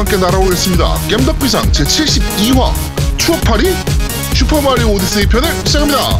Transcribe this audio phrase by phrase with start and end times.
[0.00, 0.94] 함께 날아오겠습니다.
[1.08, 2.72] 겜덕비상 제72화
[3.18, 3.76] 추억팔이
[4.32, 6.18] 슈퍼마리오 오디세이 편을 시작합니다.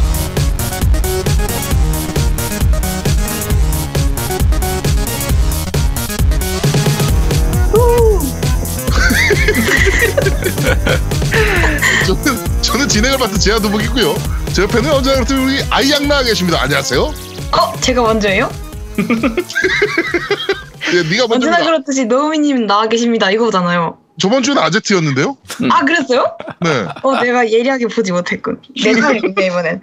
[12.05, 14.15] 저는, 저는 진행을 맡은 제아도복이고요.
[14.53, 16.61] 제 옆에는 언제나 그렇듯 우리 아이양 나와 계십니다.
[16.61, 17.01] 안녕하세요.
[17.01, 17.79] 어?
[17.81, 18.51] 제가 먼저예요?
[20.93, 23.31] 예, 네가 먼저 언제나 그렇듯이 노우미님 나와 계십니다.
[23.31, 23.97] 이거잖아요.
[24.19, 25.37] 저번 주는 아제트였는데요.
[25.71, 26.37] 아 그랬어요?
[26.61, 26.85] 네.
[27.01, 28.61] 어 내가 예리하게 보지 못했군.
[28.83, 29.81] 내 차례군요 이번엔.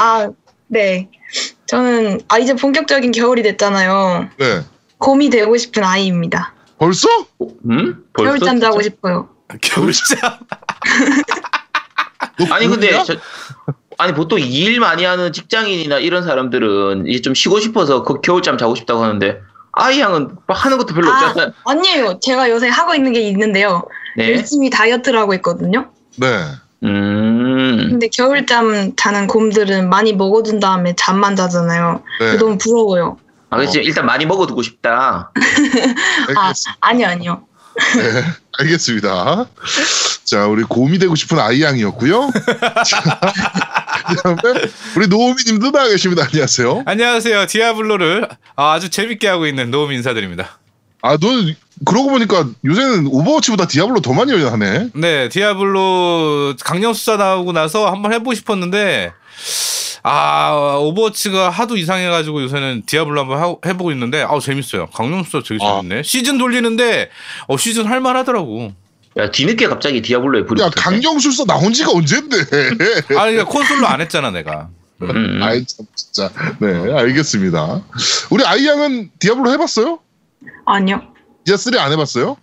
[0.00, 0.28] 아
[0.68, 1.08] 네.
[1.66, 4.30] 저는 아 이제 본격적인 겨울이 됐잖아요.
[4.38, 4.62] 네.
[4.98, 6.54] 곰이 되고 싶은 아이입니다.
[6.78, 7.08] 벌써?
[7.70, 8.04] 음?
[8.12, 8.82] 벌써 겨울잠 자고?
[8.82, 9.28] 싶어요.
[9.60, 10.38] 겨울잠.
[12.38, 13.02] 너 아니 근데?
[13.04, 13.14] 저,
[13.98, 18.74] 아니 보통 일 많이 하는 직장인이나 이런 사람들은 이제 좀 쉬고 싶어서 그 겨울잠 자고
[18.74, 19.40] 싶다고 하는데
[19.76, 21.52] 아이 양은 막 하는 것도 별로 아 없잖아요.
[21.66, 22.18] 아니에요.
[22.20, 23.84] 제가 요새 하고 있는 게 있는데요.
[24.16, 24.32] 네.
[24.32, 25.90] 열심히 다이어트를 하고 있거든요.
[26.16, 26.26] 네.
[26.82, 27.86] 음.
[27.90, 32.02] 근데 겨울잠 자는 곰들은 많이 먹어준 다음에 잠만 자잖아요.
[32.20, 32.36] 네.
[32.36, 33.18] 너무 부러워요.
[33.50, 35.30] 아 그렇지 일단 많이 먹어두고 싶다.
[36.36, 36.52] 아.
[36.80, 37.46] 아니요 아니요.
[37.96, 38.22] 네,
[38.58, 39.46] 알겠습니다.
[40.24, 42.30] 자, 우리 곰이 되고 싶은 아이양이었고요.
[42.86, 43.02] 자,
[44.08, 44.60] 그다음에
[44.96, 46.24] 우리 노움이 님도 나와 계십니다.
[46.24, 46.82] 안녕하세요.
[46.86, 47.46] 안녕하세요.
[47.46, 50.58] 디아블로를 아주 재밌게 하고 있는 노움 인사드립니다.
[51.02, 51.28] 아, 너
[51.84, 54.90] 그러고 보니까 요새는 오버워치보다 디아블로 더 많이 하네.
[54.94, 59.12] 네, 디아블로 강령술사 나오고 나서 한번 해보고 싶었는데
[60.08, 64.86] 아 오버워치가 하도 이상해가지고 요새는 디아블로 한번 하- 해보고 있는데 아우 재밌어요.
[64.94, 65.80] 강령술사 되게 아.
[65.82, 66.04] 재밌네.
[66.04, 67.10] 시즌 돌리는데
[67.48, 68.72] 어 시즌 할만하더라고.
[69.16, 70.98] 야 뒤늦게 갑자기 디아블로에 불이 야, 붙었네.
[71.00, 72.36] 강령술사 나온 지가 언젠데.
[73.18, 74.68] 아 그러니까 콘솔로 안 했잖아 내가.
[75.02, 75.42] 음, 음.
[75.42, 76.30] 아이, 참, 진짜.
[76.60, 77.82] 네, 알겠습니다.
[78.30, 79.98] 우리 아이양은 디아블로 해봤어요?
[80.66, 81.02] 아니요.
[81.44, 82.36] 디아 3 안 해봤어요?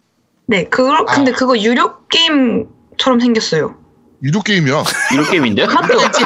[0.47, 1.35] 네, 그거 근데 아.
[1.35, 3.75] 그거 유료 게임처럼 생겼어요.
[4.23, 4.84] 유료 게임이야.
[5.11, 5.66] 이런 게임인데?
[5.66, 6.25] 맞죠, 맞죠,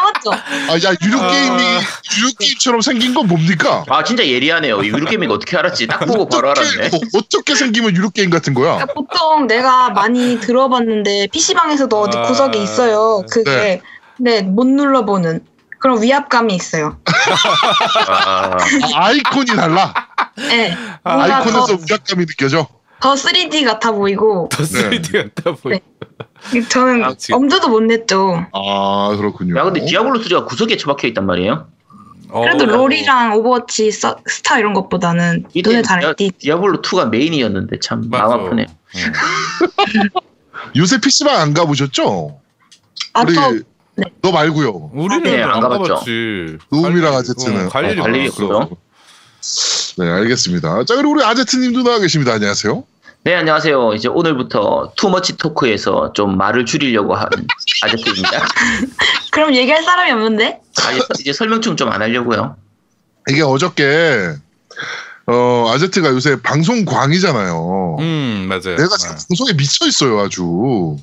[0.00, 0.32] 맞죠.
[0.32, 1.30] 아, 야, 유료 아.
[1.30, 1.62] 게임이,
[2.18, 3.84] 유료 게임처럼 생긴 건 뭡니까?
[3.88, 4.84] 아 진짜 예리하네요.
[4.84, 5.86] 유료 게임인 거 어떻게 알았지?
[5.86, 6.88] 딱 보고 바로 알았네.
[6.88, 8.74] 뭐, 어떻게 생기면 유료 게임 같은 거야?
[8.74, 12.22] 그러니까 보통 내가 많이 들어봤는데 PC방에서도 어디 아.
[12.22, 13.22] 구석에 있어요.
[13.30, 13.80] 그게
[14.18, 15.44] 네, 못 눌러보는
[15.78, 16.98] 그런 위압감이 있어요.
[18.08, 19.94] 아, 아, 아이콘이 달라.
[20.36, 22.66] 네, 뭔가 더, 아이콘에서 위압감이 느껴져.
[23.02, 25.72] 더 3D 같아 보이고 더 3D 같다 보이.
[26.52, 26.68] 네.
[26.68, 27.36] 저는 아, 지금.
[27.38, 28.46] 엄두도 못 냈죠.
[28.52, 29.58] 아, 그렇군요.
[29.58, 31.66] 야 근데 디아블로 3가 구석에 처박혀 있단 말이에요?
[32.32, 36.30] 그래도 어, 롤이랑 오버워치 서- 스타 이런 것보다는 눈에 잘 띄.
[36.30, 38.24] 디아블로 2가 메인이었는데 참 맞아.
[38.28, 38.66] 마음 아프네.
[38.94, 39.12] 음.
[40.76, 42.38] 요새 PC방 안 가보셨죠?
[43.14, 43.52] 아, 우리, 저
[43.96, 44.04] 네.
[44.22, 44.90] 너 말고요.
[44.94, 45.82] 우리는 네, 안 안 가봤죠.
[45.94, 46.58] 가봤지.
[47.10, 47.66] 갈- 아제트는.
[47.66, 48.68] 어, 갈 일이 어, 갈 일이 없어.
[49.98, 50.84] 네, 알겠습니다.
[50.84, 52.32] 자, 그리고 우리 아제트님도 나와 계십니다.
[52.32, 52.84] 안녕하세요.
[53.24, 53.92] 네 안녕하세요.
[53.94, 57.28] 이제 오늘부터 투머치 토크에서 좀 말을 줄이려고 한
[57.84, 58.44] 아저씨입니다.
[59.30, 60.60] 그럼 얘기할 사람이 없는데?
[60.84, 62.56] 아, 이제, 이제 설명충 좀 안 하려고요.
[63.30, 64.34] 이게 어저께,
[65.28, 67.96] 어, 아제트가 요새 방송 광이잖아요.
[68.00, 68.76] 음 맞아요.
[68.76, 69.18] 내가 지금 어.
[69.28, 70.96] 방송에 미쳐 있어요, 아주.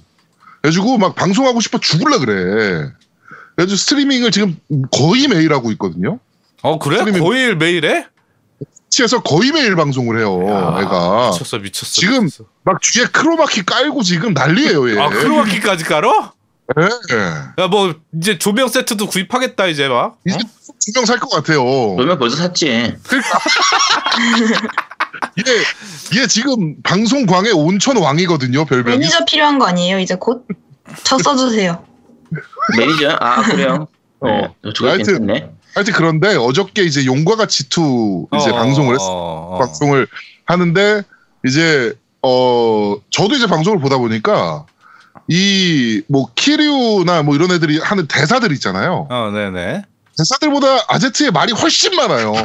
[0.62, 2.90] 그래가지고 막 방송하고 싶어 죽을라 그래.
[3.56, 4.58] 그래가지고 스트리밍을 지금
[4.92, 6.20] 거의 매일 하고 있거든요.
[6.64, 6.98] 어 그래?
[6.98, 8.08] 스트리밍- 거의 매일 해?
[9.00, 11.30] 치에서 거의 매일 방송을 해요, 야, 애가.
[11.32, 11.92] 미쳤어 미쳤어.
[11.94, 12.44] 지금 미쳤어.
[12.64, 15.00] 막 뒤에 크로마키 깔고 지금 난리예요, 얘.
[15.00, 16.34] 아 크로마키까지 깔어?
[16.78, 17.64] 예.
[17.64, 20.18] 야뭐 이제 조명 세트도 구입하겠다 이제 막.
[20.28, 20.40] 이제 어?
[20.86, 21.64] 두명 살 것 같아요.
[21.96, 22.68] 그러면 벌써 샀지.
[25.48, 28.98] 얘, 얘 지금 방송 광의 온천 왕이거든요, 별명이.
[28.98, 30.00] 매니저 필요한 거 아니에요?
[30.00, 30.46] 이제 곧?
[31.04, 31.84] 저 써주세요.
[32.78, 33.18] 매니저?
[33.20, 33.88] 아 그래요?
[34.20, 34.28] 어.
[34.64, 35.52] 어, 저거 하여튼- 괜찮네.
[35.76, 39.06] 하여튼 그런데 어저께 이제 용과 같이 2 이제 어, 방송을 했어.
[39.06, 39.60] 어, 어.
[39.60, 40.08] 방송을
[40.46, 41.04] 하는데
[41.46, 44.66] 이제 어 저도 이제 방송을 보다 보니까
[45.28, 49.08] 이 뭐 키류나 뭐 이런 애들이 하는 대사들 있잖아요.
[49.10, 49.84] 어 네네.
[50.18, 52.34] 대사들보다 아제트의 말이 훨씬 많아요.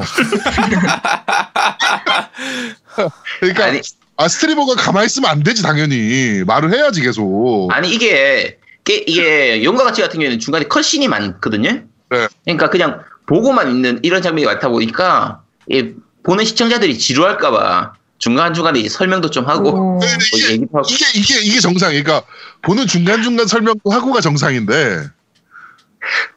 [3.40, 3.80] 그러니까 아니,
[4.16, 7.68] 아 스트리머가 가만히 있으면 안 되지 당연히 말을 해야지 계속.
[7.72, 11.70] 아니 이게 게, 이게 용과 같이 같은 경우에는 중간에 컷신이 많거든요.
[12.10, 12.28] 네.
[12.44, 15.92] 그러니까 그냥 보고만 있는 이런 장면이 많다 보니까 이
[16.22, 19.98] 보는 시청자들이 지루할까봐 중간 중간에 이제 설명도 좀 하고 오.
[20.00, 20.88] 네, 뭐 이게 얘기도 하고.
[20.90, 22.32] 이게 이게 이게 정상이니까 그러니까
[22.62, 25.08] 보는 중간 중간 설명도 하고가 정상인데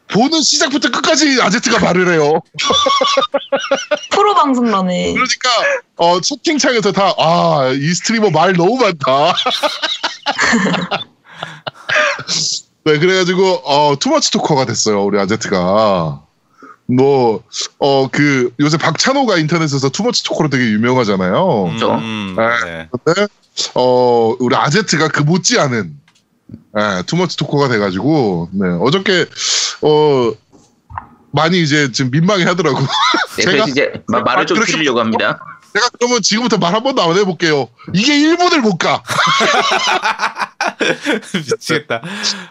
[0.10, 2.42] 보는 시작부터 끝까지 아제트가 말을 해요.
[4.12, 5.12] 프로 방송러네.
[5.13, 5.50] 그러니까
[5.98, 9.34] 어 채팅창에서 다 아 이 스트리머 말 너무 많다.
[12.86, 16.24] 네 그래가지고 어 too much talker가 됐어요 우리 아제트가.
[16.88, 17.44] 뭐,
[17.80, 21.63] 어, 그, 요새 박찬호가 인터넷에서 too much talk로 되게 유명하잖아요.
[21.66, 21.95] 그렇죠.
[21.95, 22.88] 음, 네.
[23.04, 23.28] 근데,
[23.75, 25.94] 어, 우리 아제트가 그 못지 않은,
[26.80, 29.25] 예, 투머치 토크가 돼가지고, 네, 어저께,
[29.81, 30.31] 어,
[31.31, 32.80] 많이 이제 지금 민망해 하더라고.
[32.80, 35.39] 네, 제가- 그래서 이제 마- 말을 좀 줄이려고 합니다.
[35.74, 37.68] 제가 그러면 지금부터 말 한 번도 안 해볼게요.
[37.94, 39.04] 이게 1분을 못 가.
[41.34, 42.01] 미치겠다.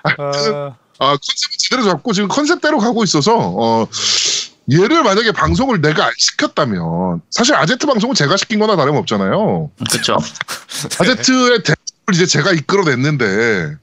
[0.04, 3.86] 아, 아, 컨셉을 제대로 잡고 지금 컨셉대로 가고 있어서, 어,
[4.72, 9.70] 얘를 만약에 방송을 내가 안 시켰다면, 사실 아제트 방송은 제가 시킨 거나 다름없잖아요.
[9.90, 10.16] 그렇죠.
[11.00, 11.76] 아제트의 대를
[12.12, 13.76] 이제 제가 이끌어냈는데,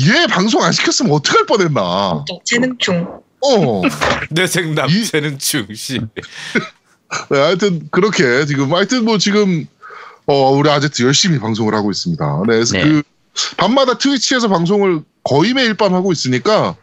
[0.00, 2.24] 얘 방송 안 시켰으면 어떡할 뻔했나.
[2.44, 3.20] 재능충.
[3.46, 3.82] 어.
[4.30, 6.00] 내 생남 이- 재능충 씨.
[7.30, 9.66] 네, 하여튼, 그렇게 지금, 하여튼 뭐 지금,
[10.26, 12.24] 어, 우리 아제트 열심히 방송을 하고 있습니다.
[12.48, 12.82] 네, 그래서 네.
[12.84, 13.02] 그,
[13.56, 16.76] 밤마다 트위치에서 방송을 거의 매일 밤 하고 있으니까,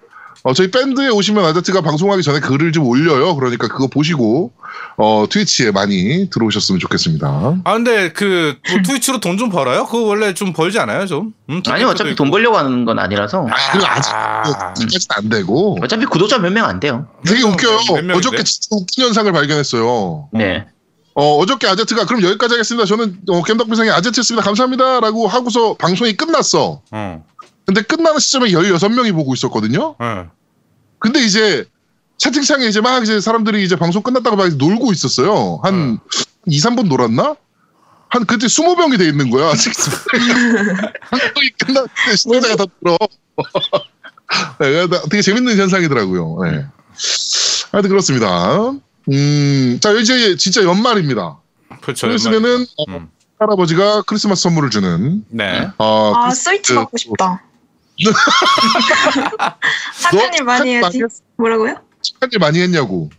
[0.44, 3.36] 어, 저희 밴드에 오시면 아제트가 방송하기 전에 글을 좀 올려요.
[3.36, 4.52] 그러니까 그거 보시고,
[4.98, 7.62] 어, 트위치에 많이 들어오셨으면 좋겠습니다.
[7.64, 9.86] 아 근데 그 뭐 트위치로 돈 좀 벌어요?
[9.86, 11.34] 그거 원래 좀 벌지 않아요 좀?
[11.50, 14.42] 음, 아니 어차피 돈 벌려고 하는 건 아니라서 아, 그리고 아직, 아.
[14.72, 15.78] 아직까지는 안 되고.
[15.82, 17.08] 어차피 구독자 몇 명 안 돼요.
[17.26, 18.16] 되게 웃겨요.
[18.16, 20.30] 어저께 진짜 웃긴 현상을 발견했어요.
[20.34, 20.66] 네.
[21.14, 22.86] 어, 어저께 아제트가 그럼 여기까지 하겠습니다.
[22.86, 24.44] 저는 어, 겜덕비상의 아제트였습니다.
[24.44, 25.00] 감사합니다.
[25.02, 26.82] 라고 하고서 방송이 끝났어.
[26.92, 27.26] 어.
[27.66, 29.96] 근데 끝나는 시점에 16명이 보고 있었거든요.
[30.00, 30.32] 어.
[31.00, 31.66] 근데 이제
[32.18, 35.60] 채팅창에 이제 막 이제 사람들이 이제 방송 끝났다고 막 놀고 있었어요.
[35.64, 36.00] 한
[36.46, 37.36] 2, 3분 놀았나?
[38.10, 39.54] 한 그때 20명이 돼 있는 거야.
[41.10, 42.98] 방송이 끝났는데 시청자가 다 들어.
[44.60, 46.38] 네, 되게 재밌는 현상이더라고요.
[46.44, 46.66] 네.
[47.72, 48.74] 하여튼 그렇습니다.
[49.10, 51.38] 음, 자, 이제 진짜 연말입니다.
[51.82, 52.08] 그렇죠.
[52.08, 53.10] 그랬으면은 어, 음.
[53.40, 55.68] 할아버지가 크리스마스 선물을 주는 네.
[55.78, 57.42] 어, 아, 크리스- 스위치 그- 받고 싶다.
[60.02, 61.02] 착한 일 많이 해야지.
[61.38, 61.76] 뭐라고요?
[62.02, 63.10] 착한 일 많이 했냐고.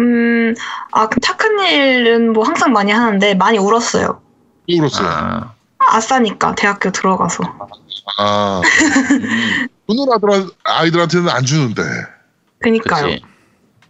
[0.00, 0.54] 음,
[0.92, 4.20] 아, 그 착한 일은 뭐 항상 많이 하는데 많이 울었어요.
[4.68, 5.08] 울었어요.
[5.08, 7.42] 아, 아싸니까 대학교 들어가서.
[8.18, 8.60] 아,
[9.10, 11.82] 음, 눈을 아들 아이들한테는 안 주는데.
[12.60, 13.06] 그니까요.
[13.06, 13.22] 그치.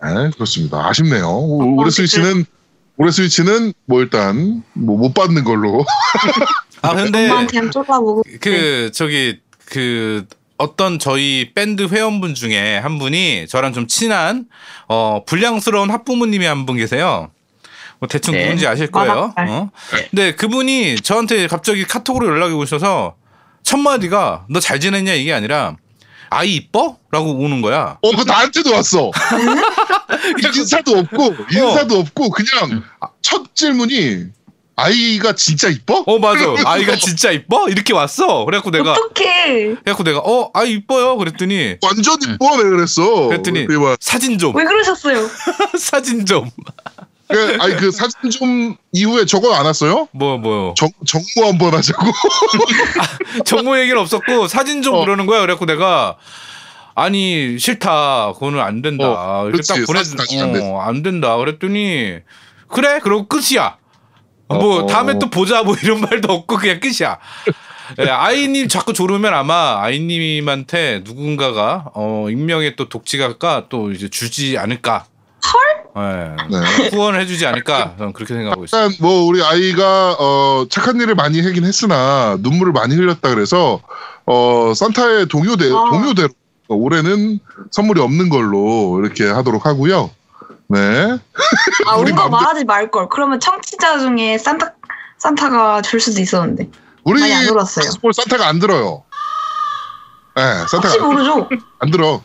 [0.02, 0.86] 네, 그렇습니다.
[0.88, 1.26] 아쉽네요.
[1.28, 2.44] 오- 올해 어, 스위치는
[2.98, 5.84] 올해 스위치는 뭐 일단 뭐 못 받는 걸로.
[6.82, 7.28] 아 근데.
[8.40, 10.26] 그 저기 그
[10.58, 14.46] 어떤 저희 밴드 회원분 중에 한 분이 저랑 좀 친한
[14.88, 17.30] 어 불량스러운 학부모님이 한 분 계세요.
[17.98, 18.44] 뭐 대충 네.
[18.44, 19.08] 누군지 아실 거예요.
[19.34, 19.48] 마닥발.
[19.48, 19.70] 어?
[19.92, 20.06] 네.
[20.10, 23.16] 근데 그분이 저한테 갑자기 카톡으로 연락이 오셔서
[23.62, 25.76] 첫 마디가 너 잘 지냈냐 이게 아니라
[26.30, 26.98] 아이 이뻐?
[27.10, 27.98] 라고 오는 거야.
[28.02, 29.10] 어, 그거 나한테도 왔어.
[30.56, 32.82] 인사도 없고 인사도 없고 그냥
[33.22, 34.26] 첫 질문이
[34.78, 36.04] 아이가 진짜 이뻐?
[36.06, 36.44] 어 맞아.
[36.66, 37.66] 아이가 진짜 이뻐?
[37.68, 38.44] 이렇게 왔어.
[38.44, 39.74] 그래갖고 내가 어떡해.
[39.76, 41.16] 그래갖고 내가 어 아이 이뻐요.
[41.16, 43.28] 그랬더니 완전 이뻐 내가 그랬어.
[43.28, 43.66] 그랬더니
[44.00, 45.28] 사진 좀 왜 그러셨어요?
[45.78, 46.50] 사진 좀
[47.28, 50.08] 그, 아니 그 사진 좀 이후에 저거 안 왔어요?
[50.12, 50.74] 뭐 뭐요.
[50.76, 52.06] 정, 정모 한번 하자고.
[53.44, 55.00] 정보 얘기는 없었고 사진 좀 어.
[55.00, 55.40] 그러는 거야.
[55.40, 56.16] 그래갖고 내가
[56.96, 58.32] 아니 싫다.
[58.32, 59.04] 그거는 안 된다.
[59.42, 59.62] 어, 이렇게.
[59.62, 60.60] 딱 보내 사진 다시 안 돼.
[60.62, 61.36] 어, 안 된다.
[61.36, 62.20] 그랬더니
[62.68, 62.98] 그래.
[63.00, 63.76] 그러고 끝이야.
[64.48, 64.86] 뭐 어.
[64.86, 67.18] 다음에 또 보자 뭐 이런 말도 없고 그냥 끝이야.
[68.00, 75.04] 예, 아이님 자꾸 조르면 아마 아이님한테 누군가가 어 익명의 또 독지가가 또 이제 주지 않을까.
[75.94, 76.36] 헐.
[76.50, 76.88] 네.
[76.90, 77.94] 후원을 해주지 않을까.
[77.98, 78.86] 저는 그렇게 생각하고 있어요.
[78.86, 83.80] 일단 뭐 우리 아이가 어 착한 일을 많이 하긴 했으나 눈물을 많이 흘렸다 그래서
[84.24, 85.90] 어 산타의 동요대 아.
[85.90, 86.28] 동요대로
[86.68, 87.38] 올해는
[87.70, 90.10] 선물이 없는 걸로 이렇게 하도록 하고요.
[90.68, 91.16] 네.
[91.86, 93.08] 아, 우리 운 거 맘대- 말하지 말걸.
[93.10, 94.74] 그러면 청취자 중에 산타,
[95.18, 96.68] 산타가 줄 수도 있었는데.
[97.04, 97.88] 우리 많이 안 울었어요.
[97.90, 99.04] 설마 산타가 안 들어요.
[100.34, 101.48] 네, 산타가 혹시 모르죠?
[101.78, 102.22] 안 들어.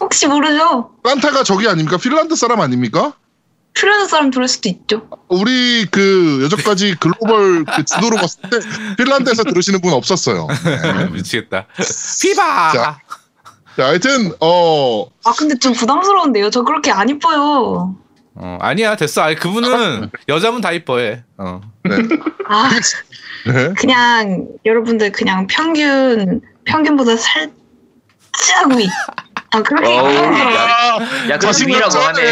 [0.00, 0.90] 혹시 모르죠?
[1.04, 1.96] 산타가 저기 아닙니까?
[1.98, 3.14] 핀란드 사람 아닙니까?
[3.72, 5.06] 필요한 사람 들을 수도 있죠.
[5.28, 8.58] 우리 그 여태까지 글로벌 그 지도로 봤을 때
[8.96, 10.46] 핀란드에서 들으시는 분 없었어요.
[10.64, 11.04] 네.
[11.12, 11.66] 미치겠다.
[12.22, 12.72] 피바.
[12.72, 12.98] 자.
[13.76, 16.50] 자, 하여튼 어 아, 근데 좀 부담스러운데요?
[16.50, 17.94] 저 그렇게 안 이뻐요.
[18.34, 19.22] 어, 아니야 됐어.
[19.22, 21.24] 아니 그분은 여자분 다 이뻐해.
[21.36, 21.60] 어.
[21.84, 21.96] 네.
[22.48, 22.70] 아,
[23.46, 23.72] 네.
[23.76, 28.88] 그냥 여러분들 그냥 평균 평균보다 살짝 위.
[29.56, 30.52] 아 그렇게 어우, 부담스러워.
[30.52, 32.22] 야, 야, 그거 위라고 하네.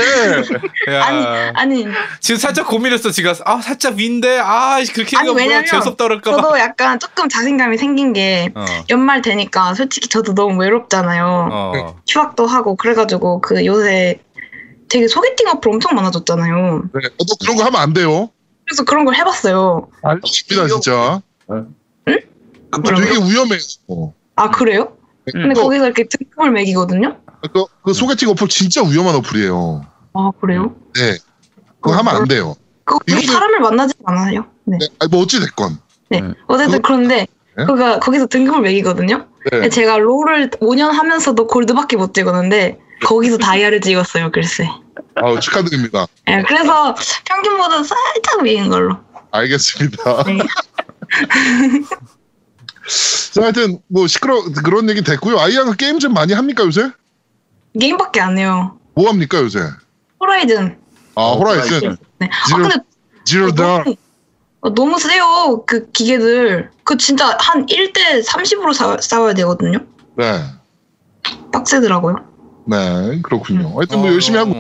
[0.90, 1.87] 야, 아니 아니
[2.21, 3.11] 지금 살짝 고민했어.
[3.11, 6.43] 지금 아 살짝 위인데 아 그렇게 아니, 왜냐면 재수없다 그럴까 봐.
[6.43, 11.49] 저도 약간 조금 자신감이 생긴 게 어, 연말 되니까 솔직히 저도 너무 외롭잖아요.
[11.50, 11.97] 어.
[12.09, 14.21] 휴학도 하고 그래가지고 그 요새
[14.90, 16.83] 되게 소개팅 어플 엄청 많아졌잖아요.
[16.93, 17.07] 네.
[17.07, 18.31] 어, 너 그런 거 하면 안 돼요.
[18.66, 19.88] 그래서 그런 걸 해봤어요.
[20.02, 21.21] 아닙니다 진짜.
[21.50, 21.75] 응?
[22.71, 23.61] 그거 되게 위험해요.
[23.88, 24.12] 어.
[24.37, 24.97] 아 그래요?
[25.33, 27.16] 근데 또- 거기서 이렇게 등급을 매기거든요.
[27.52, 29.85] 그, 그 소개팅 어플 진짜 위험한 어플이에요.
[30.14, 30.75] 아 그래요?
[30.95, 31.16] 네.
[31.81, 32.54] 그거 하면 안 돼요.
[32.85, 34.47] 그 우리 이거는- 사람을 만나지 않아요.
[34.64, 34.78] 네.
[34.81, 34.87] 네.
[34.99, 35.78] 아니, 뭐 어찌 됐건.
[36.11, 36.21] 네.
[36.21, 36.35] 음.
[36.47, 37.26] 어쨌든 그거- 그런데
[37.57, 37.64] 네?
[37.66, 39.26] 그가 거기서 등급을 매기거든요.
[39.52, 39.69] 네.
[39.69, 44.31] 제가 롤을 5년 하면서도 골드밖에 못 찍었는데 거기서 다이아를 찍었어요.
[44.33, 44.69] 글쎄.
[45.16, 46.07] 아우 축하드립니다.
[46.28, 46.95] 예, 그래서
[47.26, 48.97] 평균보다 살짝 위인 걸로.
[49.31, 50.25] 알겠습니다.
[50.25, 50.38] 네.
[53.33, 55.38] 자, 하여튼 뭐 시끄러 그런 얘기 됐고요.
[55.38, 56.91] 아이양은 게임 좀 많이 합니까 요새?
[57.79, 58.79] 게임밖에 안 해요.
[58.95, 59.61] 뭐 합니까 요새?
[60.21, 60.79] 호라이즌.
[61.17, 62.29] 아 호라이즌, 네.
[62.31, 62.76] 아 지금- 근데
[63.25, 63.79] 지로 다.
[63.85, 63.95] 너무,
[64.61, 65.64] 어, 너무 세요.
[65.67, 66.71] 그 기계들.
[66.85, 69.79] 그 진짜 한 1대 30으로 사, 싸워야 되거든요.
[70.17, 70.41] 네,
[71.53, 72.17] 빡세더라고요.
[72.67, 73.69] 네 그렇군요.
[73.69, 73.76] 음.
[73.76, 74.53] 하여튼 뭐 열심히 하고.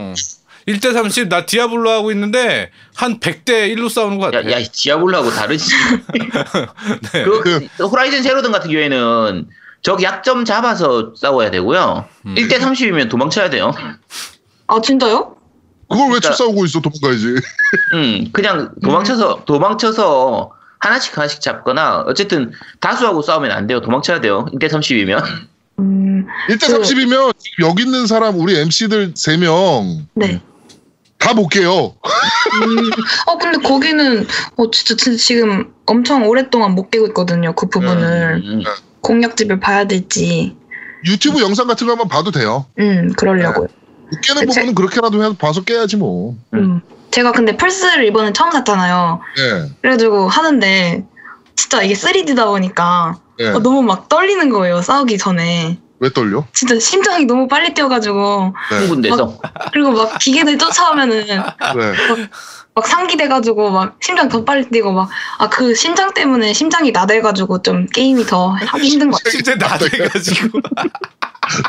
[0.66, 4.50] 1대 30, 나 디아블로 하고 있는데 한 100대 1로 싸우는 것 같아.
[4.50, 5.70] 야, 야 디아블로하고 다르지.
[7.12, 7.24] 네.
[7.24, 9.46] 그, 호라이즌 제로든 같은 경우에는
[9.82, 12.06] 적 약점 잡아서 싸워야 되고요.
[12.26, 12.34] 음.
[12.34, 13.72] 1대 30이면 도망쳐야 돼요.
[14.66, 15.36] 아 진짜요?
[15.90, 17.26] 그걸 왜 그러니까- 쳐싸우고 있어 도망가야지.
[17.92, 23.80] 음, 그냥 도망쳐서 도망쳐서 하나씩 하나씩 잡거나 어쨌든 다수하고 싸우면 안 돼요.
[23.82, 24.46] 도망쳐야 돼요.
[24.54, 25.22] 1대 30이면.
[25.80, 30.40] 음, 1대 그- 30이면 여기 있는 사람 우리 MC들 3명 네.
[31.24, 31.94] 다 못 깨요.
[31.96, 32.90] 음,
[33.26, 34.26] 어 근데 거기는
[34.56, 37.54] 어 진짜, 진짜 지금 엄청 오랫동안 못 깨고 있거든요.
[37.54, 38.62] 그 부분을 음,
[39.00, 40.56] 공략집을 봐야 될지.
[41.06, 42.66] 유튜브 영상 같은 거 한번 봐도 돼요.
[42.78, 43.68] 음 그러려고요.
[44.10, 46.36] 못 깨는 제- 부분은 그렇게라도 해서 봐서 깨야지 뭐.
[46.54, 46.80] 음.
[47.10, 49.20] 제가 근데 플스를 이번에 처음 샀잖아요.
[49.36, 51.04] 네, 그래가지고 하는데
[51.54, 53.48] 진짜 이게 3D다 보니까 네.
[53.48, 54.82] 어, 너무 막 떨리는 거예요.
[54.82, 55.78] 싸우기 전에.
[56.04, 56.44] 왜 떨려?
[56.52, 59.38] 진짜 심장이 너무 빨리 뛰어가지고 네, 흥분돼서.
[59.72, 61.36] 그리고 막 기계들 쫓아오면은 네.
[62.74, 65.08] 막 상기돼가지고 막 심장 더 빨리 뛰고 막
[65.38, 69.30] 아 그 심장 때문에 심장이 나대가지고 좀 게임이 더 하기 힘든 것 같아요.
[69.42, 70.60] 진짜 나대가지고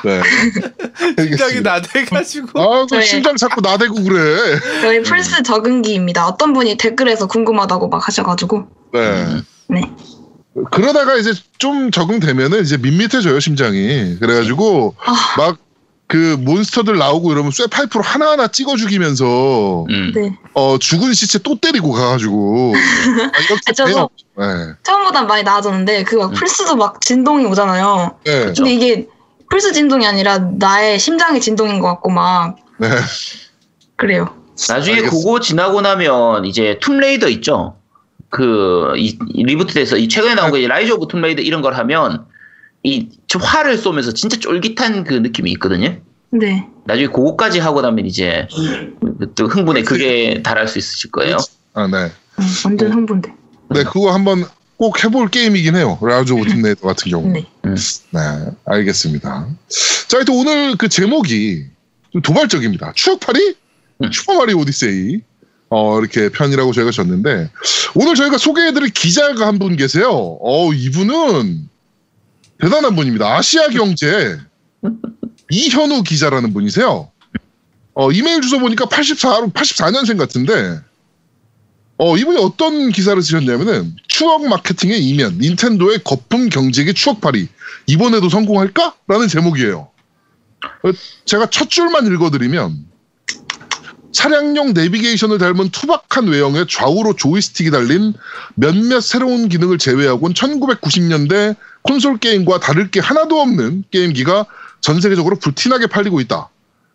[0.04, 0.22] 네.
[1.18, 1.62] 심장이.
[1.62, 3.02] 나대가지고 아, 그 네.
[3.04, 4.60] 심장 자꾸 나대고 그래.
[4.82, 6.28] 저희 플스 적응기입니다.
[6.28, 9.26] 어떤 분이 댓글에서 궁금하다고 막 하셔가지고 네.
[9.70, 9.82] 네.
[10.72, 14.18] 그러다가 이제 좀 적응되면은 이제 밋밋해져요 심장이.
[14.20, 15.14] 그래가지고 아.
[15.38, 20.12] 막그 몬스터들 나오고 이러면 쇠 파이프로 하나하나 찍어 죽이면서 음.
[20.16, 20.38] 네.
[20.54, 24.10] 어 죽은 시체 또 때리고 가가지고 아, 이렇게 저도-.
[24.38, 24.46] 네.
[24.84, 26.34] 처음보다 많이 나아졌는데 그막 음.
[26.36, 28.18] 플스도 막 진동이 오잖아요.
[28.26, 28.54] 네.
[28.54, 29.08] 근데 이게
[29.50, 32.90] 플스 진동이 아니라 나의 심장의 진동인 것 같고 막 네.
[33.98, 34.34] 그래요.
[34.70, 35.10] 나중에 알겠습니다.
[35.10, 37.76] 그거 지나고 나면 이제 Tomb Raider 있죠.
[38.36, 41.74] 그 이, 이 reboot돼서 이 최근에 나온 거 이제 Rise of Tomb Raider 이런 걸
[41.76, 42.26] 하면
[42.84, 45.96] 이제 활을 쏘면서 진짜 쫄깃한 그 느낌이 있거든요.
[46.32, 46.68] 네.
[46.84, 48.46] 나중에 그거까지 하고 나면 이제
[49.36, 51.38] 또 흥분의 극에 달할 수 있으실 거예요.
[51.76, 52.12] 아, 네.
[52.40, 53.34] 음, 완전 흥분돼.
[53.70, 54.44] 네, 그거 한번
[54.76, 55.98] 꼭 해볼 게임이긴 해요.
[56.02, 57.32] Rise of Tomb Raider 같은 경우.
[57.32, 57.46] 네.
[57.64, 58.20] 네,
[58.66, 59.48] 알겠습니다.
[60.10, 61.68] 자, 하여튼 오늘 그 제목이
[62.12, 62.92] 좀 도발적입니다.
[62.96, 63.56] 추억팔이?
[64.04, 64.12] 음.
[64.12, 65.22] 슈퍼마리오 오디세이.
[65.70, 67.50] 어, 이렇게 편이라고 저희가 줬는데,
[67.96, 70.38] 오늘 저희가 소개해드릴 기자가 한 분 계세요.
[70.42, 71.70] 어, 이분은
[72.60, 73.36] 대단한 분입니다.
[73.36, 74.38] 아시아 경제
[75.52, 77.12] 이현우 기자라는 분이세요.
[77.94, 80.80] 어, 이메일 주소 보니까 84, 84년생 같은데,
[81.98, 87.48] 어, 이분이 어떤 기사를 쓰셨냐면은, 추억 마케팅의 이면, 닌텐도의 거품 경쟁의 추억팔이,
[87.88, 88.96] 이번에도 성공할까?
[89.08, 89.88] 라는 제목이에요.
[90.84, 90.92] 어,
[91.24, 92.86] 제가 첫 줄만 읽어드리면,
[94.16, 98.14] 차량용 내비게이션을 닮은 투박한 외형의 좌우로 조이스틱이 달린
[98.56, 104.46] 몇몇 새로운 기능을 제외하고는 1990년대 콘솔 게임과 다를 게 하나도 없는 게임기가
[104.80, 106.48] 전 세계적으로 불티나게 팔리고 있다.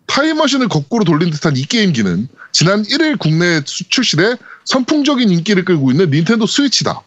[0.07, 6.09] 타임머신을 거꾸로 돌린 듯한 이 게임기는 지난 1일 국내에 수- 출시돼 선풍적인 인기를 끌고 있는
[6.11, 7.03] 닌텐도 스위치다.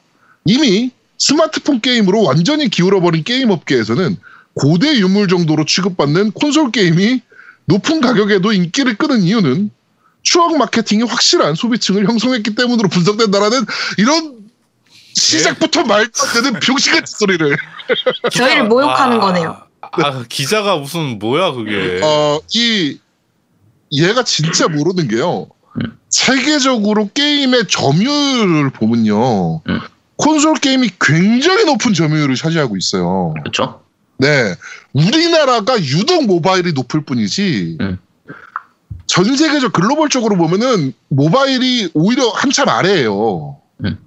[0.46, 4.16] 이미 스마트폰 게임으로 완전히 기울어버린 게임 업계에서는
[4.54, 7.22] 고대 유물 정도로 취급받는 콘솔 게임이
[7.66, 9.72] 높은 가격에도 인기를 끄는 이유는
[10.24, 13.66] 추억 마케팅이 확실한 소비층을 형성했기 때문으로 분석된다라는
[13.98, 14.44] 이런
[15.14, 17.56] 시작부터 말도 안 되는 병신 같은 소리를
[18.32, 19.62] 저희를 모욕하는 거네요.
[19.82, 22.02] 아, 기자가 무슨 뭐야 그게?
[22.04, 22.98] 어, 이,
[23.92, 25.48] 얘가 진짜 모르는 게요.
[25.78, 25.98] 음.
[26.10, 29.62] 세계적으로 게임의 점유율을 보면요.
[29.68, 29.80] 음.
[30.16, 33.34] 콘솔 게임이 굉장히 높은 점유율을 차지하고 있어요.
[33.42, 33.82] 그렇죠?
[34.18, 34.56] 네.
[34.94, 38.00] 우리나라가 유독 모바일이 높을 뿐이지, 음.
[39.06, 43.58] 전 세계적 글로벌적으로 보면은 모바일이 오히려 한참 아래에요.
[43.86, 43.98] 음.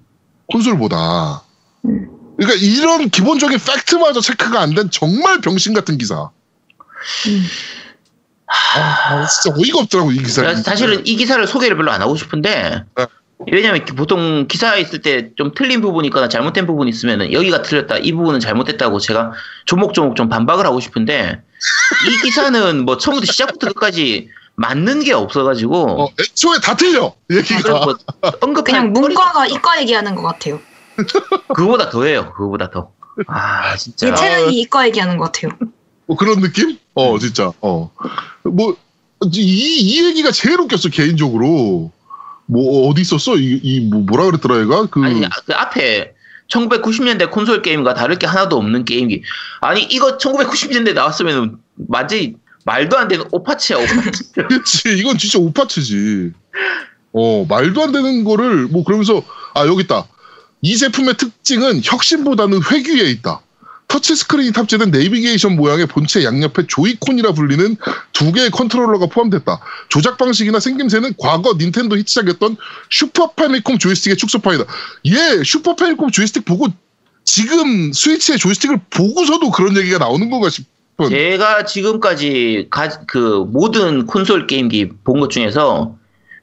[0.53, 1.43] 콘솔보다.
[1.85, 2.09] 음.
[2.37, 6.31] 그러니까 이런 기본적인 팩트마저 체크가 안 된 정말 병신 같은 기사.
[7.29, 7.45] 음.
[8.49, 10.43] 아, 진짜 어이가 없더라고 이 기사.
[10.43, 13.07] 사- 사실은 이 기사를 소개를 별로 안 하고 싶은데 네.
[13.53, 18.13] 왜냐면 보통 기사에 있을 때 좀 틀린 부분이 있거나 잘못된 부분이 있으면 여기가 틀렸다 이
[18.13, 19.33] 부분은 잘못됐다고 제가
[19.67, 21.43] 조목조목 좀 반박을 하고 싶은데
[22.09, 27.85] 이 기사는 뭐 처음부터 시작부터 끝까지 맞는 게 없어가지고 어, 애초에 다 틀려 얘기가.
[27.85, 30.61] 뭐 그냥 문과가 이과 얘기하는 것 같아요.
[31.55, 32.33] 그거보다 더해요.
[32.33, 32.91] 그거보다 더.
[33.27, 34.09] 아 진짜.
[34.09, 35.53] 예체능이 이과 얘기하는 것 같아요.
[36.07, 36.79] 뭐 그런 느낌?
[36.95, 37.53] 어 진짜.
[37.61, 37.91] 어.
[38.45, 38.77] 뭐
[39.33, 41.93] 이, 이 얘기가 제일 웃겼어 개인적으로.
[42.49, 43.37] 뭐 어디 있었어?
[43.37, 46.15] 이, 이 뭐, 뭐라 그랬더라 얘가 그 아니 그 앞에
[46.49, 49.23] 1990년대 콘솔 게임과 다를 게 하나도 없는 게임기.
[49.61, 51.59] 아니 이거 1990년대 나왔으면
[51.89, 54.33] 완전히 말도 안 되는 오파치야 오파치.
[54.35, 56.33] 그렇지 이건 진짜 오파츠지.
[57.13, 59.23] 어 말도 안 되는 거를 뭐 그러면서
[59.55, 60.07] 아 여기 있다.
[60.63, 63.41] 이 제품의 특징은 혁신보다는 회귀에 있다.
[63.89, 67.77] 터치스크린이 탑재된 내비게이션 모양의 본체 양옆에 조이콘이라 불리는
[68.13, 69.61] 두 개의 컨트롤러가 포함됐다.
[69.89, 72.57] 조작 방식이나 생김새는 과거 닌텐도 히트작이었던
[72.91, 74.65] 슈퍼 패미콤 조이스틱의 축소판이다.
[75.07, 76.67] 얘 슈퍼 패미콤 조이스틱 보고
[77.25, 80.67] 지금 스위치의 조이스틱을 보고서도 그런 얘기가 나오는 건가 싶
[81.01, 81.11] 은.
[81.11, 85.97] 제가 지금까지 가, 그 모든 콘솔 게임기 본 것 중에서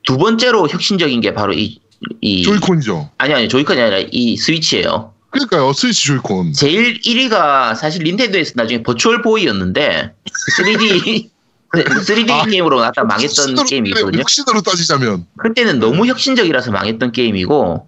[0.05, 1.79] 두 번째로 혁신적인 게 바로 이,
[2.22, 3.10] 이 조이콘이죠.
[3.17, 5.13] 아니 아니 조이콘이 아니라 이 스위치예요.
[5.31, 6.53] 그러니까요, 스위치 조이콘.
[6.53, 10.12] 제일 1위가 사실 닌텐도에서 나중에 버추얼 보이였는데
[10.60, 11.29] 3D
[11.74, 14.19] 3D 아, 게임으로 나왔다 망했던 혁신으로- 게임이거든요.
[14.19, 15.25] 혁신으로 따지자면.
[15.38, 17.88] 그때는 너무 혁신적이라서 망했던 게임이고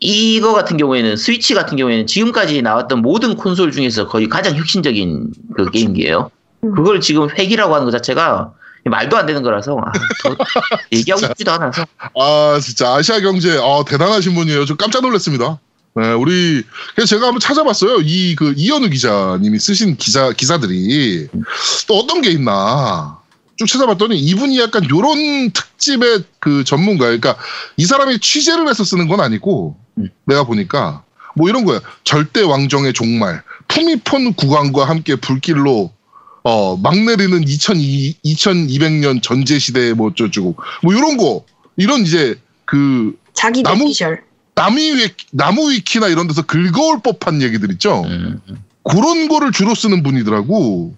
[0.00, 5.70] 이거 같은 경우에는 스위치 같은 경우에는 지금까지 나왔던 모든 콘솔 중에서 거의 가장 혁신적인 그
[5.70, 6.30] 게임기예요.
[6.64, 6.74] 음.
[6.74, 8.52] 그걸 지금 획이라고 하는 것 자체가
[8.84, 9.92] 말도 안 되는 거라서 아,
[10.22, 10.36] 더
[10.92, 11.84] 얘기하고 싶지도 않아서
[12.18, 14.64] 아, 진짜 아시아 경제, 아, 대단하신 분이에요.
[14.64, 15.58] 저 깜짝 놀랐습니다.
[15.96, 16.62] 네, 우리,
[16.94, 17.98] 그래서 제가 한번 찾아봤어요.
[18.02, 21.28] 이, 그, 이현우 기자님이 쓰신 기사, 기사들이
[21.88, 23.18] 또 어떤 게 있나.
[23.56, 27.36] 쭉 찾아봤더니 이분이 약간 요런 특집의 그 전문가, 그러니까
[27.76, 29.89] 이 사람이 취재를 해서 쓰는 건 아니고 음.
[30.24, 31.02] 내가 보니까
[31.34, 31.80] 뭐 이런 거야.
[32.04, 35.92] 절대 왕정의 종말, 푸미폰 국왕과 함께 불길로
[36.42, 41.44] 어, 막 내리는 2002, 2200년 전제 시대의 뭐 어쩌고, 뭐 이런 거,
[41.76, 43.92] 이런 이제 그 자기 나무-.
[44.54, 48.02] 나무 위, 나무 위키나 이런 데서 긁어올 법한 얘기들 있죠?
[48.04, 48.40] 음.
[48.82, 50.94] 그런 거를 주로 쓰는 분이더라고.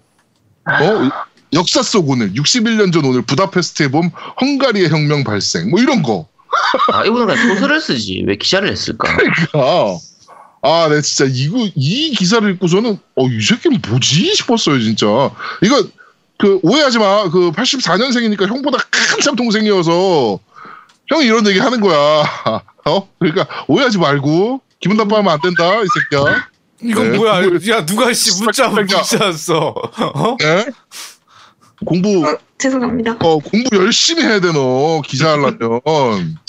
[0.65, 1.09] 어?
[1.53, 4.11] 역사 속 오늘, 61년 전 오늘 부다페스트에 봄
[4.41, 6.27] 헝가리의 혁명 발생, 뭐 이런 거.
[6.91, 9.09] 아, 이분은 그냥 소설을 쓰지 왜 기사를 했을까?
[9.53, 9.97] 아,
[10.61, 15.05] 아, 네, 진짜 이거 이 기사를 읽고서는 어, 이 새끼는 뭐지 싶었어요, 진짜.
[15.61, 15.83] 이거
[16.39, 17.29] 그 오해하지 마.
[17.29, 18.77] 그 84년생이니까 형보다
[19.11, 20.39] 한참 동생이어서
[21.07, 22.23] 형이 이런 얘기 하는 거야.
[22.85, 23.09] 어?
[23.19, 26.47] 그러니까 오해하지 말고 기분 나빠하면 안 된다, 이 새끼야.
[26.81, 27.43] 이거 네, 뭐야?
[27.69, 29.73] 야 누가 씨 문자 그러니까- 문자 왔어?
[30.15, 30.37] 어?
[30.43, 30.65] 예?
[31.85, 33.17] 공부 어, 죄송합니다.
[33.19, 35.81] 어 공부 열심히 해야 돼너 기자 하려면.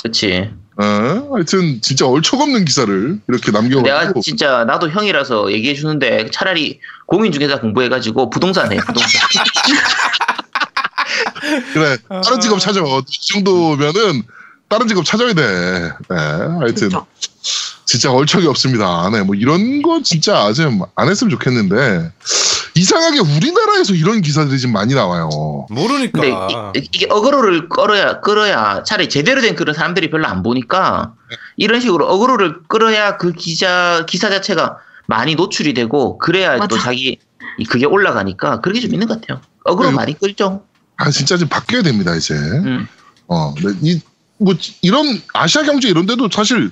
[0.01, 0.51] 그렇지.
[0.77, 1.35] 어?
[1.35, 7.61] 하여튼 진짜 얼척없는 기사를 이렇게 내가 남겨가지고 진짜 나도 형이라서 얘기해 주는데 차라리 공인 중개사
[7.61, 9.23] 공부해가지고 부동산 해 부동산.
[11.75, 12.81] 그래 다른 직업 찾아.
[12.81, 14.23] 이 정도면은
[14.69, 15.91] 다른 직업 찾아야 돼.
[16.11, 17.05] 네, 하여튼 진짜.
[17.85, 19.11] 진짜 얼척이 없습니다.
[19.11, 22.13] 네, 뭐 이런 거 진짜 좀안 했으면 좋겠는데
[22.77, 25.29] 이상하게 우리나라에서 이런 기사들이 지금 많이 나와요.
[25.71, 26.21] 모르니까.
[26.21, 31.15] 근데 이, 게 어그로를 끌어야 끌어야 차라리 제대로 된 그런 사람들이 별로 안 보니까
[31.57, 36.79] 이런 식으로 어그로를 끌어야 그 기자 기사 자체가 많이 노출이 되고 그래야 또 맞아.
[36.79, 37.19] 자기
[37.59, 39.41] 이- 그게 올라가니까 그렇게 좀 있는 것 같아요.
[39.65, 39.95] 어그로 네.
[39.95, 40.65] 많이 끌죠.
[40.97, 42.35] 아 진짜 좀 바뀌어야 됩니다 이제.
[42.35, 42.89] 음.
[43.29, 44.01] 어, 네, 이,
[44.39, 46.71] 뭐, 이런, 아시아 경제 이런 데도 사실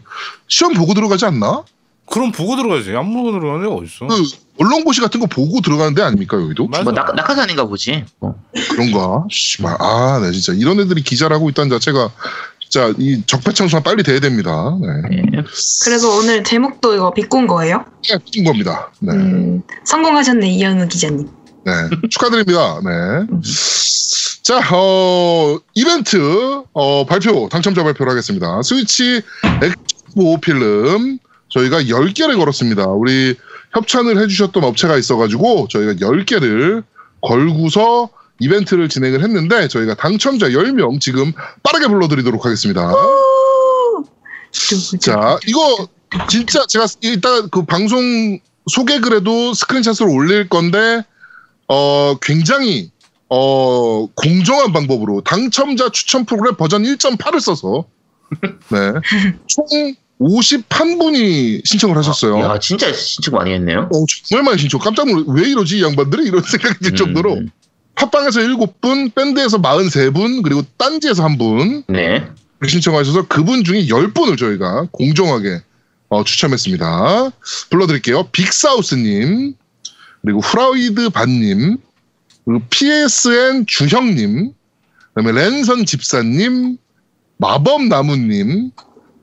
[0.48, 1.62] 시험 보고 들어가지 않나?
[2.10, 2.90] 그럼 보고 들어가지.
[2.94, 4.06] 안 보고 들어가는 데가 어딨어?
[4.08, 4.22] 그,
[4.58, 6.66] 언론고시 같은 거 보고 들어가는 데 아닙니까, 여기도?
[6.68, 6.84] 맞아.
[6.84, 8.04] 뭐 낙, 낙하산인가 보지.
[8.20, 8.34] 뭐.
[8.70, 9.24] 그런가?
[9.30, 10.52] 씨발, 아, 네, 진짜.
[10.52, 12.10] 이런 애들이 기자를 하고 있다는 자체가,
[12.60, 14.76] 진짜, 이 적폐청산 빨리 돼야 됩니다.
[14.80, 15.16] 네.
[15.38, 15.42] 예.
[15.84, 17.84] 그래서 오늘 제목도 이거 비꼰 거예요?
[18.06, 18.90] 그냥 낀 겁니다.
[19.00, 19.12] 네.
[19.12, 21.28] 음, 성공하셨네 이현우 기자님.
[21.64, 21.72] 네.
[22.10, 22.80] 축하드립니다.
[22.84, 23.26] 네.
[24.42, 28.60] 자, 어, 이벤트, 어, 발표, 당첨자 발표를 하겠습니다.
[28.62, 29.22] 스위치
[29.62, 31.18] 엑스보 필름,
[31.50, 32.86] 저희가 10개를 걸었습니다.
[32.86, 33.36] 우리
[33.72, 36.84] 협찬을 해주셨던 업체가 있어가지고, 저희가 10개를
[37.20, 41.32] 걸고서 이벤트를 진행을 했는데, 저희가 당첨자 10명 지금
[41.62, 42.92] 빠르게 불러드리도록 하겠습니다.
[45.00, 45.88] 자, 이거
[46.28, 48.38] 진짜 제가 이따 그 방송
[48.70, 51.02] 소개글에도 스크린샷으로 올릴 건데,
[51.68, 52.90] 어, 굉장히,
[53.28, 57.86] 어, 공정한 방법으로 당첨자 추천 프로그램 버전 1.8을 써서,
[58.40, 58.92] 네.
[59.46, 62.38] 총 51분이 신청을 하셨어요.
[62.40, 63.88] 야 진짜 신청 많이 했네요.
[63.92, 64.80] 어, 정말 많이 신청.
[64.80, 65.24] 깜짝 놀라.
[65.28, 66.24] 왜 이러지, 이 양반들이?
[66.24, 66.96] 이런 생각이 들 음.
[66.96, 67.42] 정도로.
[67.94, 72.26] 팟빵에서 7분, 밴드에서 43분, 그리고 딴지에서 1분, 네.
[72.66, 75.60] 신청하셔서 그분 중에 10분을 저희가 공정하게
[76.08, 77.30] 어, 추첨했습니다.
[77.70, 78.28] 불러드릴게요.
[78.32, 79.54] 빅사우스님,
[80.22, 81.78] 그리고 후라이드 반님,
[82.44, 84.52] 그리고 PSN 주형님,
[85.14, 86.76] 그다음에 랜선 집사님,
[87.38, 88.70] 마법 나무님,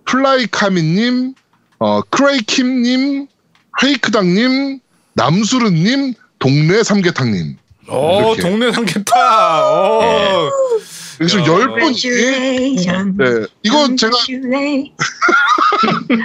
[0.10, 1.36] 플라이 카미님,
[1.78, 3.28] 어, 크레이킴님,
[3.80, 4.80] 페이크당님,
[5.14, 7.58] 남수르님, 동네 삼계탕님.
[7.90, 8.42] 오 이렇게.
[8.42, 9.14] 동네 삼계탕.
[9.16, 10.50] 오.
[11.20, 11.46] 그래서 야.
[11.46, 13.18] 열 분이 Congratulations.
[13.18, 14.92] 네, 이거 제가 Congratulations.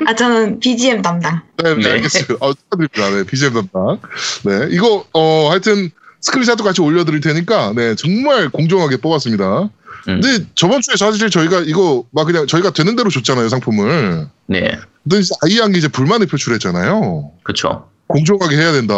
[0.07, 1.43] 아 저는 BGM 담당.
[1.63, 1.91] 네, 네, 네.
[1.91, 2.39] 알겠어요.
[2.41, 3.11] 어, 축하드립니다.
[3.11, 3.99] 네, BGM 담당.
[4.45, 9.69] 네, 이거 어 하여튼 스크린샷도 같이 올려드릴 테니까 네 정말 공정하게 뽑았습니다.
[10.09, 10.21] 음.
[10.21, 14.29] 근데 저번 주에 사실 저희가 이거 막 그냥 저희가 되는 대로 줬잖아요 상품을.
[14.47, 17.33] 네, 근데 이제 아이양이 이제 불만을 표출했잖아요.
[17.43, 17.89] 그렇죠.
[18.07, 18.95] 공정하게 해야 된다.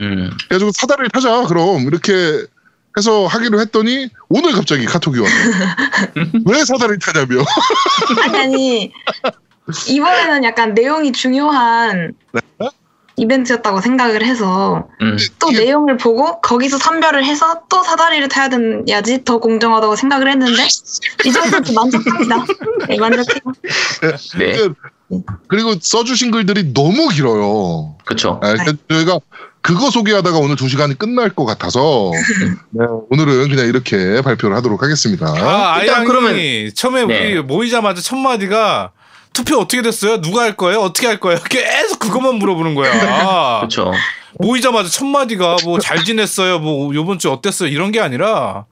[0.00, 2.44] 음, 그래가지고 사다리를 타자 그럼 이렇게
[2.98, 5.54] 해서 하기로 했더니 오늘 갑자기 카톡이 왔어요.
[6.46, 7.44] 왜 사다리를 타냐며.
[8.22, 8.92] 아니 아니
[9.88, 12.12] 이번에는 약간 내용이 중요한
[13.20, 19.38] 이벤트였다고 생각을 해서 음, 또 내용을 보고 거기서 선별을 해서 또 사다리를 타야 되야지 더
[19.38, 20.62] 공정하다고 생각을 했는데
[21.26, 22.44] 이 정도면 만족합니다.
[22.88, 23.40] 네 만족해요.
[24.38, 24.68] 네,
[25.48, 27.96] 그리고 써주신 글들이 너무 길어요.
[28.04, 28.40] 그렇죠.
[28.42, 29.18] 아, 그러니까 저희가
[29.62, 32.12] 그거 소개하다가 오늘 두 시간이 끝날 것 같아서
[32.70, 35.26] 네, 오늘은 그냥 이렇게 발표를 하도록 하겠습니다.
[35.26, 37.32] 아 일단 아이양이 그러면- 처음에 네.
[37.32, 38.92] 우리 모이자마자 첫 마디가
[39.32, 40.20] 투표 어떻게 됐어요?
[40.20, 40.80] 누가 할 거예요?
[40.80, 41.38] 어떻게 할 거예요?
[41.48, 42.90] 계속 그것만 물어보는 거야.
[43.60, 43.92] 그렇죠.
[44.38, 46.58] 모이자마자 첫 마디가 뭐 잘 지냈어요?
[46.58, 47.68] 뭐 요번 주 어땠어요?
[47.68, 48.66] 이런 게 아니라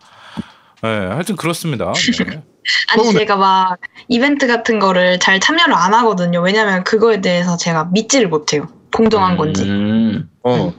[0.84, 1.92] 예, 하여튼 그렇습니다.
[1.92, 2.42] 네.
[2.90, 3.18] 아니 서운해.
[3.20, 6.40] 제가 막 이벤트 같은 거를 잘 참여를 안 하거든요.
[6.40, 8.68] 왜냐면 그거에 대해서 제가 믿지를 못해요.
[8.94, 9.62] 공정한 건지.
[9.62, 10.72] 음, 어.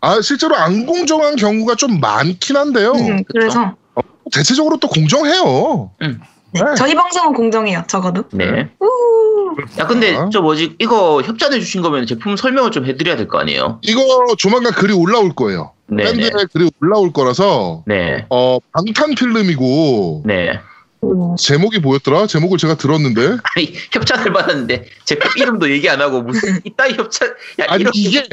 [0.00, 2.92] 아 실제로 안 공정한 경우가 좀 많긴 한데요.
[2.92, 3.74] 음, 그래서
[4.32, 5.90] 대체적으로 또 공정해요.
[6.00, 6.14] 네,
[6.54, 6.60] 네.
[6.76, 7.84] 저희 방송은 공정해요.
[7.88, 8.24] 적어도.
[8.32, 8.70] 네.
[8.80, 9.56] 우!
[9.78, 10.28] 야, 근데 아.
[10.32, 10.76] 저 뭐지?
[10.78, 13.78] 이거 협찬해 주신 거면 제품 설명을 좀 해드려야 될 거 아니에요?
[13.82, 14.00] 이거
[14.38, 15.72] 조만간 글이 올라올 거예요.
[15.86, 20.60] 네, 네, 밴드에 글이 올라올 거라서 네, 어 방탄 필름이고 네.
[21.02, 21.34] 우.
[21.38, 22.26] 제목이 뭐였더라?
[22.26, 27.28] 제목을 제가 들었는데 아니 협찬을 받았는데 제품 이름도 얘기 안 하고 무슨 이따위 협찬?
[27.60, 28.26] 야, 아니 이게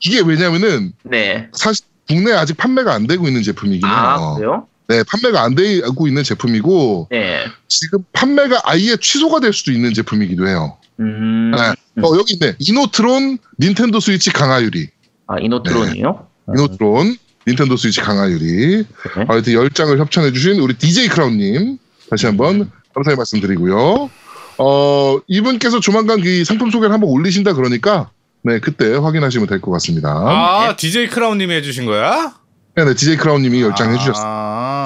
[0.00, 1.48] 이게 왜냐면은 네.
[1.52, 3.94] 사실 국내 에 아직 판매가 안 되고 있는 제품이긴 해요.
[3.96, 4.66] 아 그래요?
[4.88, 7.44] 네, 판매가 안 되고 있는 제품이고 네.
[7.68, 10.76] 지금 판매가 아예 취소가 될 수도 있는 제품이기도 해요.
[11.00, 11.50] 음.
[11.52, 11.58] 네.
[11.98, 12.04] 음.
[12.04, 12.54] 어, 여기 있네.
[12.58, 14.88] 이노트론 닌텐도 스위치 강화유리.
[15.26, 16.26] 아 이노트론이요?
[16.54, 17.16] 이노트론
[17.48, 18.76] 닌텐도 스위치 강화유리.
[18.84, 19.24] 네.
[19.26, 21.78] 하여튼 10장을 협찬해 주신 우리 DJ 크라운님
[22.10, 24.10] 다시 한번 감사의 말씀드리고요.
[24.58, 28.10] 어, 이분께서 조만간 이 상품 소개를 한번 올리신다 그러니까
[28.42, 30.10] 네, 그때 확인하시면 될 것 같습니다.
[30.10, 32.34] 아 DJ 크라운님이 해주신 거야?
[32.76, 33.90] 네, 네, DJ 크라운님이 10장 아.
[33.92, 34.24] 해주셨어요.
[34.26, 34.84] 아,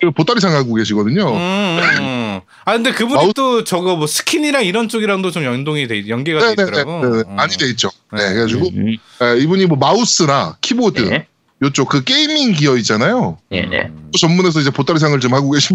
[0.00, 1.28] 그 보따리상 하고 계시거든요.
[1.32, 2.40] 음, 음.
[2.66, 6.54] 아 근데 그분이 마우- 또 저거 뭐 스킨이랑 이런 쪽이랑도 좀 연동이 돼 연계가 돼
[6.56, 6.68] 네네네.
[6.68, 7.06] 있더라고.
[7.16, 7.36] 네, 음.
[7.36, 7.90] 많이 돼 있죠.
[8.12, 8.32] 네, 네.
[8.34, 8.88] 그래가지고 음.
[9.22, 11.26] 에, 이분이 뭐 마우스나 키보드 네.
[11.62, 13.38] 요쪽 그 gaming gear 있잖아요.
[13.50, 13.62] 네.
[13.62, 13.90] 네.
[14.12, 15.74] 그 전문에서 이제 보따리상을 좀 하고 계신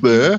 [0.00, 0.38] 분이라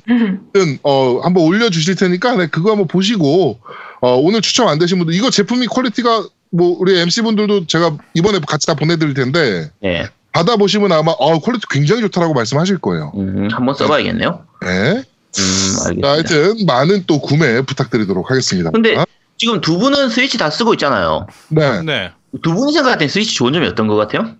[0.56, 0.78] 음.
[0.82, 3.60] 어 한번 올려주실 테니까 네, 그거 한번 보시고
[4.00, 8.38] 어 오늘 추첨 안 되신 분들 이거 제품이 퀄리티가 뭐 우리 MC 분들도 제가 이번에
[8.46, 10.06] 같이 다 보내드릴 텐데 네.
[10.32, 13.12] 받아 보시면 아마 어 퀄리티 굉장히 좋다라고 말씀하실 거예요.
[13.16, 14.44] 음, 한번 써봐야겠네요.
[14.60, 14.68] 네.
[14.68, 16.10] 음, 자, 알겠습니다.
[16.10, 18.70] 하여튼 많은 또 구매 부탁드리도록 하겠습니다.
[18.70, 19.02] 근데
[19.38, 21.26] 지금 두 분은 스위치 다 쓰고 있잖아요.
[21.48, 21.82] 네.
[21.82, 22.12] 네.
[22.42, 24.34] 두 분이 생각할 땐 스위치 좋은 점이 어떤 것 같아요?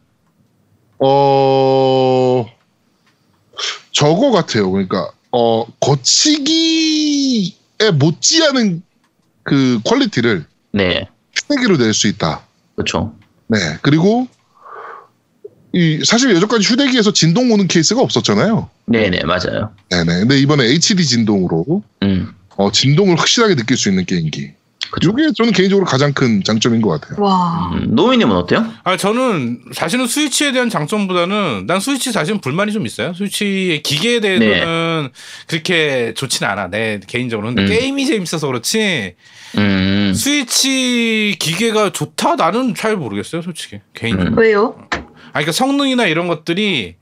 [0.99, 2.47] 어
[3.91, 4.71] 저거 같아요.
[4.71, 7.53] 그러니까 어 거치기에
[7.95, 8.83] 못지않은
[9.45, 11.09] 그 퀄리티를 네.
[11.53, 12.43] 휴대기로 낼 수 있다.
[12.75, 13.15] 그렇죠.
[13.49, 13.59] 네.
[13.83, 14.27] 그리고
[15.75, 18.69] 이 사실 예전까지 휴대기에서 진동 오는 케이스가 없었잖아요.
[18.87, 19.73] 네네 맞아요.
[19.91, 20.21] 네네.
[20.21, 22.35] 근데 이번에 HD 진동으로 음.
[22.57, 24.53] 어, 진동을 확실하게 느낄 수 있는 게임기.
[24.93, 25.11] 그쵸.
[25.19, 27.25] 이게 저는 개인적으로 가장 큰 장점인 것 같아요.
[27.25, 27.71] 와.
[27.73, 28.67] 음, 노미님은 어때요?
[28.85, 33.15] 아 저는 사실은 스위치에 대한 장점보다는 난 스위치 사실은 불만이 좀 있어요.
[33.15, 35.09] 스위치의 기계에 대해서는
[35.47, 36.69] 그렇게 좋진 않아.
[36.69, 37.49] 내 개인적으로.
[37.49, 37.69] 근데 음.
[37.69, 39.15] 게임이 재밌어서 그렇지
[39.57, 40.13] 음.
[40.15, 44.33] 스위치 기계가 좋다 나는 잘 모르겠어요, 솔직히 개인적으로.
[44.33, 44.39] 음.
[44.39, 44.77] 왜요?
[44.91, 46.97] 아 그러니까 성능이나 이런 것들이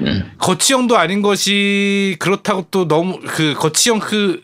[0.00, 0.30] 음.
[0.36, 4.42] 거치형도 아닌 것이 그렇다고 또 너무 그 거치형 그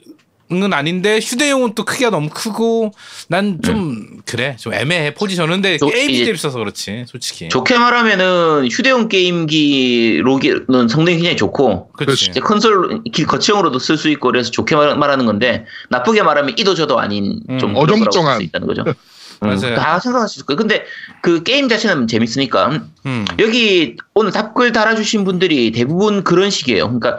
[0.51, 2.93] 는 아닌데 휴대용은 또 크기가 너무 크고
[3.29, 8.67] 난 좀 그래 좀 애매해 포지션은 근데 저- 게임이 이제 재밌어서 그렇지 솔직히 좋게 말하면은
[8.71, 14.51] 휴대용 게임기 로기는 성능이 굉장히 좋고 그렇지 이제 컨솔 기- 거치형으로도 쓸 수 있고 그래서
[14.51, 17.59] 좋게 말, 말하는 건데 나쁘게 말하면 이도 저도 아닌 음.
[17.59, 18.37] 좀 그런 거라고 어정쩡한.
[18.39, 18.85] 볼수 있다는 거죠.
[19.45, 19.77] 음, 맞아요.
[19.77, 20.57] 다 생각할 수 있을 거예요.
[20.57, 20.85] 근데
[21.21, 23.25] 그 게임 자체는 재밌으니까 음.
[23.39, 26.87] 여기 오늘 답글 달아주신 분들이 대부분 그런 식이에요.
[26.87, 27.19] 그러니까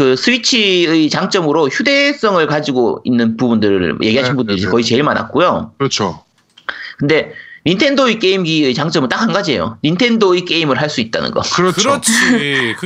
[0.00, 4.70] 그 스위치의 장점으로 휴대성을 가지고 있는 부분들을 얘기하신 네, 분들이 네, 네.
[4.70, 5.74] 거의 제일 많았고요.
[5.76, 6.24] 그렇죠.
[6.96, 7.34] 근데
[7.66, 9.76] 닌텐도의 게임기의 장점은 딱 한 가지예요.
[9.84, 11.42] 닌텐도의 게임을 할 수 있다는 거.
[11.42, 11.82] 그렇죠.
[12.00, 12.12] 그렇지.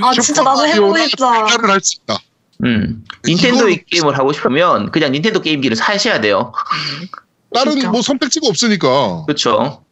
[0.03, 1.47] 아, 진짜 나도 해보고 싶다.
[1.57, 2.19] 를할수 있다.
[2.65, 3.05] 음.
[3.25, 6.53] 닌텐도의 이거- 게임을 하고 싶으면 그냥 닌텐도 게임기를 사셔야 돼요.
[7.55, 7.91] 다른 진짜.
[7.91, 9.25] 뭐 선택지가 없으니까.
[9.27, 9.85] 그렇죠.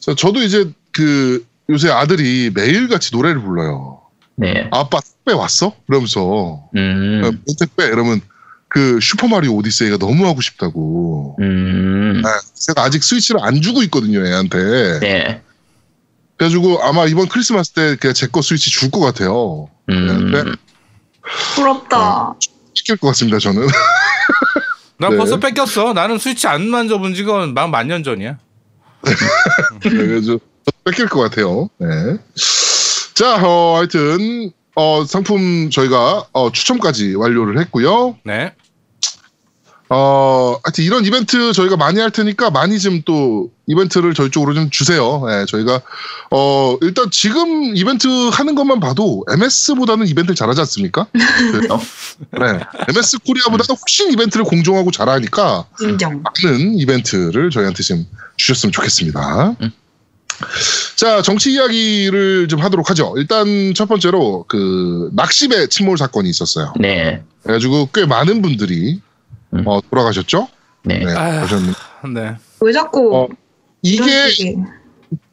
[0.00, 4.00] 자, 저도 이제 그 요새 아들이 매일같이 노래를 불러요.
[4.36, 4.68] 네.
[4.70, 5.74] 아빠 택배 왔어?
[5.86, 7.20] 그러면서 음.
[7.22, 8.20] 뭐 택배 이러면
[8.68, 11.36] 그 슈퍼마리오 오디세이가 너무 하고 싶다고.
[11.40, 12.22] 음.
[12.22, 15.00] 네, 제가 아직 스위치를 안 주고 있거든요, 애한테.
[15.00, 15.42] 네.
[16.36, 19.68] 그래가지고 아마 이번 크리스마스 때 그냥 제 거 스위치 줄 것 같아요.
[19.90, 20.30] 음.
[20.32, 20.44] 네.
[21.54, 22.34] 부럽다.
[22.74, 23.66] 시킬 것 같습니다, 저는.
[24.98, 25.16] 난 네.
[25.16, 25.92] 벌써 뺏겼어.
[25.92, 28.38] 나는 스위치 안 만져본 지가 만 만년 전이야.
[29.82, 30.38] 그래서
[30.84, 31.68] 뺏길 것 같아요.
[31.78, 31.86] 네.
[33.14, 38.16] 자, 어, 하여튼 어, 상품 저희가 어, 추첨까지 완료를 했고요.
[38.24, 38.54] 네.
[39.88, 44.68] 어, 하여튼 이런 이벤트 저희가 많이 할 테니까 많이 좀 또 이벤트를 저희 쪽으로 좀
[44.70, 45.22] 주세요.
[45.26, 45.80] 네, 저희가
[46.32, 51.02] 어, 일단 지금 이벤트 하는 것만 봐도 MS보다는 이벤트를 잘하지 않습니까?
[51.02, 51.80] 어?
[52.32, 52.60] 네.
[52.88, 56.22] MS 코리아보다는 훨씬 이벤트를 공정하고 잘하니까 인정.
[56.22, 59.56] 많은 이벤트를 저희한테 좀 주셨으면 좋겠습니다.
[59.60, 59.70] 음.
[60.96, 63.14] 자, 정치 이야기를 좀 하도록 하죠.
[63.16, 66.74] 일단 첫 번째로 그 낚시배 침몰 사건이 있었어요.
[66.78, 67.22] 네.
[67.42, 69.00] 그래가지고 꽤 많은 분들이
[69.54, 69.66] 음.
[69.66, 70.48] 어, 돌아가셨죠?
[70.84, 70.98] 네.
[70.98, 71.46] 네, 아휴.
[71.46, 73.28] 그러셨는데 왜 어, 자꾸
[73.82, 74.56] 이런 이게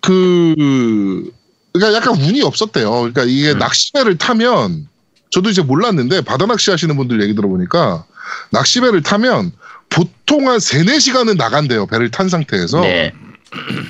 [0.01, 1.31] 그
[1.73, 2.89] 그러니까 약간 운이 없었대요.
[2.89, 3.59] 그러니까 이게 음.
[3.59, 4.87] 낚시배를 타면
[5.29, 8.05] 저도 이제 몰랐는데 바다 낚시 하시는 분들 얘기 들어보니까
[8.51, 9.51] 낚시배를 타면
[9.89, 11.87] 보통 한 3, 4시간은 나간대요.
[11.87, 12.81] 배를 탄 상태에서.
[12.81, 13.13] 네.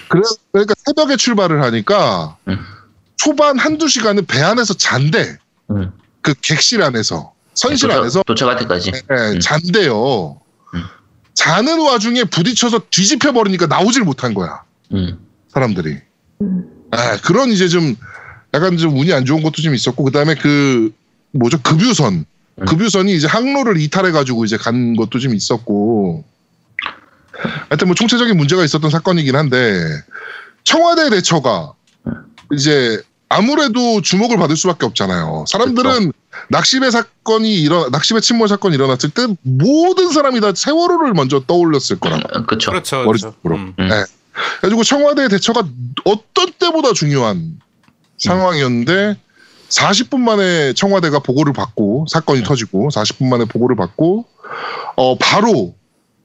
[0.10, 2.58] 그래, 그러니까 새벽에 출발을 하니까 음.
[3.16, 5.38] 초반 한두 시간은 배 안에서 잔대.
[5.72, 5.92] 음.
[6.22, 8.92] 그 객실 안에서 선실 도착- 안에서 도착할 때까지.
[8.94, 9.40] 예, 음.
[9.40, 10.40] 잔대요.
[10.76, 10.84] 음.
[11.34, 14.64] 자는 와중에 부딪혀서 뒤집혀 버리니까 나오질 못한 거야.
[14.94, 15.20] 음.
[15.50, 15.98] 사람들이.
[16.42, 16.64] 음.
[16.92, 17.96] 아, 그런 이제 좀
[18.54, 20.94] 약간 좀 운이 안 좋은 것도 좀 있었고 그다음에 그
[21.32, 22.26] 뭐죠 급유선
[22.60, 22.66] 음.
[22.66, 26.24] 급유선이 이제 항로를 이탈해 가지고 이제 간 것도 좀 있었고
[27.70, 29.84] 하여튼 뭐 총체적인 문제가 있었던 사건이긴 한데
[30.64, 31.74] 청와대 대처가
[32.54, 35.46] 이제 아무래도 주목을 받을 수밖에 없잖아요.
[35.48, 36.14] 사람들은
[36.50, 42.18] 낚시배 사건이 일어 낚시배 침몰 사건이 일어났을 때 모든 사람이 다 세월호를 먼저 떠올렸을 거라.
[42.18, 42.72] 음, 그렇죠.
[42.72, 43.04] 그렇죠.
[43.04, 43.36] 머릿속으로.
[43.42, 43.64] 그렇죠.
[43.64, 43.74] 음.
[43.80, 43.90] 음.
[43.90, 44.06] 네.
[44.60, 45.64] 그래가지고 청와대 대처가
[46.06, 47.60] 어떤 때보다 중요한
[48.20, 49.18] 상황이었는데
[49.70, 54.26] 40분 만에 청와대가 보고를 받고 사건이 터지고 40분 만에 보고를 받고
[54.96, 55.76] 어 바로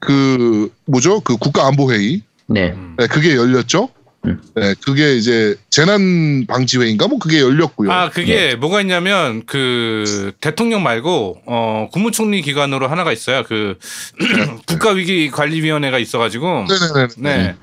[0.05, 2.71] 그 뭐죠 그 국가안보회의 네.
[2.71, 2.95] 음.
[2.97, 3.89] 네, 그게 열렸죠.
[4.25, 4.41] 음.
[4.55, 7.91] 네, 그게 이제 재난 방지회의인가 뭐 그게 열렸고요.
[7.91, 13.43] 아 그게 뭐가 있냐면 그 대통령 말고 어 국무총리 기관으로 하나가 있어요.
[13.43, 13.77] 그
[14.65, 17.07] 국가 위기 관리 위원회가 있어 가지고 네네네.
[17.17, 17.55] 네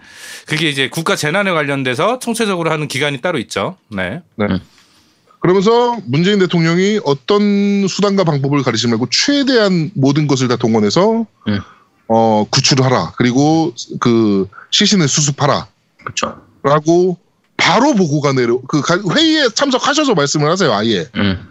[0.46, 3.76] 그게 이제 국가 재난에 관련돼서 총체적으로 하는 기관이 따로 있죠.
[3.88, 4.20] 네.
[5.40, 11.60] 그러면서 문재인 대통령이 어떤 수단과 방법을 가리지 말고 최대한 모든 것을 다 동원해서 음.
[12.12, 15.68] 어 구출하라 그리고 그 시신을 수습하라
[16.02, 16.40] 그렇죠.
[16.64, 17.16] 라고
[17.56, 21.46] 바로 보고가 내려 그 가- 회의에 참석하셔서 말씀을 하세요 아예 음.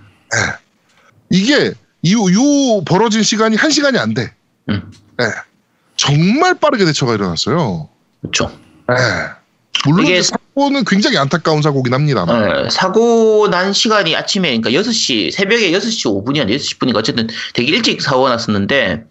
[1.30, 4.34] 이게 이, 요 벌어진 시간이 한 시간이 안 돼.
[4.70, 4.92] 음.
[5.18, 5.26] 네.
[5.96, 7.90] 정말 빠르게 대처가 일어났어요.
[8.22, 8.52] 그렇죠.
[8.88, 8.96] 네.
[9.86, 12.64] 물론 이게- 사고는 굉장히 안타까운 사고긴 합니다만.
[12.64, 18.02] 네, 사고 난 시간이 아침에 그러니까 6시 새벽에 6시 5분이야 6시 10분인가 어쨌든 되게 일찍
[18.02, 19.06] 사고가 났었는데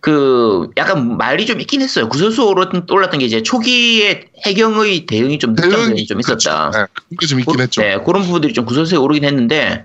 [0.00, 2.08] 그 약간 말이 좀 있긴 했어요.
[2.08, 6.70] 구설수로 떠올랐던 게 이제 초기에 해경의 대응이 좀 늦은 면이 좀 있었다.
[6.70, 6.78] 그렇죠.
[6.78, 7.82] 네, 그게 좀 있긴 그- 했죠.
[7.82, 9.84] 네, 그런 부분들이 좀 구설수에 오르긴 했는데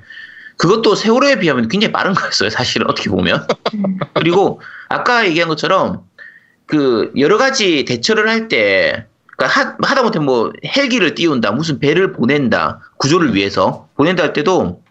[0.58, 2.50] 그것도 세월호에 비하면 굉장히 빠른 거였어요.
[2.50, 3.48] 사실은 어떻게 보면.
[3.74, 3.98] 음.
[4.14, 6.02] 그리고 아까 얘기한 것처럼
[6.68, 9.06] 그 여러 가지 대처를 할때
[9.38, 14.82] 그러니까 하, 다못해 뭐 헬기를 띄운다, 무슨 배를 보낸다, 구조를 위해서 보낸다 할 때도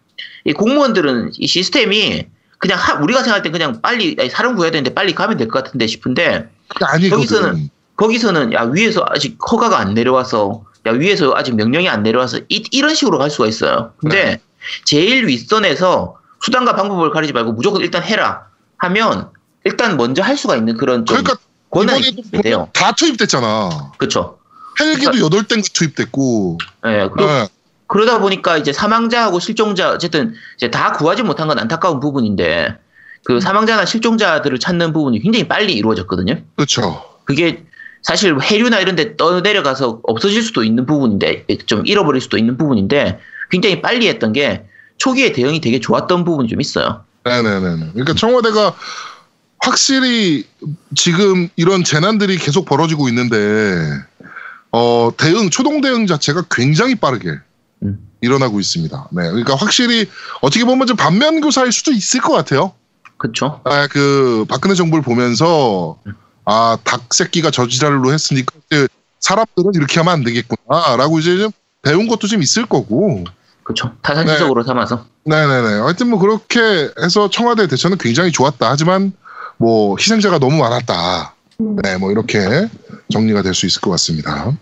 [0.45, 2.27] 이 공무원들은 이 시스템이
[2.61, 5.65] 그냥 하- 우리가 생각할 때 그냥 빨리 아니, 사람 구해야 되는데 빨리 가면 될 것
[5.65, 6.49] 같은데 싶은데
[6.81, 7.11] 아니거든.
[7.19, 12.63] 여기서는 거기서는 야 위에서 아직 허가가 안 내려와서 야 위에서 아직 명령이 안 내려와서 이,
[12.71, 13.93] 이런 식으로 갈 수가 있어요.
[13.97, 14.41] 근데 네.
[14.85, 18.47] 제일 윗선에서 수단과 방법을 가리지 말고 무조건 일단 해라
[18.77, 19.31] 하면
[19.65, 21.37] 일단 먼저 할 수가 있는 그런 좀 그러니까
[21.71, 22.69] 권한이 돼요.
[22.75, 23.93] 다 투입됐잖아.
[23.97, 24.39] 그렇죠.
[24.79, 26.59] 헬기도 여덟 대가 투입됐고.
[26.87, 27.49] 예, 그러, 네.
[27.91, 32.79] 그러다 보니까 이제 사망자하고 실종자 어쨌든 이제 다 구하지 못한 건 안타까운 부분인데
[33.25, 36.41] 그 사망자나 실종자들을 찾는 부분이 굉장히 빨리 이루어졌거든요.
[36.55, 37.05] 그렇죠.
[37.25, 37.65] 그게
[38.03, 43.19] 사실 해류나 이런 데 떠내려가서 없어질 수도 있는 부분인데 좀 잃어버릴 수도 있는 부분인데
[43.51, 44.65] 굉장히 빨리 했던 게
[44.99, 47.05] 초기에 대응이 되게 좋았던 부분이 좀 있어요.
[47.25, 47.91] 네네네.
[47.93, 48.75] 그러니까 청와대가
[49.59, 50.47] 확실히
[50.95, 53.37] 지금 이런 재난들이 계속 벌어지고 있는데
[54.71, 57.50] 어, 대응 초동 대응 자체가 굉장히 빠르게 음.
[58.21, 59.09] 일어나고 있습니다.
[59.13, 60.09] 네, 그러니까 확실히
[60.43, 62.73] 어떻게 보면 좀 반면 교사일 수도 있을 것 같아요.
[63.17, 63.61] 그쵸.
[63.65, 65.99] 아, 그 박근혜 정부를 보면서
[66.45, 68.53] 아, 닭 새끼가 저지랄로 했으니까
[69.21, 71.51] 사람들은 이렇게 하면 안 되겠구나라고 이제 좀
[71.83, 73.25] 배운 것도 좀 있을 거고.
[73.63, 73.93] 그쵸.
[74.03, 75.07] 타산지적으로 삼아서.
[75.25, 75.81] 네네네.
[75.81, 76.61] 하여튼 뭐 그렇게
[77.01, 78.69] 해서 청와대 대처는 굉장히 좋았다.
[78.71, 79.13] 하지만
[79.59, 81.35] 뭐 희생자가 너무 많았다.
[81.83, 82.69] 네, 뭐 이렇게
[83.13, 84.53] 정리가 될 수 있을 것 같습니다.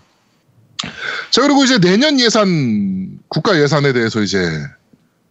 [1.30, 4.38] 자, 그리고 이제 내년 예산, 국가 예산에 대해서 이제,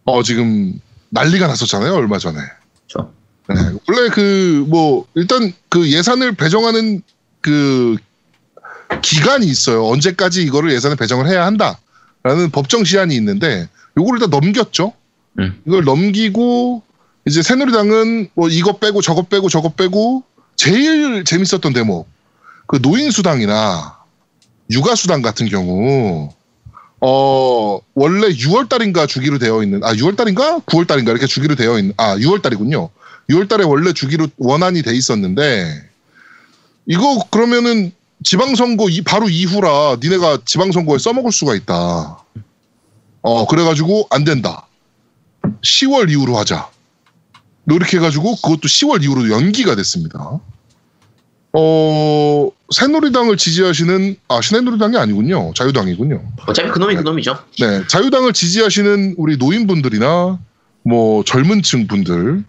[0.04, 0.80] 어, 지금
[1.10, 2.38] 난리가 났었잖아요, 얼마 전에.
[2.86, 3.12] 그쵸.
[3.48, 3.56] 네,
[3.88, 7.02] 원래 그, 뭐, 일단 그 예산을 배정하는
[7.40, 7.96] 그
[9.02, 9.86] 기간이 있어요.
[9.86, 14.92] 언제까지 이거를 예산에 배정을 해야 한다라는 법정 시한이 있는데, 요거를 다 넘겼죠.
[15.38, 15.60] 음.
[15.66, 16.82] 이걸 넘기고,
[17.26, 20.24] 이제 새누리당은 뭐 이거 빼고 저거 빼고 저거 빼고,
[20.56, 22.08] 제일 재밌었던 대목,
[22.66, 23.97] 그 노인수당이나
[24.70, 26.30] 육아수당 같은 경우,
[27.00, 30.64] 어, 원래 6월달인가 주기로 되어 있는, 아, 6월달인가?
[30.64, 31.08] 9월달인가?
[31.08, 32.90] 이렇게 주기로 되어 있는, 아, 6월달이군요.
[33.30, 35.88] 6월달에 원래 주기로 원안이 돼 있었는데,
[36.86, 37.92] 이거 그러면은
[38.24, 42.24] 지방선거 이, 바로 이후라 니네가 지방선거에 써먹을 수가 있다.
[43.22, 44.66] 어, 그래가지고 안 된다.
[45.42, 46.68] 10월 이후로 하자.
[47.64, 50.40] 뭐 이렇게 해가지고 그것도 10월 이후로 연기가 됐습니다.
[51.52, 55.52] 어, 새누리당을 지지하시는, 아, 새누리당이 아니군요.
[55.54, 56.22] 자유당이군요.
[56.46, 57.38] 어차피 그놈이 그놈이죠.
[57.60, 60.38] 네, 자유당을 지지하시는 우리 노인분들이나
[60.84, 62.44] 뭐 젊은 층 분들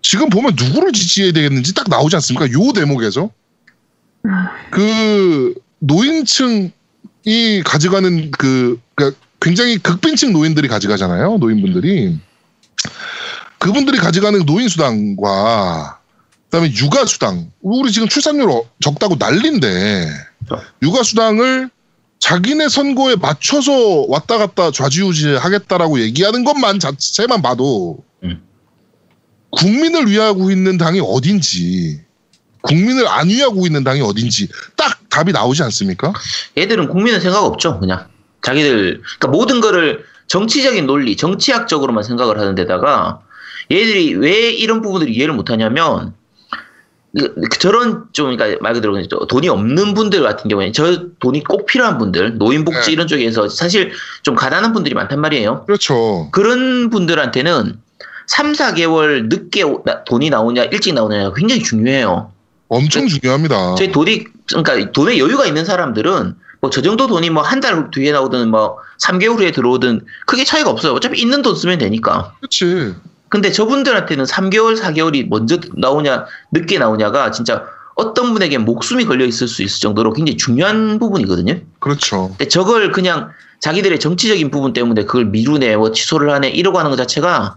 [0.00, 2.46] 지금 보면 누구를 지지해야 되겠는지 딱 나오지 않습니까?
[2.52, 3.30] 요 대목에서
[4.70, 6.72] 그 노인층이
[7.64, 11.38] 가져가는 그 그러니까 굉장히 극빈층 노인들이 가져가잖아요.
[11.38, 12.18] 노인분들이
[13.58, 16.00] 그분들이 가져가는 노인 수당과
[16.52, 20.06] 그다음에 육아 수당 우리 지금 출산율 어- 적다고 난린데
[20.82, 21.70] 육아 수당을
[22.18, 28.42] 자기네 선거에 맞춰서 왔다 갔다 좌지우지 하겠다라고 얘기하는 것만 자체만 봐도 음.
[29.50, 32.02] 국민을 위하고 있는 당이 어딘지
[32.60, 36.12] 국민을 안 위하고 있는 당이 어딘지 딱 답이 나오지 않습니까?
[36.58, 37.80] 얘들은 국민은 생각 없죠.
[37.80, 38.08] 그냥
[38.42, 43.22] 자기들 그러니까 모든 거를 정치적인 논리, 정치학적으로만 생각을 하는 데다가
[43.70, 46.14] 얘들이 왜 이런 부분들을 이해를 못하냐면
[47.58, 48.96] 저런 좀 그러니까 말 그대로
[49.28, 52.92] 돈이 없는 분들 같은 경우에 저 돈이 꼭 필요한 분들 노인복지 네.
[52.92, 55.64] 이런 쪽에서 사실 좀 가난한 분들이 많단 말이에요.
[55.66, 56.28] 그렇죠.
[56.32, 57.78] 그런 분들한테는
[58.28, 59.62] 3, 4개월 늦게
[60.06, 62.32] 돈이 나오냐 일찍 나오냐가 굉장히 중요해요.
[62.68, 63.74] 엄청 중요합니다.
[63.74, 68.12] 저희 돈이 그러니까 돈에 여유가 있는 사람들은 뭐 저 정도 돈이 뭐 한 달 뒤에
[68.12, 70.92] 나오든 뭐 3개월 후에 들어오든 크게 차이가 없어요.
[70.94, 72.32] 어차피 있는 돈 쓰면 되니까.
[72.38, 72.94] 그렇지.
[73.32, 77.64] 근데 저분들한테는 3개월, 4개월이 먼저 나오냐, 늦게 나오냐가 진짜
[77.94, 81.60] 어떤 분에게 목숨이 걸려 있을 수 있을 정도로 굉장히 중요한 부분이거든요.
[81.78, 82.28] 그렇죠.
[82.28, 86.98] 근데 저걸 그냥 자기들의 정치적인 부분 때문에 그걸 미루네, 뭐 취소를 하네, 이러고 하는 것
[86.98, 87.56] 자체가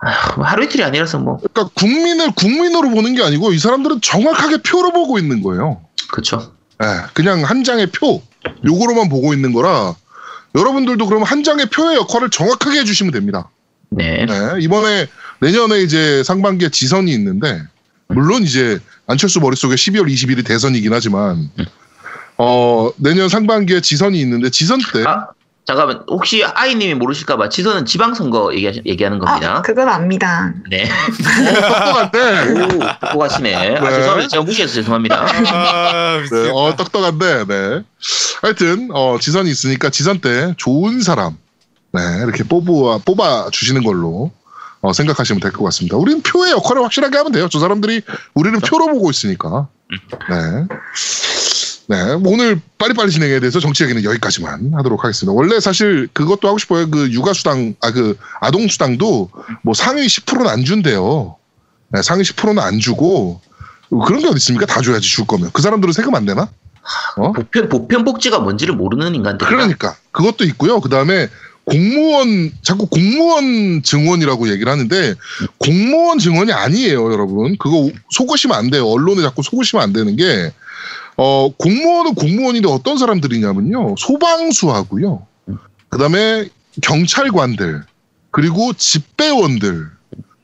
[0.00, 4.62] 아휴, 뭐 하루 이틀이 아니라서 뭐, 그러니까 국민을 국민으로 보는 게 아니고 이 사람들은 정확하게
[4.62, 5.80] 표로 보고 있는 거예요.
[6.10, 6.54] 그쵸.
[6.82, 8.20] 예, 그냥 한 장의 표
[8.64, 9.94] 요거로만 보고 있는 거라
[10.56, 13.48] 여러분들도 그러면 한 장의 표의 역할을 정확하게 해주시면 됩니다.
[13.90, 14.26] 네.
[14.26, 15.06] 네, 이번에
[15.40, 17.62] 내년에 이제 상반기에 지선이 있는데
[18.08, 21.50] 물론 이제 안철수 머릿속에 12월 20일이 대선이긴 하지만
[22.36, 25.28] 어 내년 상반기에 지선이 있는데 지선 때 아,
[25.64, 26.02] 잠깐만.
[26.08, 29.56] 혹시 아이님이 모르실까봐 지선은 지방선거 얘기, 얘기하는 겁니다.
[29.56, 30.54] 아, 그건 압니다.
[30.70, 30.88] 네.
[31.18, 33.54] 똑똑한데 오, 똑똑하시네.
[33.54, 33.90] 아, 네.
[33.90, 34.28] 죄송합니다.
[34.28, 35.16] 제가 무시해서 죄송합니다.
[35.20, 36.50] 아, 네.
[36.52, 37.82] 어 똑똑한데 네
[38.40, 41.36] 하여튼 어 지선이 있으니까 지선 때 좋은 사람
[41.92, 44.30] 네 이렇게 뽑아 뽑아 주시는 걸로
[44.80, 45.96] 어, 생각하시면 될 것 같습니다.
[45.96, 47.48] 우리는 표의 역할을 확실하게 하면 돼요.
[47.50, 48.02] 저 사람들이
[48.34, 49.68] 우리는 표로 보고 있으니까.
[50.30, 50.66] 네.
[51.88, 52.16] 네.
[52.16, 55.32] 뭐 오늘 빨리빨리 진행에 대해서 정치 얘기는 여기까지만 하도록 하겠습니다.
[55.32, 56.90] 원래 사실 그것도 하고 싶어요.
[56.90, 59.30] 그 육아수당, 아, 그 아동수당도
[59.62, 61.36] 뭐 상위 10%는 안 준대요.
[61.88, 63.40] 네, 상위 10%는 안 주고
[64.06, 64.66] 그런 게 어디 있습니까?
[64.66, 65.50] 다 줘야지 줄 거면.
[65.54, 66.48] 그 사람들은 세금 안 내나?
[67.16, 67.32] 어?
[67.32, 69.46] 보편, 보편복지가 뭔지를 모르는 인간들.
[69.48, 70.80] 그러니까 그것도 있고요.
[70.80, 71.28] 그 다음에
[71.68, 75.14] 공무원 자꾸 공무원 증원이라고 얘기를 하는데
[75.58, 77.56] 공무원 증원이 아니에요, 여러분.
[77.58, 78.86] 그거 속으시면 안 돼요.
[78.86, 80.52] 언론에 자꾸 속으시면 안 되는 게
[81.16, 83.96] 어, 공무원은 공무원인데 어떤 사람들이냐면요.
[83.98, 85.26] 소방수하고요.
[85.88, 86.48] 그 다음에
[86.82, 87.84] 경찰관들
[88.30, 89.88] 그리고 집배원들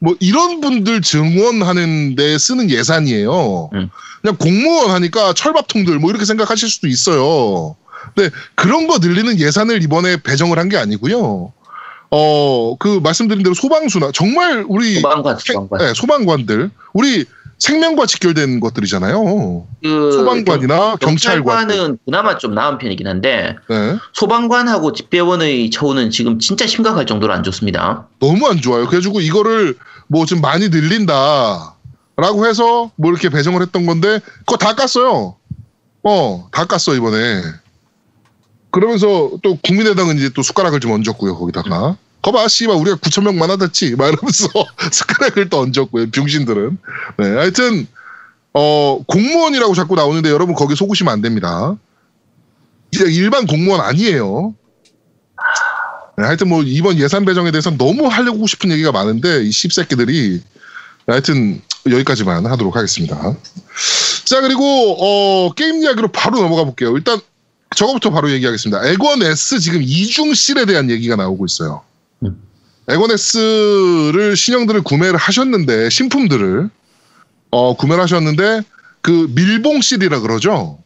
[0.00, 3.70] 뭐 이런 분들 증원하는 데 쓰는 예산이에요.
[3.72, 3.90] 음.
[4.20, 7.76] 그냥 공무원 하니까 철밥통들 뭐 이렇게 생각하실 수도 있어요.
[8.14, 11.52] 근데 그런 거 늘리는 예산을 이번에 배정을 한 게 아니고요.
[12.10, 15.78] 어, 그 말씀드린 대로 소방수나 정말 우리 소방관, 소방관.
[15.80, 17.24] 네, 소방관들 우리
[17.58, 19.66] 생명과 직결된 것들이잖아요.
[19.82, 21.66] 그 소방관이나 경찰관.
[21.66, 23.96] 경찰관은 그나마 좀 나은 편이긴 한데 네.
[24.12, 28.06] 소방관하고 집배원의 처우는 지금 진짜 심각할 정도로 안 좋습니다.
[28.20, 28.86] 너무 안 좋아요.
[28.86, 29.76] 그래가지고 이거를
[30.08, 35.34] 뭐 좀 많이 늘린다라고 해서 뭐 이렇게 배정을 했던 건데 그거 다 깠어요.
[36.02, 37.42] 어, 다 깠어 이번에.
[38.74, 41.96] 그러면서 또 국민의당은 이제 또 숟가락을 좀 얹었고요 거기다가.
[42.22, 44.48] 거봐 씨발 우리가 9천 명만 하댔지 막 이러면서
[44.90, 46.78] 숟가락을 또 얹었고요 병신들은.
[47.18, 47.86] 네, 하여튼
[48.52, 51.76] 어 공무원이라고 자꾸 나오는데 여러분 거기 속으시면 안 됩니다.
[52.90, 54.56] 이제 일반 공무원 아니에요.
[56.18, 60.42] 네, 하여튼 뭐 이번 예산 배정에 대해서 너무 하려고 싶은 얘기가 많은데 이 씹새끼들이
[61.06, 63.36] 하여튼 여기까지만 하도록 하겠습니다.
[64.24, 66.96] 자 그리고 어, 게임 이야기로 바로 넘어가 볼게요.
[66.96, 67.20] 일단
[67.74, 68.86] 저거부터 바로 얘기하겠습니다.
[68.86, 71.82] 에건 S 지금 이중실에 대한 얘기가 나오고 있어요.
[72.22, 72.36] 음.
[72.88, 76.68] 에건 S를 신형들을 구매를 하셨는데 신품들을
[77.50, 78.62] 어, 구매를 하셨는데
[79.00, 80.78] 그 밀봉실이라 그러죠.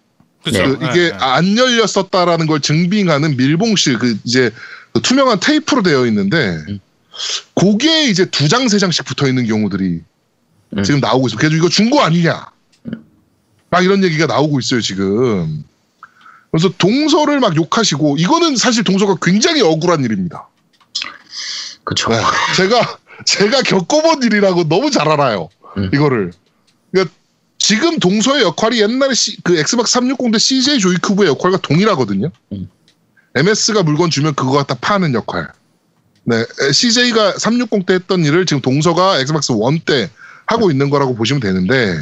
[0.45, 0.79] 그렇죠.
[0.79, 4.51] 그 이게 안 열렸었다라는 걸 증빙하는 밀봉실 그 이제
[4.93, 6.79] 그 투명한 테이프로 되어 있는데 음.
[7.55, 10.01] 그게 이제 두 장 세 장씩 붙어 있는 경우들이
[10.77, 10.83] 음.
[10.85, 11.39] 지금 나오고 있어요.
[11.39, 12.47] 그래서 이거 중고 아니냐?
[13.71, 15.65] 막 이런 얘기가 나오고 있어요 지금.
[16.51, 20.49] 그래서 동서를 막 욕하시고 이거는 사실 동서가 굉장히 억울한 일입니다.
[21.85, 22.11] 그렇죠.
[22.11, 22.21] 네.
[22.57, 25.49] 제가 제가 겪어본 일이라고 너무 잘 알아요.
[25.77, 25.91] 음.
[25.93, 26.33] 이거를.
[26.91, 27.15] 그러니까
[27.59, 32.31] 지금 동서의 역할이 옛날에 시- 그 엑스박스 360때 CJ 조이큐브의 역할과 동일하거든요.
[32.53, 32.71] 음.
[33.35, 35.49] MS가 물건 주면 그거 갖다 파는 역할.
[36.25, 40.11] 네, CJ가 360 때 했던 일을 지금 동서가 엑스박스 1 때
[40.47, 41.97] 하고 있는 거라고 보시면 되는데,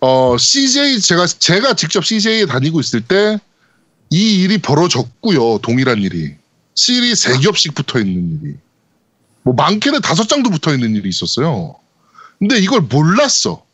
[0.00, 3.38] 어, CJ, 제가, 제가 직접 CJ에 다니고 있을 때,
[4.10, 5.58] 이 일이 벌어졌고요.
[5.58, 6.34] 동일한 일이.
[6.74, 8.54] 실이 세 겹씩 붙어 있는 일이.
[9.42, 11.74] 뭐, 많게는 다섯 장도 붙어 있는 일이 있었어요.
[12.38, 13.64] 근데 이걸 몰랐어.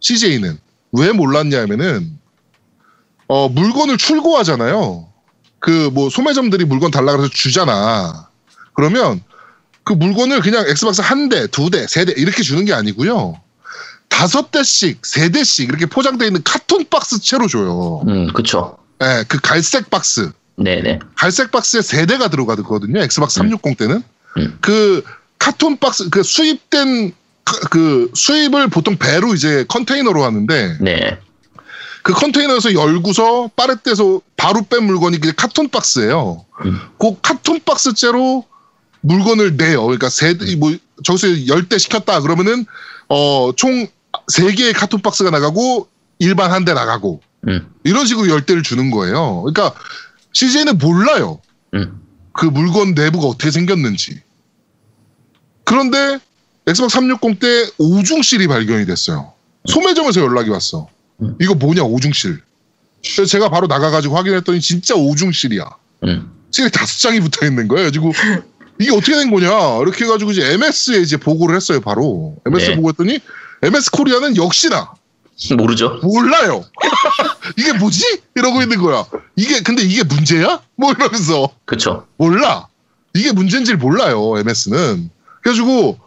[0.00, 0.58] CJ는.
[0.92, 2.18] 왜 몰랐냐 하면은,
[3.26, 5.08] 어, 물건을 출고하잖아요.
[5.58, 8.28] 그, 뭐, 소매점들이 물건 달라 그래서 주잖아.
[8.74, 9.20] 그러면
[9.82, 13.40] 그 물건을 그냥 엑스박스 한 대, 두 대, 세 대 이렇게 주는 게 아니고요.
[14.08, 18.02] 다섯 대씩, 세 대씩 이렇게 포장되어 있는 carton 박스 채로 줘요.
[18.08, 18.78] 음, 그렇죠.
[19.02, 20.30] 예, 그 갈색 박스.
[20.56, 20.98] 네네.
[21.14, 23.00] 갈색 박스에 세 대가 들어가거든요.
[23.00, 24.02] 엑스박스 360 때는.
[24.38, 24.58] 음.
[24.60, 25.04] 그
[25.38, 27.12] carton 박스, 그 수입된
[27.44, 31.18] 그- 그 수입을 보통 배로 이제 컨테이너로 하는데 네.
[32.02, 36.44] 그 컨테이너에서 열고서 빠렛대서 바로 뺀 물건이 그 carton 박스예요.
[36.64, 36.80] 음.
[36.98, 38.44] 그 carton 박스째로
[39.02, 39.82] 물건을 내요.
[39.84, 42.66] 그러니까 세, 대- 뭐, 저기서 열 대 시켰다 그러면은,
[43.08, 43.86] 어, 총
[44.28, 45.88] 세 개의 carton 박스가 나가고,
[46.18, 47.68] 일반 한 대 나가고, 음.
[47.84, 49.42] 이런 식으로 열 대를 주는 거예요.
[49.42, 49.78] 그러니까,
[50.32, 51.40] CJ는 몰라요.
[51.74, 52.00] 음.
[52.32, 54.20] 그 물건 내부가 어떻게 생겼는지.
[55.64, 56.18] 그런데,
[56.66, 59.32] 엑스박스 360 때 오중실이 발견이 됐어요.
[59.66, 60.88] 소매점에서 연락이 왔어.
[61.22, 61.36] 음.
[61.40, 62.40] 이거 뭐냐, 오중실.
[63.02, 65.64] 그래서 제가 바로 나가가지고 확인했더니 진짜 오중실이야.
[66.04, 66.30] 음.
[66.50, 67.90] 실이 다섯 장이 붙어 있는 거예요.
[67.90, 68.12] 그리고
[68.80, 69.48] 이게 어떻게 된 거냐
[69.82, 71.80] 이렇게 해가지고 이제 MS에 이제 보고를 했어요.
[71.80, 72.76] 바로 MS 에 네.
[72.76, 73.18] 보고했더니
[73.62, 74.92] MS 코리아는 역시나
[75.56, 76.00] 모르죠.
[76.02, 76.64] 몰라요.
[77.56, 78.22] 이게 뭐지?
[78.34, 79.04] 이러고 있는 거야.
[79.36, 80.60] 이게 근데 이게 문제야?
[80.76, 82.06] 뭐 이러면서 그렇죠.
[82.16, 82.66] 몰라.
[83.14, 84.38] 이게 문제인지 를 몰라요.
[84.38, 85.10] MS는
[85.42, 85.98] 그래가지고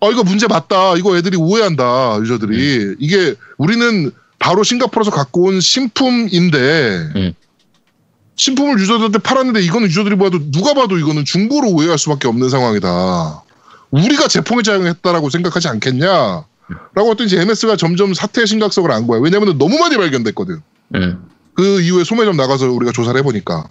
[0.00, 0.94] 아 이거 문제 맞다.
[0.96, 2.18] 이거 애들이 오해한다.
[2.20, 7.34] 유저들이 이게 우리는 바로 싱가포르에서 갖고 온 신품인데 음.
[8.36, 13.42] 신품을 유저들한테 팔았는데 이거는 유저들이 봐도 누가 봐도 이거는 중고로 오해할 수밖에 없는 상황이다.
[13.90, 16.44] 우리가 제품회장했다라고 생각하지 않겠냐?
[16.94, 19.20] 라고 했더니 MS가 점점 사태의 심각성을 안 거야.
[19.20, 20.60] 왜냐면 너무 많이 발견됐거든.
[20.96, 21.28] 음.
[21.54, 23.68] 그 이후에 소매점 나가서 우리가 조사를 해보니까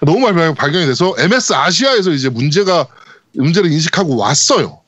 [0.00, 2.86] 너무 많이 발- 발견이 돼서 MS 아시아에서 이제 문제가
[3.34, 4.80] 문제를 인식하고 왔어요.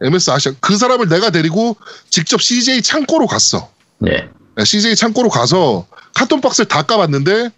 [0.00, 1.76] MS 아시아 그 사람을 내가 데리고
[2.10, 3.70] 직접 CJ 창고로 갔어.
[3.98, 4.28] 네.
[4.62, 7.50] CJ 창고로 가서 카톤 박스를 다 까봤는데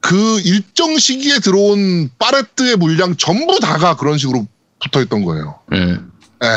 [0.00, 4.46] 그 일정 시기에 들어온 파레트의 물량 전부 다가 그런 식으로
[4.82, 5.58] 붙어 있던 거예요.
[5.72, 6.12] 음.
[6.42, 6.48] 예.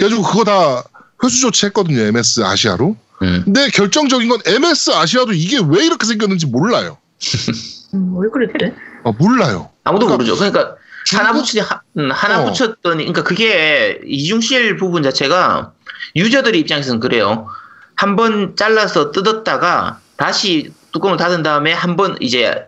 [0.00, 0.82] 그래가지고 그거 다
[1.22, 2.00] 회수 조치했거든요.
[2.00, 2.96] MS 아시아로.
[3.22, 3.42] 음.
[3.44, 6.96] 근데 결정적인 건 MS 아시아도 이게 왜 이렇게 생겼는지 몰라요.
[7.92, 8.74] 음, 왜 그랬대?
[9.04, 9.68] 어, 몰라요.
[9.84, 10.36] 아무도 그러니까 모르죠.
[10.36, 10.76] 그러니까
[11.12, 12.44] 하나 붙이 하, 음, 하나 어.
[12.46, 15.72] 붙였더니 그러니까 그게 이중실 부분 자체가
[16.16, 17.46] 유저들 입장에서는 그래요.
[17.96, 22.66] 한 번 잘라서 뜯었다가 다시 뚜껑을 닫은 다음에 한 번 이제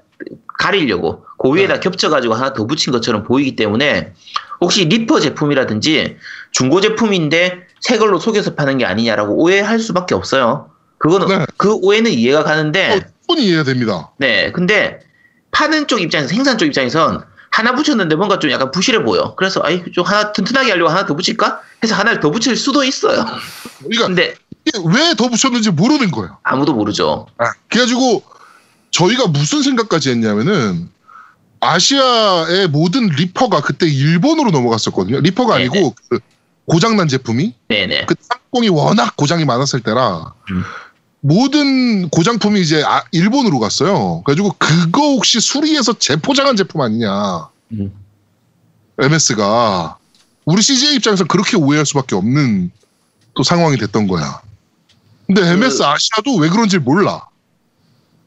[0.58, 1.80] 가리려고 그 위에다 네.
[1.80, 4.12] 겹쳐가지고 하나 더 붙인 것처럼 보이기 때문에
[4.60, 6.16] 혹시 리퍼 제품이라든지
[6.52, 10.70] 중고 제품인데 새 걸로 속여서 파는 게 아니냐라고 오해할 수밖에 없어요.
[10.98, 11.46] 그거는 네.
[11.56, 14.10] 그 오해는 이해가 가는데 어, 이해가 됩니다.
[14.18, 15.00] 네, 근데
[15.50, 19.34] 파는 쪽 입장에서 생산 쪽 입장에선 하나 붙였는데 뭔가 좀 약간 부실해 보여.
[19.34, 21.60] 그래서 아이 좀 하나 튼튼하게 하려고 하나 더 붙일까?
[21.82, 23.26] 해서 하나를 더 붙일 수도 있어요.
[23.80, 24.34] 그러니까 근데
[24.84, 26.38] 왜 더 붙였는지 모르는 거예요.
[26.44, 27.26] 아무도 모르죠.
[27.68, 28.22] 그래가지고
[28.90, 30.88] 저희가 무슨 생각까지 했냐면은
[31.60, 35.20] 아시아의 모든 리퍼가 그때 일본으로 넘어갔었거든요.
[35.20, 35.68] 리퍼가 네네.
[35.68, 36.20] 아니고 그
[36.66, 38.06] 고장난 제품이 네네.
[38.06, 40.62] 그 짬뽕이 워낙 고장이 많았을 때라 음.
[41.20, 44.22] 모든 고장품이 이제 아- 일본으로 갔어요.
[44.24, 47.92] 그래가지고 그거 혹시 수리해서 재포장한 제품 아니냐 음.
[48.98, 49.96] MS가
[50.44, 52.70] 우리 CJ 입장에서 그렇게 오해할 수밖에 없는
[53.34, 54.40] 또 상황이 됐던 거야.
[55.26, 57.26] 근데 MS 아시아도 왜 그런지 몰라.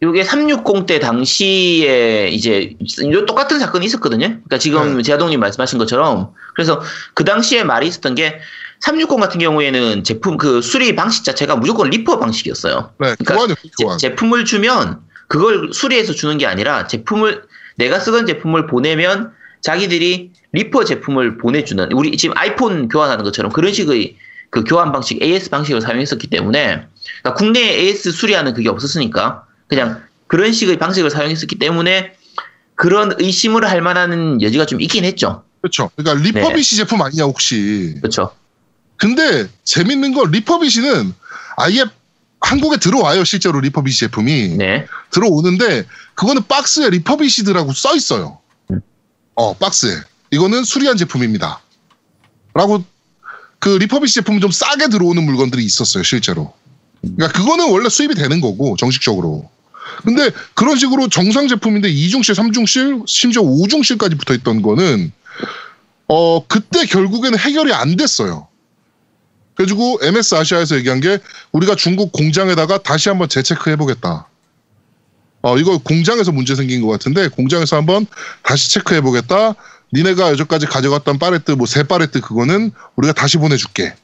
[0.01, 2.75] 요게 360 때 당시에 이제
[3.11, 4.27] 요 똑같은 사건이 있었거든요.
[4.27, 5.03] 그러니까 지금 네.
[5.03, 6.81] 제아동님 말씀하신 것처럼 그래서
[7.13, 8.39] 그 당시에 말이 있었던 게
[8.81, 12.91] 360 같은 경우에는 제품 그 수리 방식 자체가 무조건 리퍼 방식이었어요.
[12.99, 13.97] 네, 그러니까 교환이요, 제, 교환.
[13.97, 17.43] 제품을 주면 그걸 수리해서 주는 게 아니라 제품을
[17.77, 19.31] 내가 쓰던 제품을 보내면
[19.61, 24.17] 자기들이 리퍼 제품을 보내주는 우리 지금 아이폰 교환하는 것처럼 그런 식의
[24.49, 26.85] 그 교환 방식 AS 방식을 사용했었기 때문에
[27.21, 32.13] 그러니까 국내에 AS 수리하는 그게 없었으니까 그냥 그런 식의 방식을 사용했었기 때문에
[32.75, 35.43] 그런 의심을 할 만한 여지가 좀 있긴 했죠.
[35.61, 35.89] 그렇죠.
[35.95, 36.31] 그러니까 네.
[36.31, 37.95] refurbish 제품 아니냐 혹시.
[38.01, 38.31] 그렇죠.
[38.97, 41.13] 근데 재밌는 건 refurbish는
[41.57, 41.85] 아예
[42.39, 44.85] 한국에 들어와요 실제로 refurbish 제품이 네.
[45.09, 48.39] 들어오는데 그거는 박스에 refurbished라고 써 있어요.
[48.71, 48.81] 음.
[49.35, 49.95] 어 박스에
[50.31, 51.61] 이거는 수리한 제품입니다.
[52.53, 52.83] 라고
[53.59, 56.53] 그 refurbish 제품 좀 싸게 들어오는 물건들이 있었어요 실제로.
[57.01, 59.49] 그러니까 그거는 원래 수입이 되는 거고 정식적으로.
[60.03, 65.11] 근데 그런 식으로 정상 제품인데 2중실, 3중실, 심지어 5중실까지 붙어 있던 거는
[66.07, 68.47] 어 그때 결국에는 해결이 안 됐어요.
[69.55, 71.19] 그래가지고 MS 아시아에서 얘기한 게
[71.51, 74.27] 우리가 중국 공장에다가 다시 한번 재체크해 보겠다.
[75.41, 78.05] 어 이거 공장에서 문제 생긴 것 같은데 공장에서 한번
[78.43, 79.53] 다시 체크해 보겠다.
[79.93, 83.95] 니네가 여기까지 가져갔던 파레트 뭐세 파레트 그거는 우리가 다시 보내줄게.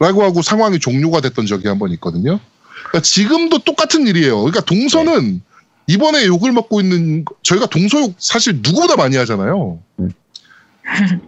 [0.00, 2.40] 라고 하고 상황이 종료가 됐던 적이 한 번 있거든요.
[2.84, 4.38] 그러니까 지금도 똑같은 일이에요.
[4.38, 5.42] 그러니까 동서는
[5.86, 9.78] 이번에 욕을 먹고 있는 저희가 동서욕 사실 누구보다 많이 하잖아요.
[10.00, 10.10] 음.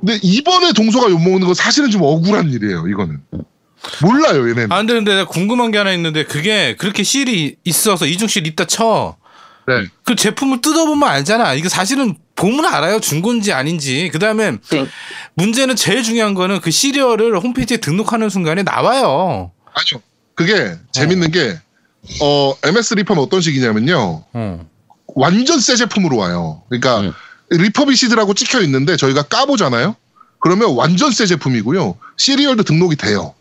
[0.01, 2.87] 근데 이번에 동서가 욕 먹는 건 사실은 좀 억울한 일이에요.
[2.89, 3.21] 이거는
[4.03, 4.73] 몰라요 얘네는.
[4.73, 9.17] 아 근데 근데 내가 궁금한 게 하나 있는데 그게 그렇게 실이 있어서 이중실 있다 쳐.
[9.67, 9.87] 네.
[10.05, 11.55] 그 제품을 뜯어보면 알잖아.
[11.55, 13.01] 이거 사실은 보면 알아요.
[13.01, 14.09] 중고인지 아닌지.
[14.13, 14.89] 그 다음에 그-
[15.35, 19.53] 문제는 제일 중요한 거는 그 시리얼을 홈페이지에 등록하는 순간에 나와요.
[19.75, 20.03] 아니요.
[20.41, 21.59] 그게 재밌는 게
[22.23, 24.25] 어, MS 리퍼는 어떤 식이냐면요.
[24.33, 24.67] 어.
[25.09, 26.63] 완전 새 제품으로 와요.
[26.71, 27.13] 그러니까 음.
[27.51, 29.97] refurbished라고 찍혀 있는데 저희가 까보잖아요.
[30.41, 31.99] 그러면 완전 새 제품이고요.
[32.17, 33.35] 시리얼도 등록이 돼요.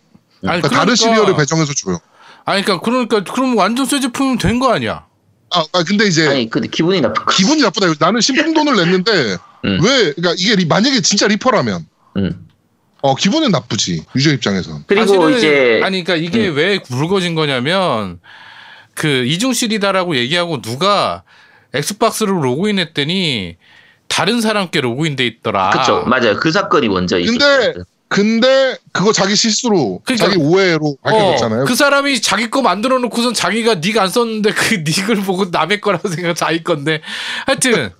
[0.46, 2.00] 아니, 그러니까 다른 시리얼을 배정해서 줘요.
[2.44, 5.06] 아니 그러니까 그러니까 그럼 완전 새 제품이면 된거 아니야?
[5.56, 7.32] 아, 아, 근데 이제 아니 근데 기분이 나쁜 거.
[7.32, 7.94] 기분이 나쁘다.
[8.00, 9.80] 나는 신품 돈을 냈는데 음.
[9.82, 11.86] 왜 그러니까 이게 리- 만약에 진짜 리퍼라면
[12.18, 12.48] 음.
[13.02, 14.84] 어 기분은 나쁘지 유저 입장에선.
[14.88, 18.20] 그리고 사실은 이제 아니 그러니까 이게 왜 굵어진 거냐면
[18.94, 21.24] 그 이중실이다라고 얘기하고 누가
[21.74, 23.56] 엑스박스로 로그인했더니
[24.08, 25.70] 다른 사람께 로그인돼 있더라.
[25.70, 27.84] 그쵸 맞아요 그 사건이 먼저 근데 있었어요.
[28.10, 31.62] 근데 그거 자기 실수로 그러니까- 자기 오해로 밝혀졌잖아요.
[31.62, 35.80] 어, 그 사람이 자기 거 만들어 놓고선 자기가 닉 안 썼는데 그 닉을 보고 남의
[35.80, 37.02] 거라고 생각 자기 건데
[37.46, 37.92] 하여튼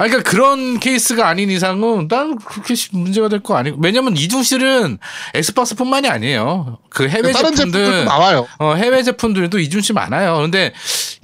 [0.00, 4.98] 아 그러니까 그런 케이스가 아닌 이상은 난 그렇게 시- 문제가 될 거 아니고 왜냐면 이중실은
[5.34, 6.78] 엑스박스뿐만이 아니에요.
[6.88, 8.46] 그 해외 다른 제품들 제품들도 나와요.
[8.60, 10.36] 어, 해외 제품들도 이중실 많아요.
[10.38, 10.72] 근데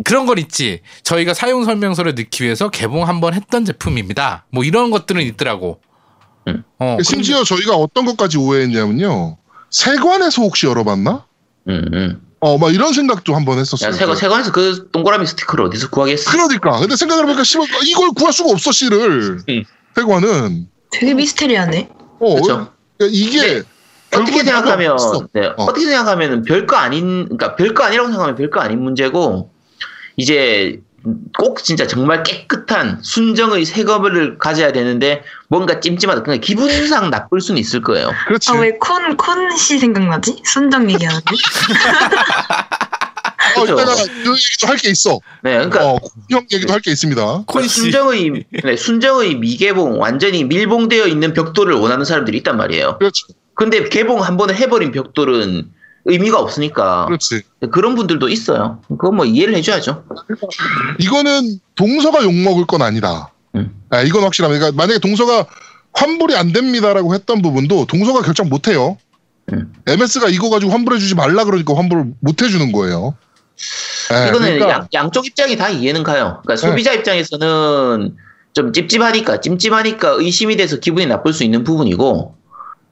[0.04, 0.80] 그런 건 있지.
[1.04, 4.46] 저희가 사용 설명서를 넣기 위해서 개봉 한번 했던 제품입니다.
[4.50, 5.80] 뭐 이런 것들은 있더라고.
[6.48, 6.64] 음.
[6.80, 9.38] 어, 심지어 저희가 어떤 것까지 오해했냐면요.
[9.70, 11.24] 세관에서 혹시 열어봤나?
[11.68, 12.20] 음, 음.
[12.40, 13.92] 어, 막 이런 생각도 한번 야, 했었어요.
[13.92, 16.30] 세관, 세관에서 그 동그라미 스티커를 어디서 구하겠어?
[16.30, 16.78] 그러니까.
[16.78, 19.38] 근데 생각을 해보니까 씨발 이걸 구할 수가 없어 씨를.
[19.48, 19.64] 음.
[19.94, 20.68] 세관은.
[20.90, 21.88] 되게 미스테리하네.
[22.20, 22.40] 어.
[22.40, 23.62] 그러니까 이게 네.
[24.12, 24.96] 어떻게 생각하면.
[25.32, 25.54] 네, 어.
[25.56, 25.66] 어.
[25.66, 29.50] 떻게 생각하면은 별거 아닌, 그러니까 별거 아니라고 생각하면 별거 아닌 문제고,
[30.16, 30.80] 이제
[31.36, 36.22] 꼭 진짜 정말 깨끗한 순정의 새 거를 가져야 되는데 뭔가 찜찜하다.
[36.22, 38.10] 그냥 기분상 나쁠 수는 있을 거예요.
[38.26, 38.50] 그렇지.
[38.52, 40.40] 아왜콘 콘 씨 생각나지?
[40.44, 41.24] 순정 얘기하는데.
[43.56, 43.74] 어, 그쵸.
[43.74, 45.20] 이따가 그 얘기도 할 게 있어.
[45.42, 45.98] 네, 그러니까 어,
[46.30, 47.44] 형 얘기도 할 게 있습니다.
[47.46, 47.68] 콘 씨.
[47.68, 52.98] 순정의 네, 순정의 미개봉 완전히 밀봉되어 있는 벽돌을 원하는 사람들이 있단 말이에요.
[52.98, 53.26] 그렇죠.
[53.54, 55.70] 근데 개봉 한 번에 해버린 벽돌은
[56.06, 57.42] 의미가 없으니까 그렇지.
[57.72, 58.80] 그런 분들도 있어요.
[58.88, 60.04] 그건 뭐 이해를 해줘야죠.
[60.98, 63.32] 이거는 동서가 욕먹을 건 아니다.
[63.54, 63.74] 음.
[63.90, 64.58] 아, 이건 확실합니다.
[64.58, 65.46] 그러니까 만약에 동서가
[65.94, 68.98] 환불이 안 됩니다라고 했던 부분도 동서가 결정 못 해요.
[69.52, 69.72] 음.
[69.86, 73.16] MS가 이거 가지고 환불해주지 말라 그러니까 환불을 못 해주는 거예요.
[74.12, 76.42] 예, 이거는 그러니까 양, 양쪽 입장이 다 이해는 가요.
[76.44, 78.16] 그러니까 소비자 입장에서는
[78.52, 82.36] 좀 찝찝하니까 찜찜하니까 의심이 돼서 기분이 나쁠 수 있는 부분이고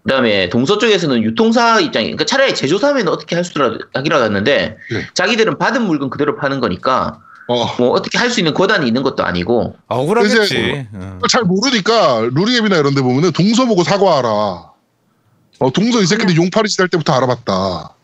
[0.05, 5.07] 그다음에 동서 쪽에서는 유통사 입장이 그러니까 차라리 제조사면 어떻게 할 수라도 하기라도 했는데 네.
[5.15, 9.25] 자기들은 받은 물건 그대로 파는 거니까 어, 뭐 어떻게 할 수 있는 권한이 있는 것도
[9.25, 10.37] 아니고 억울하겠지.
[10.45, 11.19] 이제 어.
[11.31, 14.29] 잘 모르니까 루리앱이나 이런 데 보면은 동서 보고 사과하라.
[14.29, 17.95] 어, 동서 이 새끼들 용팔이 시달 때부터 알아봤다.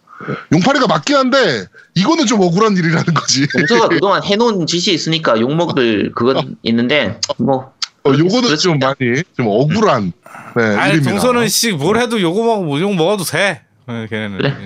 [0.52, 3.46] 용팔이가 맞긴 한데 이거는 좀 억울한 일이라는 거지.
[3.48, 7.72] 동서가 그동안 해놓은 짓이 있으니까 욕먹을 그건 있는데 뭐
[8.08, 8.78] 어, 요거는 좀.
[8.78, 10.12] 많이 좀 억울한
[10.56, 11.02] 네, 아니.
[11.02, 13.62] 동서는 씨뭘 해도 요거 먹고 뭐욕 먹어도 돼.
[13.86, 14.38] 어, 걔네는.
[14.38, 14.56] 그래.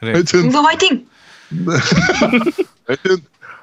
[0.00, 0.12] 그래.
[0.12, 1.06] 하여튼 동서 화이팅!
[2.86, 3.16] 하여튼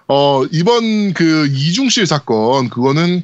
[0.07, 3.23] 어 이번 그 이중실 사건 그거는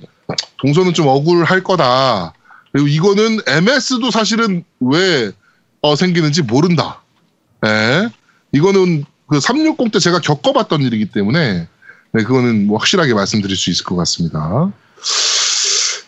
[0.57, 2.33] 동서는 좀 억울할 거다.
[2.71, 5.31] 그리고 이거는 MS도 사실은 왜
[5.81, 7.01] 어, 생기는지 모른다.
[7.65, 8.09] 예.
[8.51, 11.67] 이거는 그 360 때 제가 겪어봤던 일이기 때문에
[12.11, 14.71] 네, 그거는 뭐 확실하게 말씀드릴 수 있을 것 같습니다.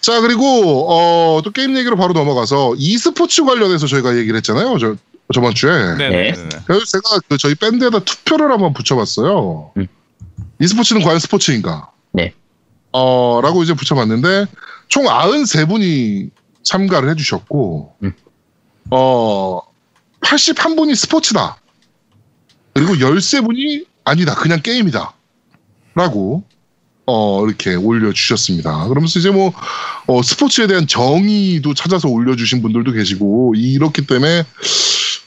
[0.07, 4.77] 자 그리고 어, 또 게임 얘기로 바로 넘어가서 e스포츠 관련해서 저희가 얘기를 했잖아요.
[4.77, 4.95] 저
[5.33, 5.95] 저번 주에.
[5.97, 6.31] 네.
[6.65, 9.73] 그래서 제가 그 저희 밴드에다 투표를 한번 붙여봤어요.
[9.75, 9.87] 음.
[10.61, 11.91] e스포츠는 과연 스포츠인가?
[12.13, 12.33] 네.
[12.93, 14.45] 어, 라고 이제 붙여봤는데,
[14.87, 16.29] 총 93분이
[16.63, 18.13] 참가를 해주셨고, 음.
[18.91, 19.59] 어,
[20.21, 21.57] 81분이 스포츠다.
[22.73, 24.35] 그리고 13분이 아니다.
[24.35, 25.13] 그냥 게임이다.
[25.95, 26.45] 라고,
[27.07, 28.89] 어, 이렇게 올려주셨습니다.
[28.89, 29.53] 그러면서 이제 뭐,
[30.07, 34.43] 어, 스포츠에 대한 정의도 찾아서 올려주신 분들도 계시고, 이렇기 때문에,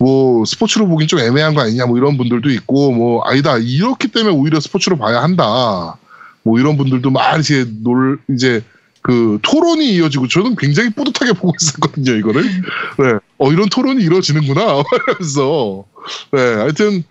[0.01, 4.35] 뭐 스포츠로 보긴 좀 애매한 거 아니냐 뭐 이런 분들도 있고 뭐 아니다 이렇기 때문에
[4.35, 5.99] 오히려 스포츠로 봐야 한다
[6.43, 8.65] 뭐 이런 분들도 막 이제 놀 이제
[9.03, 13.19] 그 토론이 이어지고 저는 굉장히 뿌듯하게 보고 있었거든요 이거를 네.
[13.37, 14.83] 어 이런 토론이 이루어지는구나
[15.19, 15.85] 그래서
[16.33, 17.05] 네 하여튼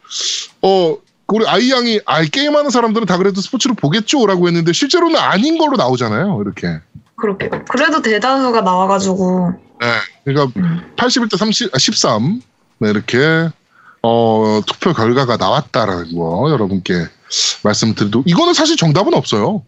[0.64, 0.98] 어
[1.32, 6.42] 우리 아이 양이 아 게임하는 사람들은 다 그래도 스포츠로 보겠죠라고 했는데 실제로는 아닌 걸로 나오잖아요
[6.42, 6.80] 이렇게
[7.20, 7.50] 그렇게.
[7.70, 9.54] 그래도 대다수가 나와가지고.
[9.82, 9.88] 네.
[10.24, 10.94] 그러니까 음.
[10.96, 12.42] 81대 30, 아, 13.
[12.80, 13.50] 네, 이렇게,
[14.02, 16.94] 어, 투표 결과가 나왔다라는 거 여러분께
[17.64, 19.64] 말씀드리도, 이거는 사실 정답은 없어요.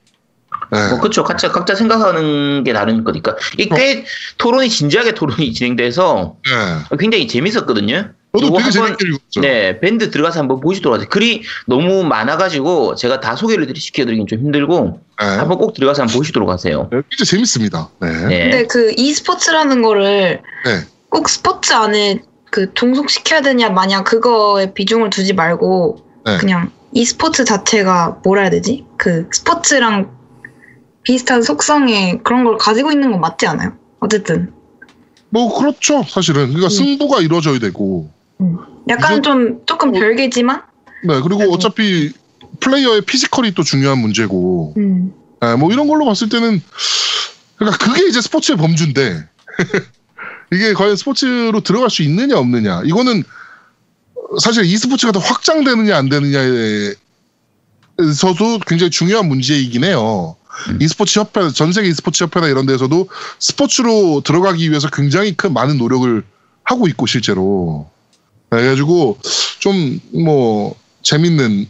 [0.72, 0.89] 네.
[0.89, 1.24] 뭐 그렇죠.
[1.24, 3.76] 각자 각자 생각하는 게 다른 거니까 이게 어.
[3.76, 4.05] 꽤
[4.38, 6.97] 토론이 진지하게 토론이 진행돼서 네.
[6.97, 8.12] 굉장히 재밌었거든요.
[8.34, 9.42] 저도 되게 한번- 재밌게 읽었죠.
[9.42, 11.10] 네, 밴드 들어가서 한번 보시도록 하세요.
[11.10, 15.26] 글이 너무 많아가지고 제가 다 소개를 드리- 시켜드리긴 좀 힘들고 네.
[15.26, 16.88] 한번 꼭 들어가서 한번 보시도록 하세요.
[16.92, 17.90] 네, 진짜 재밌습니다.
[18.00, 18.10] 네.
[18.10, 18.28] 네.
[18.28, 18.40] 네.
[18.44, 20.72] 근데 그 e스포츠라는 거를 네.
[21.10, 22.22] 꼭 스포츠 안에
[22.52, 26.38] 그 종속시켜야 되냐 마냐 그거에 비중을 두지 말고 네.
[26.38, 28.86] 그냥 e스포츠 자체가 뭐라 해야 되지?
[28.98, 30.10] 그 스포츠랑
[31.04, 33.74] 비슷한 속성의 그런 걸 가지고 있는 건 맞지 않아요?
[34.00, 34.54] 어쨌든
[35.34, 36.04] 뭐, 그렇죠.
[36.10, 36.48] 사실은.
[36.48, 36.70] 그러니까 음.
[36.70, 38.10] 승부가 이루어져야 되고.
[38.89, 40.62] 약간 이게- 좀 조금 별개지만
[41.06, 41.20] 네.
[41.22, 41.54] 그리고 아이고.
[41.54, 42.12] 어차피
[42.60, 44.74] 플레이어의 피지컬이 또 중요한 문제고.
[44.78, 45.14] 음.
[45.42, 46.62] 네, 뭐 이런 걸로 봤을 때는
[47.56, 49.28] 그러니까 그게 이제 스포츠의 범주인데
[50.54, 53.24] 이게 과연 스포츠로 들어갈 수 있느냐 없느냐 이거는
[54.39, 56.94] 사실 e스포츠가 더 확장되느냐 안 되느냐에
[58.16, 60.36] 서도 굉장히 중요한 문제이긴 해요.
[60.70, 60.78] 음.
[60.82, 63.08] e스포츠 협회 전 세계 e스포츠 협회나 이런 데서도
[63.39, 66.24] 스포츠로 들어가기 위해서 굉장히 큰 많은 노력을
[66.64, 68.01] 하고 있고 실제로 네,
[68.52, 69.18] 그래가지고
[69.60, 71.68] 좀 뭐 재밌는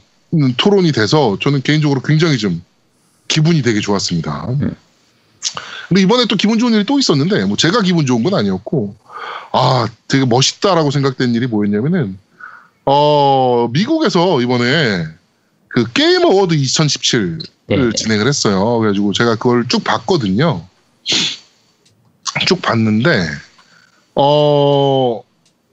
[0.58, 2.62] 토론이 돼서 저는 개인적으로 굉장히 좀
[3.28, 4.48] 기분이 되게 좋았습니다.
[4.50, 4.76] 음.
[5.88, 8.96] 근데 이번에 또 기분 좋은 일이 또 있었는데 뭐 제가 기분 좋은 건 아니었고
[9.54, 12.18] 아 되게 멋있다라고 생각된 일이 뭐였냐면은
[12.86, 15.08] 어 미국에서 이번에
[15.68, 17.92] 그 게임 어워드 2017을 네.
[17.96, 18.80] 진행을 했어요.
[18.80, 20.66] 그래가지고 제가 그걸 쭉 봤거든요.
[22.46, 23.28] 쭉 봤는데
[24.16, 25.24] 어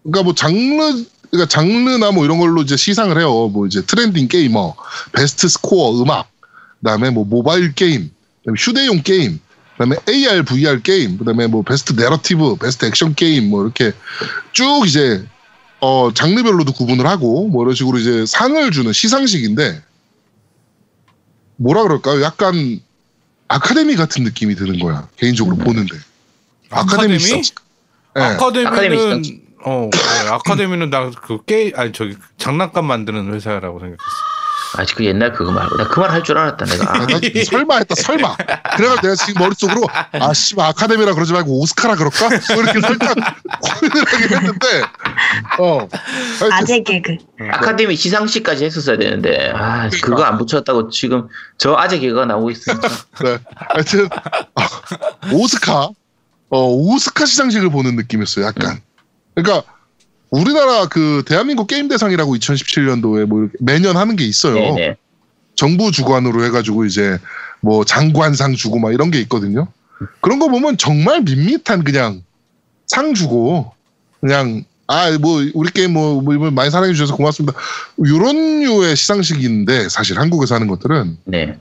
[0.02, 3.48] 그러니까 뭐 장르 그러니까 장르나 뭐 이런 걸로 이제 시상을 해요.
[3.48, 4.74] 뭐 이제 trending gamer,
[5.12, 6.28] best score 음악,
[6.80, 9.38] 그다음에 뭐 모바일 게임, 그다음에 휴대용 게임,
[9.72, 13.92] 그다음에 AR, VR 게임, 그다음에 뭐 best narrative, best action game 뭐 이렇게
[14.52, 15.24] 쭉 이제
[15.80, 19.82] 어 장르별로도 구분을 하고 뭐 이런 식으로 이제 상을 주는 시상식인데
[21.56, 22.22] 뭐라 그럴까요?
[22.22, 22.80] 약간
[23.48, 25.96] 아카데미 같은 느낌이 드는 거야 개인적으로 보는데
[26.70, 27.18] 아카데미 아카데미?
[27.18, 27.54] 시상식.
[28.14, 28.22] 네.
[28.22, 29.47] 아카데미 아카데미는.
[29.64, 30.30] 어 그래.
[30.30, 33.98] 아카데미는 나 그 게임 아니 저기 장난감 만드는 회사라고 생각했어.
[34.76, 36.84] 아, 그 옛날 그거 말고 나 그 말 할 줄 알았다 내가.
[36.90, 38.36] 아, 아, 나 설마 했다 설마
[38.76, 43.14] 그래가 내가 지금 머릿속으로 아 씨발 아카데미라 그러지 말고 오스카라 그럴까 뭐 이렇게 살짝
[43.60, 44.66] 고민을 하긴 했는데
[45.58, 45.88] 어
[46.52, 47.16] 아재 개그.
[47.50, 52.72] 아카데미 시상식까지 했었어야 되는데 아 그거 안 붙였다고 지금 저 아재 개그가 나오고 있어.
[52.72, 52.88] 진짜.
[53.24, 53.38] 네.
[53.56, 54.08] 하여튼
[54.54, 54.68] 아,
[55.32, 55.88] 오스카
[56.50, 58.80] 어 오스카 시상식을 보는 느낌이었어요 약간
[59.42, 59.62] 그러니까
[60.30, 64.96] 우리나라 그 대한민국 게임 대상이라고 2017년도에 뭐 매년 하는 게 있어요 네네.
[65.54, 67.18] 정부 주관으로 해가지고 이제
[67.60, 69.68] 뭐 장관상 주고 막 이런 게 있거든요.
[70.20, 72.22] 그런 거 보면 정말 밋밋한 그냥
[72.86, 73.72] 상 주고
[74.20, 77.58] 그냥 아 뭐 우리 게임 뭐, 뭐 이번 많이 사랑해 주셔서 고맙습니다.
[78.06, 81.58] 요런 류의 시상식인데 사실 한국에서 하는 것들은 네.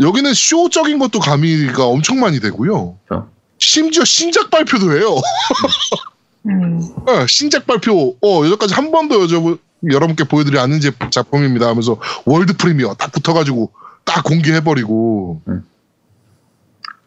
[0.00, 2.96] 여기는 쇼적인 것도 가미가 엄청 많이 되고요.
[3.06, 3.28] 그렇죠.
[3.58, 5.16] 심지어 신작 발표도 해요.
[6.46, 6.80] 음.
[7.06, 9.58] 어, 신작 발표, 어, 여기까지 한 번도 여쭤,
[9.90, 13.72] 여러분께 보여드리지 않은 제 작품입니다 하면서 world premiere 딱 붙어가지고
[14.04, 15.42] 딱 공개해버리고.
[15.48, 15.64] 음.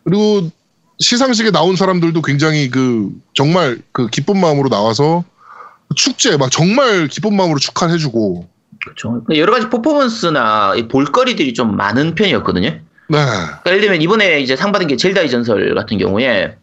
[0.04, 0.50] 그리고
[1.00, 5.24] 시상식에 나온 사람들도 굉장히 그, 정말 그 기쁜 마음으로 나와서
[5.96, 8.48] 축제, 막 정말 기쁜 마음으로 축하해주고.
[8.84, 9.24] 그렇죠.
[9.36, 12.70] 여러 가지 퍼포먼스나 이 볼거리들이 좀 많은 편이었거든요.
[12.70, 12.82] 네.
[13.10, 16.56] 그러니까 예를 들면 이번에 이제 상 받은 게 젤다의 전설 같은 경우에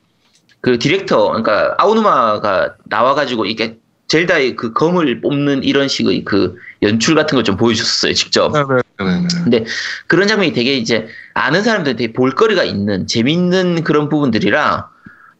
[0.69, 7.37] 그 디렉터, 그러니까 아오누마가 나와가지고 이게 젤다의 그 검을 뽑는 이런 식의 그 연출 같은
[7.37, 8.53] 걸 좀 보여줬어요, 직접.
[8.53, 9.65] 네 네네.
[10.07, 14.89] 그런 장면이 되게 이제 아는 사람들 되게 볼거리가 있는 재밌는 그런 부분들이라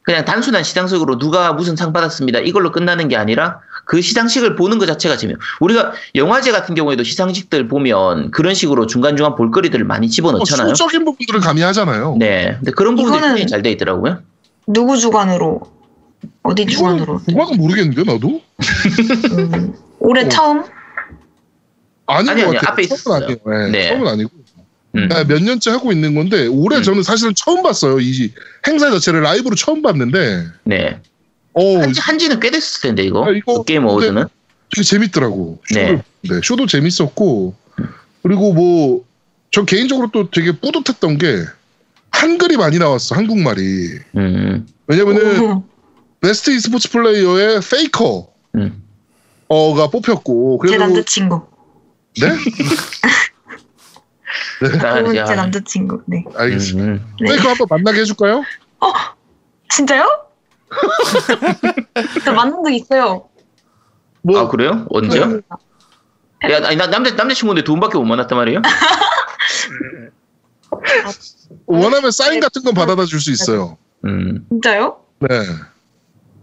[0.01, 4.85] 그냥 단순한 시상식으로 누가 무슨 상 받았습니다 이걸로 끝나는 게 아니라 그 시상식을 보는 것
[4.87, 5.37] 자체가 재미요.
[5.59, 10.69] 우리가 영화제 같은 경우에도 시상식들 보면 그런 식으로 중간중간 볼거리들을 많이 어, 집어넣잖아요.
[10.73, 12.15] 쇼적인 부분들을 가미하잖아요.
[12.17, 12.55] 네.
[12.59, 14.19] 근데 그런 부분들이 이거는- 굉장히 잘돼 있더라고요.
[14.71, 15.61] 누구 주관으로
[16.43, 17.21] 어디 주관으로?
[17.27, 18.41] 누가는 모르겠는데, 나도?
[19.31, 19.73] 음.
[19.99, 20.29] 올해 어.
[20.29, 20.63] 처음?
[22.05, 22.71] 아닌 아니, 것 아니, 같아요.
[22.73, 23.15] 앞에 처음은 있었어요.
[23.25, 23.37] 아니에요.
[23.45, 23.87] 네, 네.
[23.89, 24.29] 처음은 아니고.
[24.95, 25.07] 음.
[25.07, 26.83] 네, 몇 년째 하고 있는 건데 올해 음.
[26.83, 27.99] 저는 사실은 처음 봤어요.
[27.99, 28.31] 이
[28.67, 30.99] 행사 자체를 라이브로 처음 봤는데 네.
[31.53, 33.25] 어 한지, 한지는 꽤 됐을 텐데, 이거.
[33.25, 34.25] 아, 이거- 그 게임 어워드는.
[34.75, 35.61] 되게 재밌더라고.
[35.67, 36.01] 쇼도, 네.
[36.21, 36.39] 네.
[36.43, 37.55] 쇼도 재밌었고
[38.23, 41.43] 그리고 뭐저 개인적으로 또 되게 뿌듯했던 게
[42.19, 43.15] 한글이 많이 나왔어.
[43.15, 43.99] 한국말이.
[44.17, 44.67] 음.
[44.87, 45.63] 왜냐면은 오.
[46.19, 48.83] 베스트 e스포츠 플레이어의 페이커 음.
[49.47, 51.47] 어가 뽑혔고 제 그래도 남자친구.
[52.19, 52.27] 네?
[54.59, 56.01] 그러니까, 제 야, 남자친구.
[56.07, 56.25] 네.
[56.35, 56.91] 알겠습니다.
[56.91, 57.15] 음.
[57.21, 57.29] 네.
[57.29, 58.43] 페이커 한번 만나게 해줄까요?
[59.69, 60.25] 진짜요?
[62.25, 63.29] 저 만난 적 있어요.
[64.21, 64.85] 뭐 아, 그래요?
[64.89, 65.25] 언제요?
[65.27, 65.41] 네.
[66.51, 68.61] 야, 아니, 나 남자, 남자친구인데 두 번밖에 못 만났단 말이에요?
[71.65, 73.77] 원하면 사인 같은 건 받아다 줄 수 있어요.
[74.05, 74.45] 음.
[74.49, 74.97] 진짜요?
[75.19, 75.27] 네.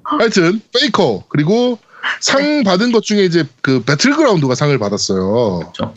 [0.04, 1.78] 하여튼 페이커 그리고
[2.20, 5.58] 상 받은 것 중에 이제 그 배틀그라운드가 상을 받았어요.
[5.60, 5.94] 그렇죠.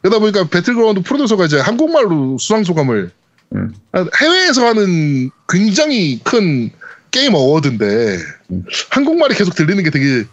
[0.00, 3.10] 그러다 보니까 배틀그라운드 프로듀서가 이제 한국말로 수상 소감을
[3.54, 3.74] 음.
[4.20, 6.70] 해외에서 하는 굉장히 큰
[7.10, 8.18] 게임 어워드인데
[8.52, 8.64] 음.
[8.90, 10.24] 한국말이 계속 들리는 게 되게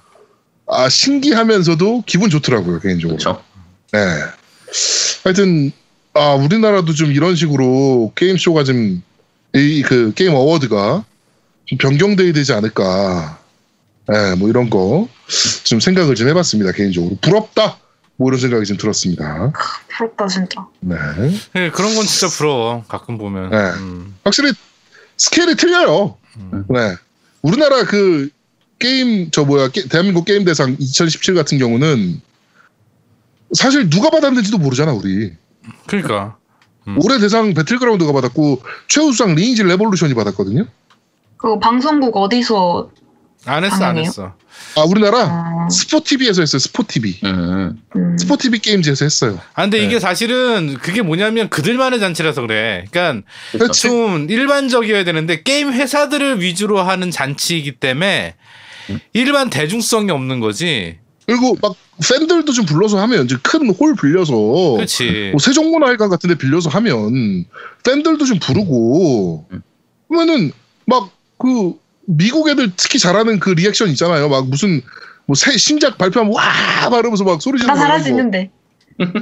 [0.67, 3.17] 아 신기하면서도 기분 좋더라고요 개인적으로.
[3.17, 3.43] 그렇죠.
[3.91, 3.99] 네.
[5.23, 5.71] 하여튼
[6.17, 9.01] 아 우리나라도 좀 이런 식으로 게임 쇼가 좀
[9.55, 11.03] 이 그 게임 어워드가
[11.65, 13.39] 좀 변경돼야 되지 않을까.
[14.07, 15.07] 네, 뭐 이런 거
[15.63, 17.77] 좀 생각을 좀 해봤습니다 개인적으로 부럽다.
[18.17, 19.51] 뭐 이런 생각이 좀 들었습니다.
[19.89, 20.65] 부럽다 진짜.
[20.81, 20.95] 네.
[21.53, 22.83] 네, 그런 건 진짜 부러워.
[22.87, 23.49] 가끔 보면.
[23.51, 23.57] 네.
[23.79, 24.15] 음.
[24.23, 24.51] 확실히
[25.17, 26.17] 스케일이 틀려요.
[26.37, 26.65] 음.
[26.69, 26.95] 네.
[27.41, 28.29] 우리나라 그
[28.79, 32.21] 게임 저 뭐야 게- 대한민국 게임 대상 2017 같은 경우는
[33.53, 35.33] 사실 누가 받았는지도 모르잖아 우리.
[35.85, 36.37] 그러니까.
[36.87, 36.97] 음.
[37.03, 40.65] 올해 대상 배틀그라운드가 받았고 최우수상 리니지 레볼루션이 받았거든요.
[41.35, 42.89] 그거 방송국 어디서
[43.45, 44.07] 안 했어, 안 방송이에요?
[44.07, 44.33] 했어.
[44.75, 46.59] 아 우리나라 아, 스포티비에서 했어요.
[46.59, 47.19] 스포티비.
[47.23, 47.81] 음.
[47.95, 48.17] 음.
[48.17, 49.39] 스포티비 게임즈에서 했어요.
[49.53, 49.85] 아, 근데 네.
[49.85, 52.85] 이게 사실은 그게 뭐냐면 그들만의 잔치라서 그래.
[52.89, 53.73] 그러니까 그렇죠.
[53.73, 58.35] 좀 일반적이어야 되는데 게임 회사들을 위주로 하는 잔치이기 때문에
[58.89, 58.99] 음.
[59.13, 60.99] 일반 대중성이 없는 거지.
[61.27, 61.75] 그리고 막
[62.09, 64.33] 팬들도 좀 불러서 하면 이제 큰 홀 빌려서.
[65.31, 67.45] 뭐 세종문화회관 같은 데 빌려서 하면
[67.83, 69.61] 팬들도 좀 부르고 음.
[70.07, 70.51] 그러면은
[70.85, 71.09] 막
[71.39, 71.73] 그
[72.07, 74.27] 미국 애들 특히 잘하는 그 리액션 있잖아요.
[74.29, 74.81] 막 무슨
[75.27, 78.49] 뭐 새 신작 발표하면 와 말하면서 막 소리 지르고 나 잘할 수 있는데.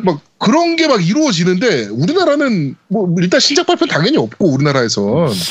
[0.05, 5.03] 막 그런 게 막 이루어지는데 우리나라는 뭐 일단 신작 발표는 당연히 없고 우리나라에선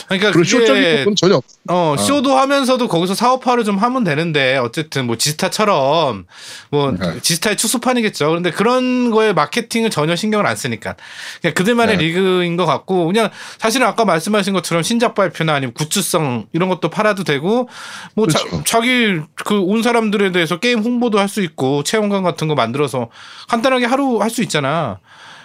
[0.06, 1.44] 그러니까 그런 쇼적인 부분은 전혀 없.
[1.70, 6.26] 어, 쇼도 하면서도 거기서 사업화를 좀 하면 되는데 어쨌든 뭐 지스타처럼
[6.70, 7.18] 뭐 네.
[7.22, 8.28] 지스타의 축소판이겠죠.
[8.28, 10.94] 그런데 그런 거에 마케팅을 전혀 신경을 안 쓰니까
[11.40, 12.04] 그냥 그들만의 네.
[12.04, 17.24] 리그인 것 같고 그냥 사실은 아까 말씀하신 것처럼 신작 발표나 아니면 굿즈성 이런 것도 팔아도
[17.24, 17.68] 되고
[18.14, 18.62] 뭐 자, 그렇죠.
[18.64, 23.08] 자 기 그 온 사람들에 대해서 게임 홍보도 할 수 있고 체험관 같은 거 만들어서
[23.48, 24.73] 간단하게 하루 할 수 있잖아.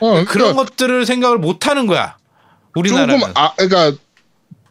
[0.02, 2.16] 어, 그런 그러니까 것들을 생각을 못 하는 거야.
[2.76, 3.20] 우리나라는.
[3.20, 3.98] 조금 아 그러니까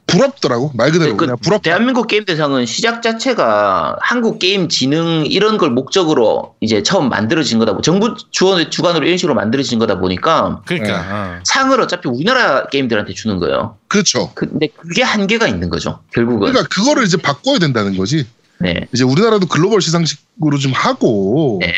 [0.07, 1.63] 부럽더라고 말 그대로 그 그냥 부럽다.
[1.65, 7.75] 대한민국 게임 대상은 시작 자체가 한국 게임 진흥 이런 걸 목적으로 이제 처음 만들어진 거다.
[7.75, 11.03] 보- 정부 주원 주관으로 이런 식으로 만들어진 거다 보니까 그러니까.
[11.03, 11.13] 네.
[11.13, 11.41] 어.
[11.45, 13.77] 상을 어차피 우리나라 게임들한테 주는 거예요.
[13.89, 14.33] 그렇죠.
[14.35, 16.01] 근데 그게 한계가 있는 거죠.
[16.15, 16.53] 결국은.
[16.53, 18.27] 그러니까 그거를 이제 바꿔야 된다는 거지.
[18.61, 18.89] 네.
[18.95, 21.75] 이제 우리나라도 글로벌 시상식으로 좀 하고, 네.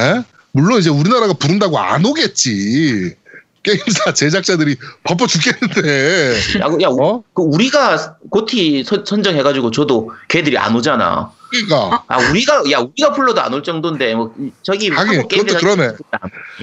[0.00, 0.22] 에?
[0.52, 3.14] 물론 이제 우리나라가 부른다고 안 오겠지.
[3.62, 7.22] 게임사 제작자들이 바빠 죽겠는데, 야, 야 어?
[7.32, 11.30] 그 우리가 고티 선- 선정해가지고 저도 걔들이 안 오잖아.
[11.48, 15.60] 그러니까 아 우리가 야 우리가 불러도 안 올 정도인데 뭐 저기 하긴, 한국 게임 그것도
[15.60, 15.92] 그러네.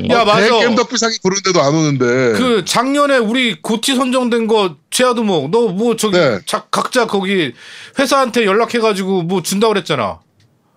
[0.03, 0.13] 예.
[0.13, 0.49] 야, 맞아.
[0.59, 2.05] 게임 덕비상이 부르는데도 안 오는데.
[2.37, 6.39] 그 작년에 우리 고티 선정된 거 최하두목 너뭐 저기 네.
[6.45, 7.53] 자- 각자 거기
[7.97, 10.19] 회사한테 연락해가지고 뭐 준다 그랬잖아.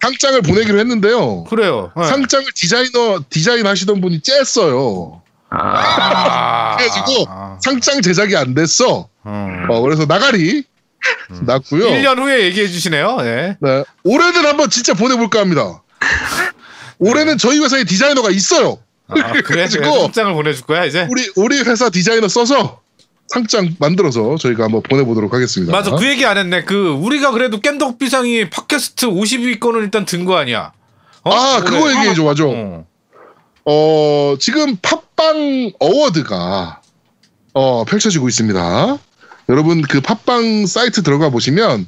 [0.03, 1.45] 상장을 보내기로 했는데요.
[1.45, 1.93] 그래요.
[1.97, 2.05] 네.
[2.05, 5.21] 상장을 디자이너 디자인 하시던 분이 쬐었어요.
[5.51, 9.09] 아, 아, 그래가지고 아, 상장 제작이 안 됐어.
[9.27, 9.67] 음.
[9.71, 10.65] 어, 그래서 나가리
[11.43, 11.87] 났고요.
[11.87, 13.19] 1년 후에 얘기해 주시네요.
[13.21, 13.57] 예.
[13.61, 13.85] 네.
[14.03, 15.83] 올해는 한번 진짜 보내볼까 합니다.
[16.99, 18.79] 올해는 저희 회사에 디자이너가 있어요.
[19.09, 19.43] 아, 그래?
[19.43, 21.07] 그래가지고 그래, 상장을 보내줄 거야 이제.
[21.11, 22.81] 우리 우리 회사 디자이너 써서
[23.29, 25.73] 상장 만들어서 저희가 한번 보내보도록 하겠습니다.
[25.73, 26.65] 맞아 그 얘기 안 했네.
[26.65, 30.73] 그 우리가 그래도 겜덕비상이 팟캐스트 50위권을 일단 든 거 아니야.
[31.25, 31.31] 어?
[31.33, 31.65] 아 올해.
[31.71, 32.45] 그거 얘기해줘 맞아.
[32.47, 32.85] 어.
[33.65, 36.81] 어 지금 팟빵 어워드가
[37.55, 38.99] 어 펼쳐지고 있습니다.
[39.49, 41.87] 여러분 그 팟빵 사이트 들어가 보시면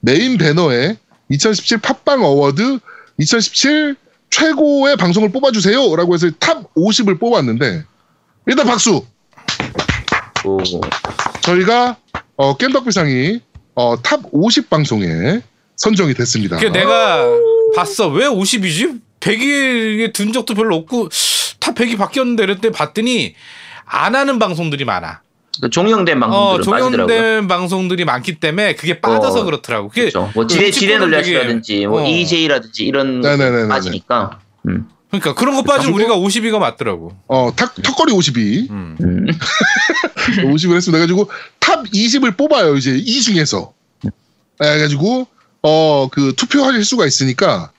[0.00, 0.96] 메인 배너에
[1.30, 2.78] 2017 팟빵 어워드
[3.18, 3.96] 2017
[4.30, 7.84] 최고의 방송을 뽑아주세요라고 해서 탑 50을 뽑았는데
[8.46, 9.04] 일단 박수.
[10.44, 10.58] 오.
[11.42, 11.96] 저희가
[12.36, 13.40] 어, 겜덕비상이
[13.74, 15.40] 어, 탑50 방송에
[15.76, 16.56] 선정이 됐습니다.
[16.58, 17.26] 그 내가
[17.74, 18.08] 봤어.
[18.08, 19.00] 왜 50이지?
[19.20, 21.08] 100위에 든 적도 별로 없고
[21.58, 23.34] 다 100위 바뀌었는데 이랬더니 봤더니
[23.86, 25.22] 안 하는 방송들이 많아.
[25.62, 26.28] 그 종영된 어,
[26.58, 27.06] 방송들은 빠지더라고요.
[27.16, 29.88] 종영된 방송들이 많기 때문에 그게 빠져서 어, 그렇더라고.
[29.88, 30.30] 그게 그렇죠.
[30.34, 32.16] 뭐 지뢰 지뢰 논리라든지 뭐 되게- 어.
[32.16, 33.62] EJ라든지 이런 네네네네네.
[33.62, 34.38] 거 빠지니까.
[34.68, 34.88] 음.
[35.20, 37.16] 그러니까 그런 거 빠지면 그리고- 우리가 50위가 맞더라고.
[37.28, 38.96] 어, 탁, 턱걸이 50위 음.
[39.00, 39.26] 음.
[39.26, 40.92] 50을 했습니다.
[41.04, 42.76] 그래가지고 탑 20을 뽑아요.
[42.76, 43.72] 이제 이 중에서.
[44.58, 45.26] 그래가지고
[45.62, 47.70] 어, 그 투표하실 수가 있으니까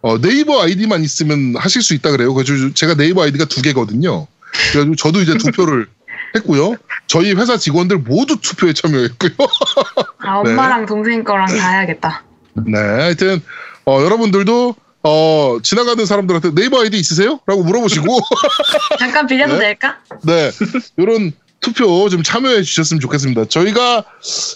[0.00, 2.34] 어, 네이버 아이디만 있으면 하실 수 있다 그래요.
[2.34, 4.26] 그래서 제가 네이버 아이디가 두 개거든요.
[4.72, 5.86] 그래가지고 저도 이제 투표를
[6.36, 6.76] 했고요.
[7.06, 9.30] 저희 회사 직원들 모두 투표에 참여했고요.
[10.24, 12.24] 아, 엄마랑 동생 거랑 다 해야겠다.
[12.66, 13.40] 네, 하여튼
[13.84, 14.74] 어, 여러분들도
[15.04, 17.40] 어, 지나가는 사람들한테 네이버 아이디 있으세요?
[17.46, 18.20] 라고 물어보시고
[18.98, 19.58] 잠깐 빌려도 네?
[19.58, 19.98] 될까?
[20.22, 20.50] 네,
[20.96, 23.46] 이런 투표 좀 참여해 주셨으면 좋겠습니다.
[23.46, 24.04] 저희가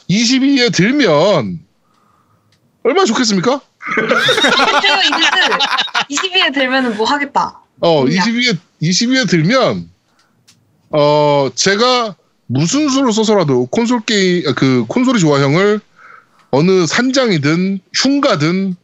[0.08, 1.60] 22위에 들면
[2.84, 3.60] 얼마나 좋겠습니까?
[4.82, 7.60] 최고 이기스 20위에 들면은 뭐 하겠다.
[7.80, 8.22] 어, 뭐냐?
[8.22, 9.90] 22위에 22위에 들면
[10.90, 12.14] 어, 제가
[12.46, 15.80] 무슨 수를 써서라도 콘솔 게임 그 콘솔이 좋아형을
[16.50, 18.76] 어느 산장이든 흉가든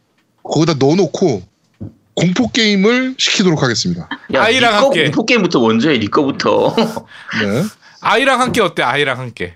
[0.43, 1.52] 거기다 넣어놓고
[2.15, 4.07] 공포 게임을 시키도록 하겠습니다.
[4.33, 5.05] 야, 아이랑 함께.
[5.05, 5.97] 공포 게임부터 먼저 해.
[5.97, 6.75] 니 거부터.
[7.41, 7.63] 네.
[8.01, 8.83] 아이랑 함께 어때?
[8.83, 9.55] 아이랑 함께.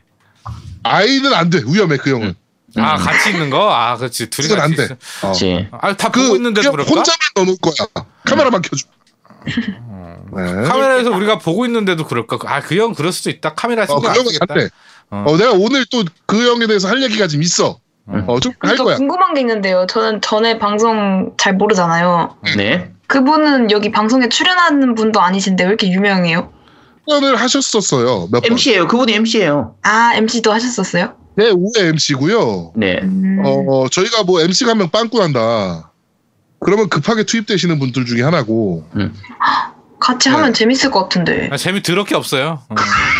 [0.84, 1.62] 아이는 안 돼.
[1.66, 2.34] 위험해 그 형은.
[2.78, 3.72] 아 같이 있는 거?
[3.74, 4.30] 아 그렇지.
[4.30, 4.96] 둘이 그건 안 같이 돼.
[4.96, 5.28] 있어.
[5.28, 5.32] 어.
[5.32, 5.68] 그렇지.
[5.72, 6.94] 아다 그 보고 있는데도 그냥 그럴까?
[6.96, 8.06] 혼자만 넣어놓을 거야.
[8.26, 8.88] 카메라만 켜줘.
[10.36, 10.68] 네.
[10.68, 12.38] 카메라에서 우리가 보고 있는데도 그럴까?
[12.44, 13.54] 아 그 형 그럴 수도 있다.
[13.54, 14.54] 카메라 어, 신경 그안 형은 쓰겠다.
[14.54, 14.70] 안 돼.
[15.10, 15.26] 어.
[15.28, 17.80] 어, 내가 오늘 또 그 형에 대해서 할 얘기가 좀 있어.
[18.10, 18.24] 음.
[18.28, 18.96] 어, 좀할저 거야.
[18.98, 19.86] 궁금한 게 있는데요.
[19.88, 22.38] 저는 전에 방송 잘 모르잖아요.
[22.56, 22.92] 네.
[23.08, 26.52] 그분은 여기 방송에 출연하는 분도 아니신데 왜 이렇게 유명해요?
[27.08, 28.28] 출연을 하셨었어요.
[28.32, 28.52] 몇 번.
[28.52, 28.88] MC예요.
[28.88, 29.76] 그분이 MC예요.
[29.84, 31.14] 아, MC도 하셨었어요?
[31.36, 32.74] 네, 5회 MC고요.
[32.76, 33.00] 네.
[33.04, 33.42] 음.
[33.46, 35.92] 어, 저희가 뭐 MC가 한 명 빵꾸 난다.
[36.60, 38.84] 그러면 급하게 투입되시는 분들 중에 하나고.
[40.08, 40.36] 같이 네.
[40.36, 41.50] 하면 재밌을 것 같은데.
[41.52, 42.62] 아, 재미 더럽게 없어요.
[42.70, 42.76] 어.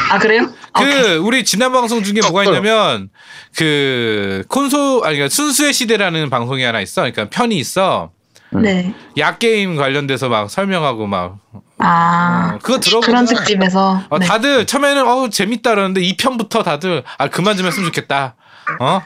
[0.10, 0.50] 아, 그래요?
[0.74, 1.18] 그 오케이.
[1.18, 2.46] 우리 지난 방송 중에 뭐가.
[2.46, 3.10] 있냐면
[3.58, 7.02] 그 콘솔 아니 그러니까 순수의 시대라는 방송이 하나 있어.
[7.02, 8.12] 그러니까 편이 있어.
[8.52, 8.94] 네.
[9.18, 11.40] 약 게임 관련돼서 막 설명하고 막
[11.80, 14.04] 아, 어, 그거 들어보면 그런 특집에서.
[14.10, 14.26] 어, 네.
[14.26, 18.36] 다들 처음에는 어 재밌다 그러는데 2 편부터 다들 아 그만 좀 했으면 좋겠다.
[18.80, 19.02] 어?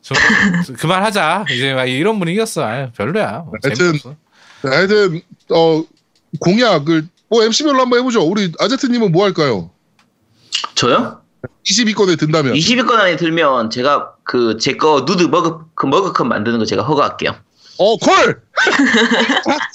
[0.00, 0.16] 좀
[0.78, 1.44] 그만하자.
[1.50, 2.64] 이제 막 이런 분위기였어.
[2.64, 3.44] 아유, 별로야.
[3.44, 3.92] 뭐 하여튼.
[4.62, 5.20] 네, 하여튼,
[5.50, 5.84] 어,
[6.40, 8.22] 공약을, 뭐 MC별로 한번 해보죠.
[8.22, 9.70] 우리 아제트님은 뭐 할까요?
[10.74, 11.22] 저요?
[11.66, 12.54] 22건에 든다면.
[12.54, 17.36] 20위권 안에 들면 제가 그 제 거 누드 머그 그 머그컵 만드는 거 제가 허가할게요.
[17.78, 18.42] 어, 콜!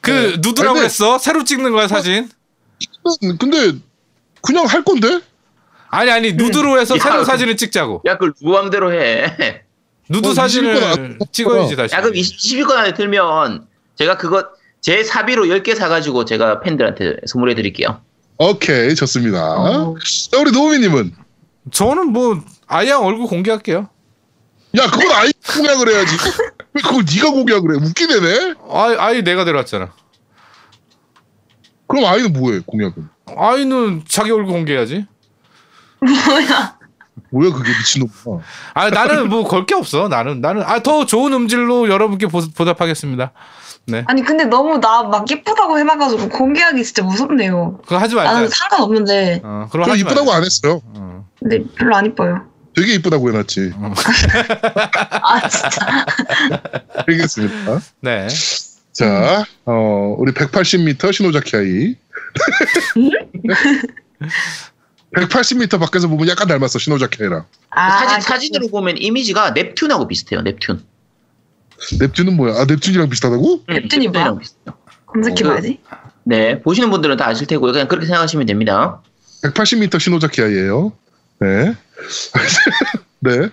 [0.00, 0.36] 그 네.
[0.38, 1.18] 누드라고 근데- 했어?
[1.18, 2.28] 새로 찍는 거야 사진?
[3.38, 3.72] 근데,
[4.42, 5.20] 그냥 할 건데?
[5.90, 8.02] 아니 아니 누드로 해서 야, 새로운 그- 사진을 찍자고.
[8.06, 9.62] 야, 그걸 누구 맘대로 해.
[10.08, 11.94] 누드 어, 사진을 20건 안- 찍어야지 다시.
[11.94, 13.66] 야, 그럼 20, 위권 안에 들면
[13.96, 14.48] 제가 그거
[14.80, 18.00] 제 사비로 10개 사가지고 제가 팬들한테 선물해 드릴게요.
[18.38, 19.56] 오케이, 좋습니다.
[19.58, 19.94] 어.
[20.30, 21.12] 자, 우리 노우미님은?
[21.72, 23.88] 저는 뭐 아이양 얼굴 공개할게요.
[24.76, 26.16] 야, 그건 아이 공약을 해야지.
[26.74, 27.84] 왜 그걸 네가 공약을 해?
[27.86, 28.54] 웃기네 네?
[28.70, 29.92] 아이 아이 내가 데려왔잖아.
[31.88, 33.08] 그럼 아이는 뭐해, 공약은?
[33.36, 35.06] 아이는 자기 얼굴 공개해야지.
[36.00, 36.78] 뭐야?
[37.30, 38.40] 뭐야, 그게 미친놈아.
[38.74, 40.08] 아 나는 뭐 걸 게 없어.
[40.08, 43.32] 나는 나는 아 더 좋은 음질로 여러분께 보, 보답하겠습니다.
[43.88, 44.04] 네.
[44.06, 47.78] 아니, 근데 너무 나 막 예쁘다고 해놔가지고 공개하기 진짜 무섭네요.
[47.82, 48.54] 그거 하지 나는 말자.
[48.56, 49.40] 상관없는데.
[49.44, 50.36] 어, 그럼 저 하지 이쁘다고 말자.
[50.38, 50.82] 안 했어요.
[50.94, 51.24] 어.
[51.38, 52.42] 근데 별로 안 이뻐요.
[52.76, 53.72] 되게 이쁘다고 해놨지.
[55.22, 56.06] 아 진짜.
[57.08, 57.80] 알겠습니다.
[58.02, 58.28] 네.
[58.92, 61.94] 자, 어, 우리 180m 신호자키 아이.
[65.16, 67.46] 180m 밖에서 보면 약간 닮았어, 신호자키 아이랑.
[67.70, 70.80] 아, 사진, 그- 사진으로 보면 이미지가 넵튠하고 비슷해요, 넵튠.
[71.78, 72.60] 넵튠은 뭐야?
[72.60, 73.64] 아, 넵튠이랑 비슷하다고?
[73.68, 74.36] 응, 넵튠이 뭐야?
[75.06, 75.80] 검색해봐야지.
[76.24, 77.72] 네, 보시는 분들은 다 아실 테고요.
[77.72, 79.00] 그냥 그렇게 생각하시면 됩니다.
[79.44, 80.92] 180m 신호자키 아이예요
[81.40, 81.74] 네.
[83.20, 83.50] 네.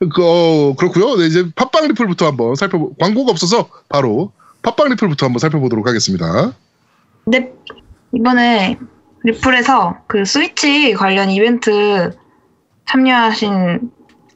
[0.00, 5.38] 그, 어, 그렇고요 네, 이제 팟빵 리플부터 한번 살펴보, 광고가 없어서 바로 팟빵 리플부터 한번
[5.38, 6.52] 살펴보도록 하겠습니다.
[7.26, 7.52] 네,
[8.12, 8.78] 이번에
[9.24, 12.10] 리플에서 그 스위치 관련 이벤트
[12.86, 13.90] 참여하신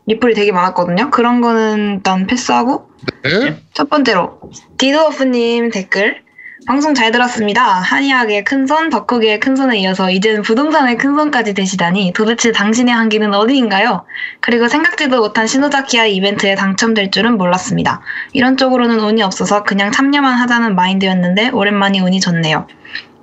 [0.06, 1.10] 리플이 되게 많았거든요.
[1.10, 2.91] 그런 거는 일단 패스하고
[3.22, 3.62] 네.
[3.72, 4.40] 첫 번째로
[4.78, 6.22] 디드워프님 댓글
[6.64, 7.64] 방송 잘 들었습니다.
[7.64, 14.04] 한의학의 큰손, 덕후계의 큰손에 이어서 이제는 부동산의 큰손까지 되시다니 도대체 당신의 한계는 어디인가요?
[14.40, 18.00] 그리고 생각지도 못한 시노자키아 이벤트에 당첨될 줄은 몰랐습니다.
[18.32, 22.68] 이런 쪽으로는 운이 없어서 그냥 참여만 하자는 마인드였는데 오랜만에 운이 좋네요.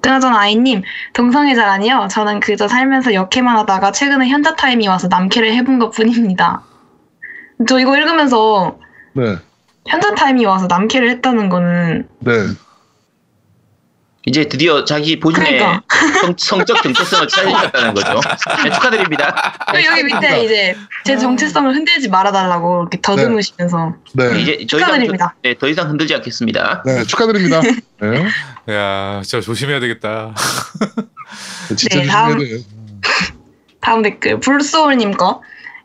[0.01, 2.09] 그나저나 아이님 동성애자라니요?
[2.11, 6.63] 저는 그저 살면서 역해만 하다가 최근에 현자 타임이 와서 남캐를 해본 것 뿐입니다.
[7.67, 8.77] 저 이거 읽으면서
[9.13, 9.37] 네.
[9.89, 12.31] 현자 타임이 와서 남캐를 했다는 거는 네.
[14.25, 15.81] 이제 드디어 자기 본인의 그러니까.
[16.21, 18.19] 성, 성적 정체성을 찾으셨다는 거죠.
[18.63, 19.55] 네, 축하드립니다.
[19.73, 20.43] 여기, 여기 밑에.
[20.43, 24.39] 이제 제 정체성을 흔들지 말아달라고 이렇게 더듬으시면서 네.
[24.39, 25.35] 이제 더 이상, 축하드립니다.
[25.41, 26.83] 네, 더 이상 흔들지 않겠습니다.
[26.85, 27.61] 네, 축하드립니다.
[28.01, 28.27] 네.
[28.69, 30.35] 야, 진짜 조심해야 되겠다.
[31.75, 32.39] 진짜 네, 조심해야 다음.
[32.39, 32.45] 돼.
[33.81, 35.41] 다음 댓글 불소울님 거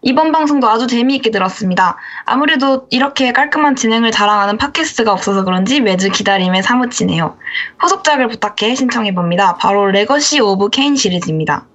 [0.06, 1.96] 이번 방송도 아주 재미있게 들었습니다.
[2.26, 7.38] 아무래도 이렇게 깔끔한 진행을 자랑하는 팟캐스트가 없어서 그런지 매주 기다림에 사무치네요.
[7.80, 9.56] 후속작을 부탁해 신청해봅니다.
[9.56, 11.66] 바로 레거시 오브 케인 시리즈입니다.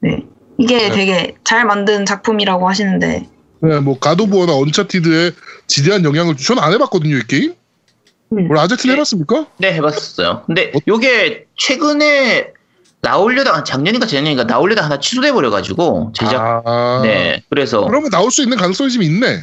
[0.00, 0.24] 네.
[0.56, 0.90] 이게 네.
[0.90, 3.28] 되게 잘 만든 작품이라고 하시는데
[3.60, 5.32] 네, 뭐 가도부어나 언차티드에
[5.66, 7.54] 지대한 영향을 주- 저는 안 해봤거든요 이 게임.
[8.32, 8.50] 음.
[8.50, 8.96] 우리 아제트는 네.
[8.96, 9.46] 해봤습니까?
[9.58, 10.44] 네, 해봤었어요.
[10.46, 10.78] 근데 어?
[10.88, 12.54] 요게 최근에
[13.06, 16.62] 나오려다가 작년인가 재작년인가 나오려다 하나 취소돼 버려가지고 제작.
[16.66, 19.42] 아, 네, 그래서 그러면 나올 수 있는 가능성이 좀 있네.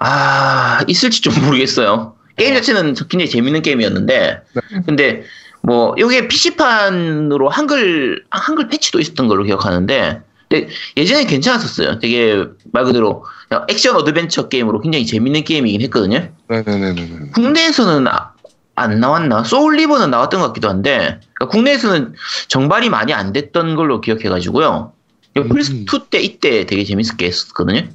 [0.00, 2.16] 아 있을지 좀 모르겠어요.
[2.36, 4.40] 게임 자체는 굉장히 재밌는 게임이었는데,
[4.86, 5.22] 근데
[5.62, 12.00] 뭐 요게 PC판으로 한글 한글 패치도 있었던 걸로 기억하는데, 근데 예전에 괜찮았었어요.
[12.00, 13.24] 되게 말 그대로
[13.68, 16.30] 액션 어드벤처 게임으로 굉장히 재밌는 게임이긴 했거든요.
[16.48, 17.30] 네네네네.
[17.34, 18.32] 국내에서는 아-
[18.74, 19.44] 안 나왔나?
[19.44, 22.14] 소울리버는 나왔던 것 같기도 한데, 그러니까 국내에서는
[22.48, 24.92] 정발이 많이 안 됐던 걸로 기억해가지고요.
[25.38, 25.48] 음.
[25.48, 27.88] 플스2 때 이때 되게 재밌게 했었거든요.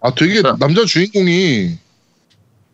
[0.00, 0.56] 아 되게 어.
[0.58, 1.78] 남자 주인공이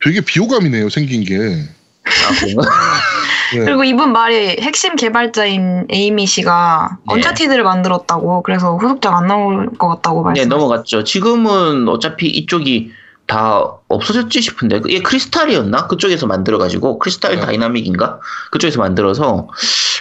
[0.02, 1.36] 되게 비호감이네요 생긴 게.
[1.36, 2.60] 아?
[3.56, 3.64] 네.
[3.64, 7.14] 그리고 이분 말이 핵심 개발자인 에이미 씨가 네.
[7.14, 10.48] 언차티드를 만들었다고 그래서 후속작 안 나올 것 같다고 네, 말씀.
[10.48, 11.04] 넘어갔죠.
[11.04, 12.92] 지금은 어차피 이쪽이
[13.26, 15.86] 다 없어졌지 싶은데, 얘 크리스탈이었나?
[15.86, 17.40] 그쪽에서 만들어가지고, 크리스탈 네.
[17.40, 18.20] 다이나믹인가?
[18.50, 19.48] 그쪽에서 만들어서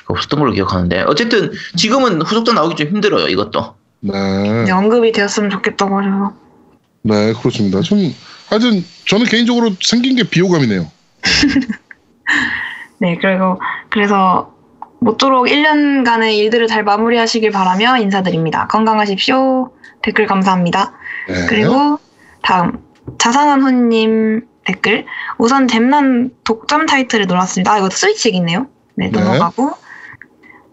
[0.08, 3.76] 없었던 걸로 기억하는데, 어쨌든 지금은 후속작 나오기 좀 힘들어요, 이것도.
[4.02, 4.72] 네.
[4.72, 6.34] 언급이 되었으면 좋겠다고 하셔서.
[7.02, 7.82] 네 그렇습니다.
[7.82, 8.14] 좀
[8.50, 10.86] 하여튼 저는 개인적으로 생긴 게 비호감이네요.
[13.00, 13.60] 네, 그리고
[13.90, 14.54] 그래서
[15.00, 18.68] 모쪼록 1년간의 일들을 잘 마무리하시길 바라며 인사드립니다.
[18.68, 19.72] 건강하십시오.
[20.02, 20.94] 댓글 감사합니다.
[21.28, 21.46] 네.
[21.48, 22.00] 그리고
[22.42, 22.84] 다음
[23.18, 25.06] 자상한 후님 댓글
[25.38, 27.72] 우선 댐난 독점 타이틀을 놀았습니다.
[27.72, 28.68] 아, 이거 스위치이네요.
[28.96, 29.20] 네, 네.
[29.20, 29.72] 넘어가고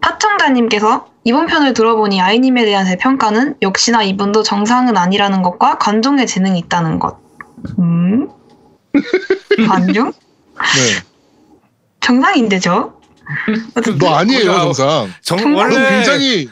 [0.01, 6.59] 파청자님께서 이번 편을 들어보니 아이님에 대한 제 평가는 역시나 이분도 정상은 아니라는 것과 관종의 재능이
[6.59, 7.17] 있다는 것.
[7.79, 8.29] 음?
[9.67, 10.11] 관종?
[10.11, 11.03] 네.
[11.99, 12.93] 정상인데 저?
[13.99, 15.13] 너 아니에요 야, 정상.
[15.21, 15.51] 정?
[15.51, 16.49] 너 원래 굉장히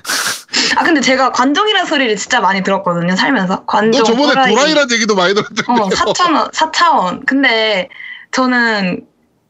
[0.78, 4.54] 아 근데 제가 관종이라는 소리를 진짜 많이 들었거든요 살면서 너 관종 저번에 또라이.
[4.54, 5.84] 도라이라는 얘기도 많이 들었잖아요.
[5.84, 7.90] 어 4차원 4차원 근데
[8.32, 9.06] 저는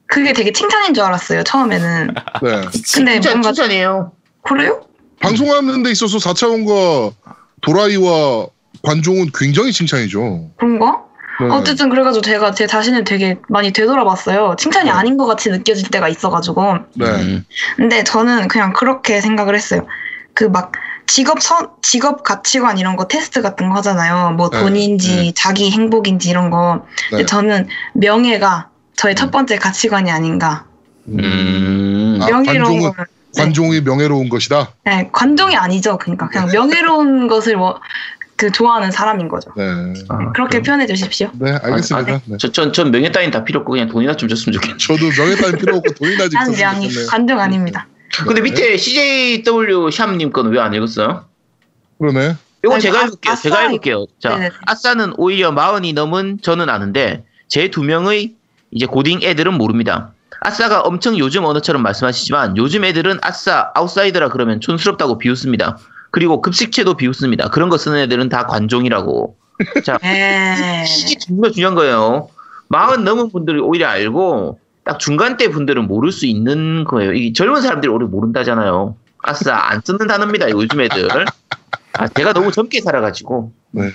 [0.07, 2.07] 그게 되게 칭찬인 줄 알았어요 처음에는
[2.43, 2.61] 네.
[2.93, 4.11] 근데 진짜 뭔가 칭찬이에요.
[4.43, 4.81] 그래요?
[5.19, 7.13] 방송하는 데 있어서 4차원과
[7.61, 8.47] 도라이와
[8.83, 10.51] 관종은 굉장히 칭찬이죠.
[10.57, 11.03] 그런가?
[11.41, 11.47] 네.
[11.49, 14.91] 어쨌든 그래가지고 제가 제 자신을 되게 많이 되돌아봤어요 칭찬이 네.
[14.91, 17.05] 아닌 것 같이 느껴질 때가 있어가지고 네.
[17.07, 17.45] 음.
[17.75, 19.85] 근데 저는 그냥 그렇게 생각을 했어요
[20.33, 20.71] 그 막
[21.07, 25.31] 직업 선 직업 가치관 이런 거 테스트 같은 거 하잖아요 뭐 네, 돈인지 네.
[25.35, 27.25] 자기 행복인지 이런 거 근데 네.
[27.25, 30.65] 저는 명예가 저의 첫 번째 가치관이 아닌가.
[31.07, 32.17] 음.
[32.21, 33.05] 아, 명예로운 관종은- 걸.
[33.35, 34.71] 관종이 명예로운 것이다.
[34.85, 35.97] 네, 관종이 아니죠.
[35.97, 37.81] 그러니까 그냥 명예로운 것을 뭐,
[38.37, 39.51] 그 좋아하는 사람인 거죠.
[39.57, 39.63] 네.
[40.07, 41.29] 아, 그렇게 표현해 주십시오.
[41.33, 42.13] 네, 알겠습니다.
[42.13, 42.37] 아, 네.
[42.39, 44.77] 저, 전, 전 명예 따윈 다 필요 없고 그냥 돈이나 좀 줬으면 좋겠네.
[44.77, 47.07] 저도 명예 따윈 필요 없고 돈이나 좀난 있었으면 명예 좋겠네요.
[47.09, 47.87] 관종 아닙니다.
[48.27, 51.25] 근데 밑에 CJW 샴님 거는 왜안 읽었어요?
[51.99, 52.35] 그러네.
[52.63, 53.31] 이건 제가 아- 해볼게요.
[53.33, 54.05] 아싸 제가 해볼게요.
[54.19, 54.49] 자, 네네.
[54.65, 58.33] 아싸는 오히려 마흔이 넘은 저는 아는데 제 두 명의
[58.71, 60.13] 이제 고딩 애들은 모릅니다.
[60.41, 65.77] 아싸가 엄청 요즘 언어처럼 말씀하시지만 요즘 애들은 아싸 아웃사이더라 그러면 촌스럽다고 비웃습니다.
[66.11, 67.49] 그리고 급식체도 비웃습니다.
[67.49, 69.35] 그런 거 쓰는 애들은 다 관종이라고.
[69.83, 70.83] 자, 에.
[71.05, 72.29] 이게 정말 중요한 거예요.
[72.67, 77.13] 마흔 넘은 분들이 오히려 알고 딱 중간대 분들은 모를 수 있는 거예요.
[77.13, 78.95] 이 젊은 사람들이 오히려 모른다잖아요.
[79.23, 80.51] 아싸 안 쓰는 단어입니다.
[80.51, 81.25] 요즘 애들.
[81.93, 83.51] 아, 제가 너무 젊게 살아가지고.
[83.71, 83.91] 네.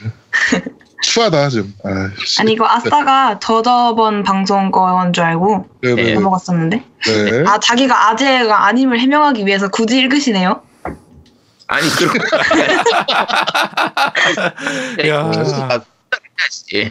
[1.03, 1.73] 추하다 좀.
[1.85, 2.43] 아, 씨.
[2.43, 6.15] 아니 이거 아싸가 저저번 방송 거인 줄 알고 네, 네, 네.
[6.15, 7.45] 넘어갔었는데 네.
[7.47, 10.61] 아 자기가 아재가 아님을 해명하기 위해서 굳이 읽으시네요.
[11.69, 12.15] 아니 그런
[15.09, 15.31] 야.
[16.75, 16.85] 예.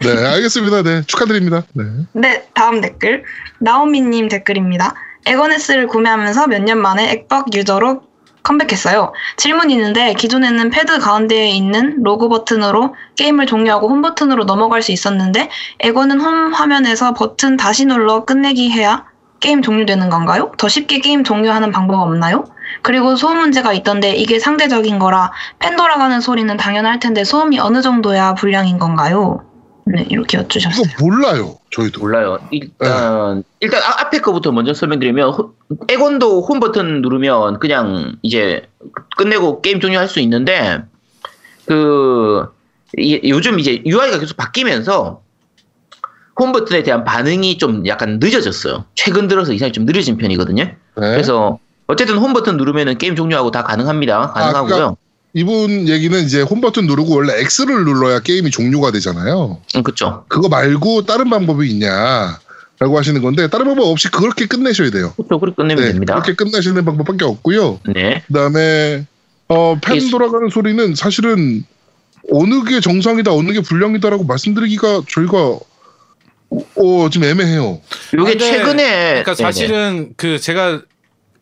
[0.00, 0.82] 네, 알겠습니다.
[0.82, 1.62] 네, 축하드립니다.
[1.74, 1.84] 네.
[2.12, 3.24] 네, 다음 댓글.
[3.58, 4.94] 나오미님 댓글입니다.
[5.26, 8.02] 에거네스를 구매하면서 몇 년 만에 액박 유저로
[8.42, 9.12] 컴백했어요.
[9.36, 15.48] 질문이 있는데 기존에는 패드 가운데에 있는 로고 버튼으로 게임을 종료하고 홈 버튼으로 넘어갈 수 있었는데
[15.78, 19.04] 엑원은 홈 화면에서 버튼 다시 눌러 끝내기 해야
[19.38, 20.50] 게임 종료되는 건가요?
[20.58, 22.44] 더 쉽게 게임 종료하는 방법 없나요?
[22.80, 28.34] 그리고 소음 문제가 있던데 이게 상대적인 거라 팬 돌아가는 소리는 당연할 텐데 소음이 어느 정도야
[28.34, 29.44] 불량인 건가요?
[29.84, 30.84] 네, 이렇게 여쭈셨어요.
[30.86, 31.56] 이거 몰라요.
[31.72, 32.00] 저희도.
[32.00, 32.38] 몰라요.
[32.52, 35.54] 일단 일단 아- 앞에 거부터 먼저 설명드리면 호-
[35.88, 38.68] 에곤도 홈 버튼 누르면 그냥 이제
[39.16, 40.82] 끝내고 게임 종료할 수 있는데
[41.66, 42.46] 그
[42.96, 45.22] 이- 요즘 이제 UI가 계속 바뀌면서
[46.38, 48.84] 홈 버튼에 대한 반응이 좀 약간 늦어졌어요.
[48.94, 50.64] 최근 들어서 이상이 좀 느려진 편이거든요.
[50.64, 50.76] 네.
[50.94, 51.58] 그래서
[51.92, 54.32] 어쨌든 홈 버튼 누르면은 게임 종료하고 다 가능합니다.
[54.32, 54.74] 가능하고요.
[54.74, 54.96] 그러니까
[55.34, 59.60] 이분 얘기는 이제 홈 버튼 누르고 원래 X를 눌러야 게임이 종료가 되잖아요.
[59.76, 60.24] 음, 그쵸.
[60.28, 62.38] 그거 말고 다른 방법이 있냐
[62.78, 65.12] 라고 하시는 건데 다른 방법 없이 그렇게 끝내셔야 돼요.
[65.16, 65.38] 그쵸.
[65.38, 66.14] 그렇게 끝내면 네, 됩니다.
[66.14, 67.80] 그렇게 끝내시는 방법밖에 없고요.
[67.94, 68.22] 네.
[68.26, 69.06] 그다음에
[69.48, 70.10] 어, 팬 예.
[70.10, 71.64] 돌아가는 소리는 사실은
[72.32, 75.58] 어느 게 정상이다, 어느 게 불량이다라고 말씀드리기가 저희가
[76.76, 77.80] 어, 좀 애매해요.
[78.10, 79.52] 근데 최근에 그러니까 네네.
[79.52, 80.82] 사실은 그 제가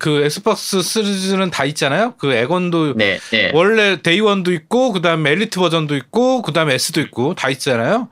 [0.01, 2.14] 그 엑스박스 시리즈는 다 있잖아요.
[2.16, 3.51] 그 엑원도 네, 네.
[3.53, 8.09] 원래 데이원도 있고 그다음에 엘리트 버전도 있고 그다음에 S도 있고 다 있잖아요.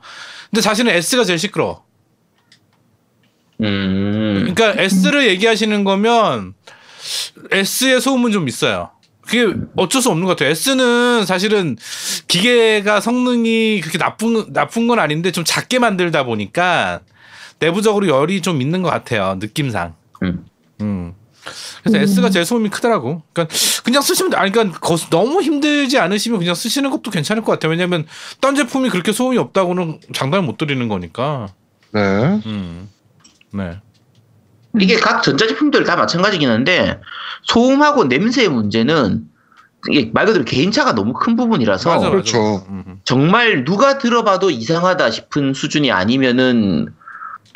[0.51, 1.83] 근데 사실은 S가 제일 시끄러.
[3.61, 4.53] 음.
[4.55, 6.53] 그러니까 S를 얘기하시는 거면
[7.51, 8.91] S의 소음은 좀 있어요.
[9.21, 10.51] 그게 어쩔 수 없는 것 같아요.
[10.51, 11.75] S는 사실은
[12.27, 16.99] 기계가 성능이 그렇게 나쁜 나쁜 건 아닌데 좀 작게 만들다 보니까
[17.57, 19.37] 내부적으로 열이 좀 있는 것 같아요.
[19.39, 19.95] 느낌상.
[20.21, 20.45] 음.
[20.81, 21.15] 음.
[21.83, 23.21] 그래서 S가 제일 소음이 크더라고.
[23.33, 24.37] 그러니까 그냥 쓰시면 돼.
[24.37, 27.71] 아니 그러니까 거- 너무 힘들지 않으시면 그냥 쓰시는 것도 괜찮을 것 같아요.
[27.71, 28.05] 왜냐면
[28.41, 31.47] 딴 제품이 그렇게 소음이 없다고는 장담을 못 드리는 거니까.
[31.91, 32.01] 네.
[32.45, 32.89] 음.
[33.51, 33.79] 네.
[34.79, 36.99] 이게 각 전자제품들 다 마찬가지긴 한데
[37.43, 39.23] 소음하고 냄새의 문제는
[39.89, 42.09] 이게 말 그대로 개인차가 너무 큰 부분이라서 맞아, 맞아.
[42.11, 42.65] 그렇죠.
[42.69, 42.99] 음.
[43.05, 46.93] 정말 누가 들어봐도 이상하다 싶은 수준이 아니면은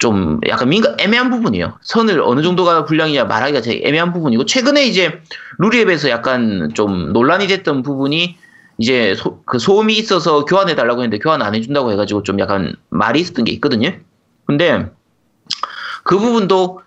[0.04, 1.78] 좀 약간 민감 애매한 부분이에요.
[1.82, 5.22] 선을 어느 정도가 불량이냐 말하기가 되게 애매한 부분이고 최근에 이제
[5.60, 8.36] 루리앱에서 약간 좀 논란이 됐던 부분이
[8.80, 13.22] 이제 소, 그 소음이 있어서 교환해 달라고 했는데 교환 안 해준다고 해가지고 좀 약간 말이
[13.22, 13.93] 있었던 게 있거든요.
[14.45, 14.91] 근데
[16.04, 16.82] 그 부분도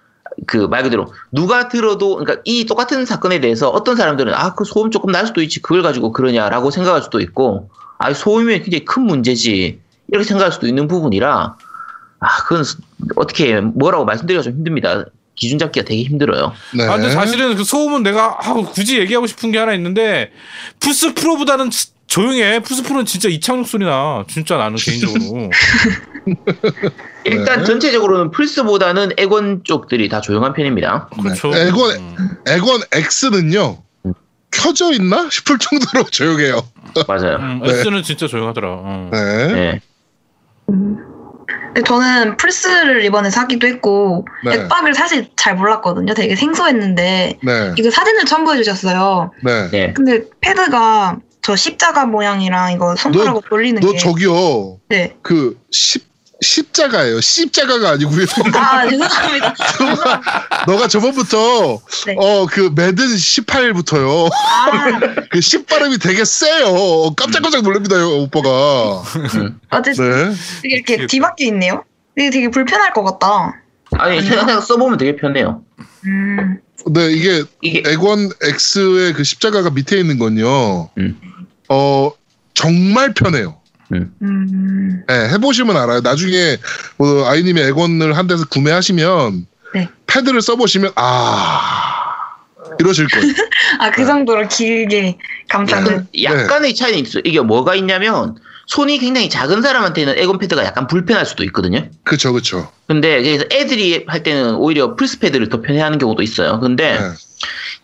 [0.47, 4.91] 그 말 그대로 누가 들어도 그러니까 이 똑같은 사건에 대해서 어떤 사람들은 아 그 소음
[4.91, 9.81] 조금 날 수도 있지 그걸 가지고 그러냐라고 생각할 수도 있고 아 소음이 굉장히 큰 문제지
[10.09, 11.57] 이렇게 생각할 수도 있는 부분이라
[12.27, 12.65] 아 그건
[13.16, 15.05] 어떻게 뭐라고 말씀드리기가 좀 힘듭니다
[15.36, 16.85] 기준 잡기가 되게 힘들어요 네.
[16.86, 20.32] 아, 근데 사실은 그 소음은 내가 아, 굳이 얘기하고 싶은 게 하나 있는데
[20.81, 22.61] 플스 프로보다는 지- 조용해.
[22.61, 24.24] 플스 프로는 진짜 이착륙 소리 나.
[24.28, 25.51] 진짜 나는 개인적으로.
[27.24, 27.65] 일단 네.
[27.65, 31.51] 전체적으로는 플스보다는 엑원 쪽들이 다 조용한 편입니다 그렇죠.
[31.51, 31.69] 네.
[31.69, 32.16] 엑원- 음.
[32.47, 33.82] 엑원 X는요
[34.51, 36.61] 켜져 있나 싶을 정도로 조용해요.
[37.07, 37.70] 맞아요 음, 네.
[37.70, 38.69] S는 진짜 조용하더라.
[38.70, 39.11] 어.
[39.12, 39.47] 네.
[39.53, 39.81] 네.
[41.85, 44.55] 저는 플스를 이번에 사기도 했고 네.
[44.55, 46.14] 액박을 사실 잘 몰랐거든요.
[46.14, 47.74] 되게 생소했는데 네.
[47.77, 49.32] 이거 사진을 첨부해 주셨어요.
[49.43, 49.70] 네.
[49.70, 49.93] 네.
[49.93, 55.16] 근데 패드가 저 십자가 모양이랑 이거 손가락으로 돌리는 너게 저기요 네.
[55.23, 56.05] 그 십,
[56.41, 57.21] 십자가예요.
[57.21, 58.27] 십자가가 아니고요.
[58.55, 59.55] 아 죄송합니다.
[60.67, 62.15] 너가 저번부터 네.
[62.19, 64.31] 어그 매든 18부터요.
[64.33, 65.01] 아,
[65.31, 67.15] 그 10 발음이 되게 세요.
[67.17, 69.03] 깜짝깜짝 놀랍니다, 요 오빠가.
[69.35, 69.61] 음.
[69.71, 70.37] 어쨌든 네.
[70.63, 71.85] 되게 이렇게 뒤바뀌어 있네요.
[72.17, 73.63] 이게 되게 불편할 것 같다.
[73.93, 75.63] 아니 생각 써보면 되게 편해요
[76.07, 76.59] 음,
[76.91, 80.91] 네, 이게 이게 액원 X의 그 십자가가 밑에 있는 건요.
[80.99, 81.19] 음.
[81.69, 82.13] 어
[82.55, 83.61] 정말 편해요.
[83.93, 86.01] 음, 네, 해보시면 알아요.
[86.01, 86.57] 나중에
[86.97, 89.89] 뭐 아이님이 액원을 한 데서 구매하시면 네.
[90.07, 92.17] 패드를 써보시면 아
[92.79, 93.33] 이러실 거예요.
[93.81, 95.19] 아그 정도로 길게
[95.49, 96.09] 감사는.
[96.23, 97.23] 약간, 약간의 차이는 있어요.
[97.25, 101.88] 이게 뭐가 있냐면 손이 굉장히 작은 사람한테는 에곤 패드가 약간 불편할 수도 있거든요.
[102.02, 102.70] 그쵸, 그쵸.
[102.88, 106.59] 근데 그래서 애들이 할 때는 오히려 플스 패드를 더 편해하는 경우도 있어요.
[106.60, 106.98] 근데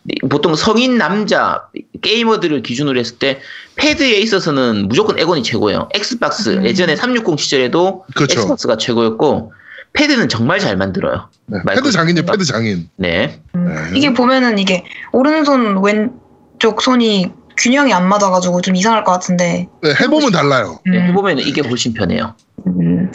[0.03, 0.15] 네.
[0.29, 1.63] 보통 성인 남자
[2.03, 3.41] 게이머들을 기준으로 했을 때
[3.77, 5.89] 패드에 있어서는 무조건 엑원이 최고예요.
[5.95, 6.65] 엑스박스 음.
[6.65, 8.41] 예전에 360 시절에도 그렇죠.
[8.41, 9.53] 엑스박스가 최고였고
[9.93, 11.29] 패드는 정말 잘 만들어요.
[11.47, 11.59] 네.
[11.69, 12.89] 패드 장인이요, 패드 장인.
[12.97, 13.41] 네.
[13.55, 13.99] 음, 네.
[13.99, 19.69] 이게 보면은 이게 오른손 왼쪽 손이 균형이 안 맞아가지고 좀 이상할 것 같은데.
[19.83, 20.81] 네, 해보면 달라요.
[20.87, 22.35] 음, 네, 해보면 이게 훨씬 편해요.
[22.67, 23.11] 음.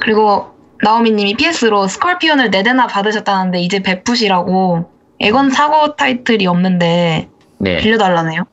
[0.00, 0.52] 그리고
[0.82, 4.90] 나오미님이 PS로 스컬피온을 네 대나 받으셨다는데 이제 베푸시라고
[5.20, 7.28] 에건 사고 타이틀이 없는데
[7.58, 7.76] 네.
[7.78, 8.44] 빌려달라네요.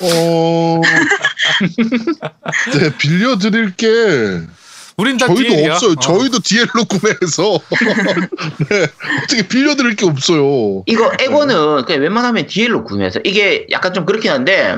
[0.00, 0.80] 어,
[2.80, 3.86] 네, 빌려드릴 게
[5.02, 5.72] 우린 다 저희도 DL 이야.
[5.72, 5.90] 없어요.
[5.92, 5.94] 어.
[6.00, 7.58] 저희도 DL로 구매해서
[8.70, 8.86] 네,
[9.24, 10.84] 어떻게 빌려드릴 게 없어요.
[10.86, 14.76] 이거 에곤은 그냥 웬만하면 DL로 구매해서 이게 약간 좀 그렇긴 한데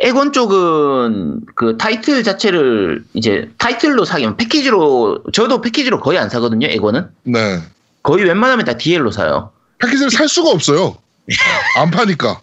[0.00, 6.66] 에곤 쪽은 그 타이틀 자체를 이제 타이틀로 사기면 패키지로 저도 패키지로 거의 안 사거든요.
[6.66, 7.60] 에곤은 네,
[8.02, 9.52] 거의 웬만하면 다 DL로 사요.
[9.78, 10.96] 패키지를 살 수가 없어요.
[11.76, 12.40] 안 파니까.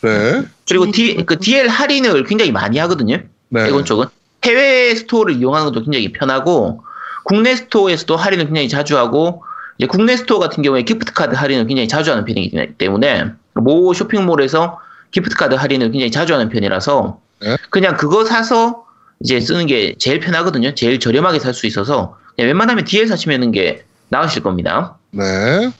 [0.00, 3.18] 네, 그리고 D, 그 DL 할인을 굉장히 많이 하거든요.
[3.50, 4.06] 네, 엑원 쪽은
[4.44, 6.82] 해외 스토어를 이용하는 것도 굉장히 편하고
[7.24, 9.42] 국내 스토어에서도 할인을 굉장히 자주 하고
[9.78, 14.78] 이제 국내 스토어 같은 경우에 기프트 카드 할인을 굉장히 자주 하는 편이기 때문에 모 쇼핑몰에서
[15.10, 17.56] 기프트 카드 할인을 굉장히 자주 하는 편이라서 네.
[17.70, 18.84] 그냥 그거 사서
[19.20, 20.74] 이제 쓰는 게 제일 편하거든요.
[20.74, 24.98] 제일 저렴하게 살 수 있어서 그냥 웬만하면 DL 사시면 게 나으실 겁니다.
[25.12, 25.70] 네.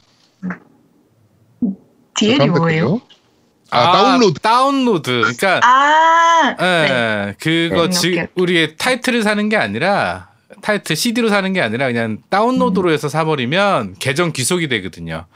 [2.16, 3.00] DL이 뭐예요?
[3.74, 4.40] 아, 다운로드.
[4.40, 5.10] 다운로드.
[5.20, 7.34] 그러니까 아, 예, 네.
[7.40, 8.26] 그거 네, 지, 오케이.
[8.36, 10.28] 우리의 타이틀을 사는 게 아니라
[10.62, 15.26] 타이틀 CD로 사는 게 아니라 그냥 다운로드로 해서 사버리면 계정 귀속이 되거든요.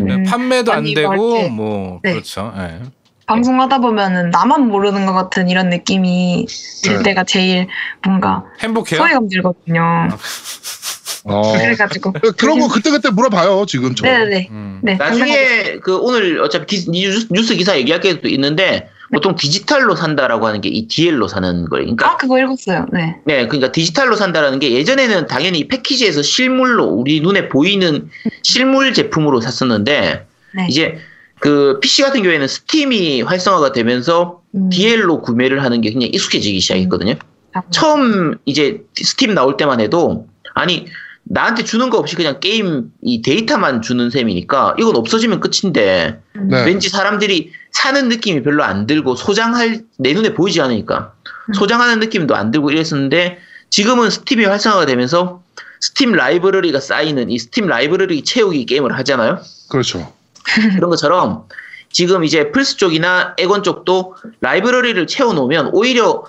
[0.00, 0.24] 음.
[0.24, 2.12] 판매도 안 아니, 이거 되고 이렇게- 뭐 네.
[2.12, 2.52] 그렇죠.
[2.58, 2.80] 예.
[3.26, 6.46] 방송하다 보면은 나만 모르는 것 같은 이런 느낌이
[6.82, 7.02] 들 네.
[7.04, 7.68] 때가 제일
[8.04, 8.98] 뭔가 행복해요.
[9.00, 10.08] 소외감 들거든요.
[11.24, 11.52] 어.
[11.56, 12.12] 그래가지고.
[12.36, 14.04] 그런 거 그때 그때 물어봐요, 지금 저.
[14.06, 14.48] 네네네.
[14.50, 14.80] 음.
[14.82, 14.94] 네.
[14.96, 20.60] 나중에 그 오늘 어차피 기- 뉴스, 뉴스 기사 얘기할 게도 있는데 보통 디지털로 산다라고 하는
[20.60, 21.84] 게 이 DL로 사는 거예요.
[21.84, 22.86] 그러니까 아, 그거 읽었어요.
[22.92, 23.16] 네.
[23.24, 28.10] 네, 그러니까 디지털로 산다라는 게 예전에는 당연히 이 패키지에서 실물로 우리 눈에 보이는
[28.42, 30.66] 실물 제품으로 샀었는데 네.
[30.68, 30.98] 이제
[31.40, 37.14] 그 PC 같은 경우에는 스팀이 활성화가 되면서 음, DL로 구매를 하는 게 굉장히 익숙해지기 시작했거든요.
[37.54, 40.86] 아, 처음 이제 스팀 나올 때만 해도 아니
[41.24, 46.64] 나한테 주는 거 없이 그냥 게임 이 데이터만 주는 셈이니까 이건 없어지면 끝인데 음, 네.
[46.64, 51.12] 왠지 사람들이 사는 느낌이 별로 안 들고 소장할 내 눈에 보이지 않으니까
[51.48, 51.54] 음.
[51.54, 53.38] 소장하는 느낌도 안 들고 이랬었는데
[53.70, 55.42] 지금은 스팀이 활성화가 되면서
[55.80, 59.40] 스팀 라이브러리가 쌓이는 이 스팀 라이브러리 채우기 게임을 하잖아요.
[59.68, 60.12] 그렇죠.
[60.76, 61.44] 그런 것처럼
[61.90, 66.24] 지금 이제 플스 쪽이나 엑원 쪽도 라이브러리를 채워놓으면 오히려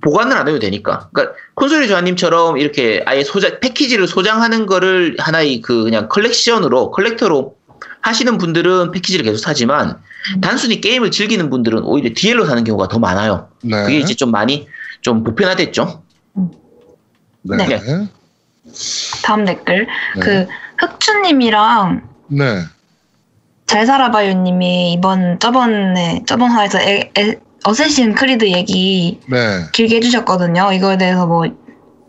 [0.00, 1.08] 보관을 안 해도 되니까.
[1.12, 7.56] 그러니까 콘솔이 조아님처럼 이렇게 아예 소장 패키지를 소장하는 거를 하나의 그 그냥 컬렉션으로 컬렉터로
[8.00, 10.00] 하시는 분들은 패키지를 계속 사지만
[10.40, 13.48] 단순히 게임을 즐기는 분들은 오히려 DL로 사는 경우가 더 많아요.
[13.62, 13.82] 네.
[13.84, 14.68] 그게 이제 좀 많이
[15.00, 16.02] 좀 보편화됐죠.
[17.42, 17.56] 네.
[17.56, 17.66] 네.
[17.66, 18.08] 네.
[19.24, 19.86] 다음 댓글.
[20.16, 20.20] 네.
[20.20, 20.46] 그,
[20.78, 22.62] 흑추님이랑 네.
[23.66, 29.64] 잘 살아봐요님이 이번, 저번에, 저번 화에서 에, 에, 어쌔신 크리드 얘기 네.
[29.72, 30.72] 길게 해주셨거든요.
[30.72, 31.44] 이거에 대해서 뭐,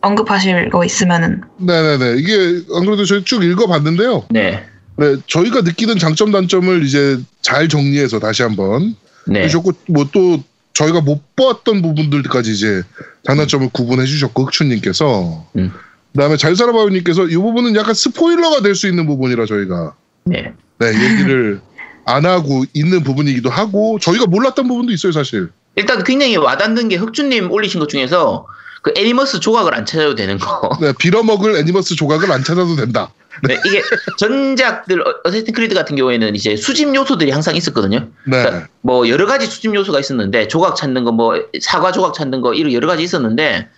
[0.02, 1.42] 언급하실 거 있으면은.
[1.58, 2.18] 네네네.
[2.18, 4.26] 이게 안 그래도 저희 쭉 읽어봤는데요.
[4.30, 4.66] 네.
[4.96, 8.96] 네, 저희가 느끼는 장점 단점을 이제 잘 정리해서 다시 한번
[9.28, 9.42] 네.
[9.44, 10.42] 해주셨고 뭐 또
[10.74, 12.82] 저희가 못 봤던 부분들까지 이제
[13.26, 15.72] 장단점을 구분해 주셨고 흑춘님께서 음.
[16.14, 19.94] 그다음에 잘 살아봐요님께서 이 부분은 약간 스포일러가 될 수 있는 부분이라 저희가
[20.26, 20.54] 네.
[20.80, 21.60] 네 얘기를
[22.10, 25.50] 안 하고 있는 부분이기도 하고 저희가 몰랐던 부분도 있어요 사실.
[25.76, 28.46] 일단 굉장히 와닿는 게 흑주님 올리신 것 중에서
[28.82, 30.70] 그 애니머스 조각을 안 찾아도 되는 거.
[30.82, 33.12] 네, 빌어먹을 애니머스 조각을 안 찾아도 된다.
[33.48, 33.82] 네, 이게
[34.18, 38.00] 전작들 어- 어쌔신 크리드 같은 경우에는 이제 수집 요소들이 항상 있었거든요.
[38.26, 42.42] 네, 그러니까 뭐 여러 가지 수집 요소가 있었는데 조각 찾는 거 뭐 사과 조각 찾는
[42.42, 43.70] 거 이런 여러 가지 있었는데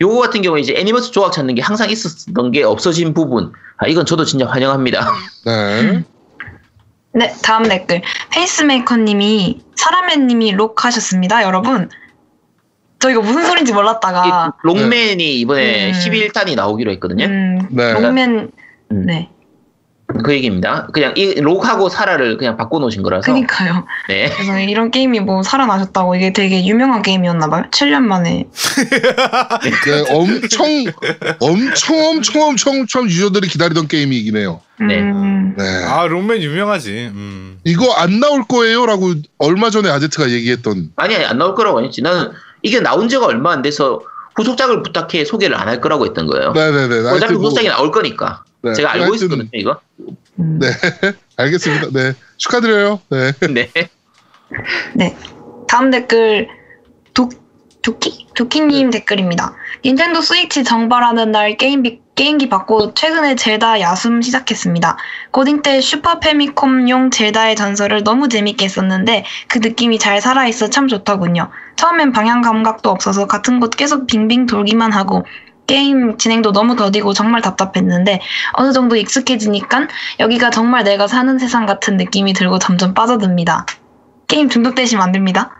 [0.00, 3.52] 요거 같은 경우에 이제 애니머스 조각 찾는 게 항상 있었던 게 없어진 부분.
[3.78, 5.12] 아 이건 저도 진짜 환영합니다.
[5.46, 6.04] 네,
[7.12, 8.02] 네, 다음 댓글.
[8.30, 11.88] 페이스메이커님이, 사라맨님이 록 하셨습니다, 여러분.
[12.98, 14.52] 저 이거 무슨 소린지 몰랐다가.
[14.54, 15.92] 이 록맨이 이번에 음.
[15.92, 17.24] 11탄이 나오기로 했거든요.
[17.24, 17.92] 음, 네.
[17.92, 18.50] 록맨,
[18.92, 19.06] 음.
[19.06, 19.30] 네.
[20.24, 20.88] 그 얘기입니다.
[20.94, 23.30] 그냥 이 록하고 사라를 그냥 바꿔놓으신 거라서.
[23.30, 23.84] 그니까요.
[24.08, 24.30] 네.
[24.34, 27.64] 그래서 이런 게임이 뭐 살아나셨다고 이게 되게 유명한 게임이었나봐요.
[27.70, 28.46] 7년 만에.
[29.86, 30.84] 네, 엄청
[31.40, 34.60] 엄청 엄청 엄청 엄청 유저들이 기다리던 게임이긴 해요.
[34.80, 34.98] 네.
[34.98, 35.64] 음, 네.
[35.84, 37.10] 아 롱맨 유명하지.
[37.12, 37.58] 음.
[37.64, 42.00] 이거 안 나올 거예요 라고 얼마 전에 아제트가 얘기했던 아니, 아니, 안 나올 거라고 했지.
[42.00, 42.30] 나는
[42.62, 44.00] 이게 나온 지가 얼마 안 돼서
[44.36, 46.52] 후속작을 부탁해 소개를 안 할 거라고 했던 거예요.
[46.52, 46.94] 네네네.
[47.00, 48.42] 어차피 하여튼 뭐- 후속작이 나올 거니까.
[48.62, 49.80] 네, 제가 알고 하여튼- 있었거든요, 이거.
[50.38, 50.58] 음.
[50.58, 50.68] 네,
[51.36, 51.88] 알겠습니다.
[51.92, 53.00] 네, 축하드려요.
[53.10, 53.32] 네.
[53.52, 53.70] 네.
[54.94, 55.16] 네.
[55.68, 56.48] 다음 댓글
[57.14, 57.28] 도,
[57.82, 58.26] 도끼?
[58.34, 59.54] 도끼님 댓글입니다.
[59.84, 64.96] 닌텐도 스위치 정발하는 날 게임기, 게임기 받고 최근에 젤다 야숨 시작했습니다.
[65.30, 71.50] 고딩 때 슈퍼 패미콤용 젤다의 전설을 너무 재밌게 했었는데 그 느낌이 잘 살아있어 참 좋더군요.
[71.76, 75.24] 처음엔 방향 감각도 없어서 같은 곳 계속 빙빙 돌기만 하고
[75.68, 78.20] 게임 진행도 너무 더디고 정말 답답했는데
[78.54, 79.86] 어느 정도 익숙해지니까
[80.18, 83.66] 여기가 정말 내가 사는 세상 같은 느낌이 들고 점점 빠져듭니다.
[84.26, 85.54] 게임 중독되시면 안 됩니다.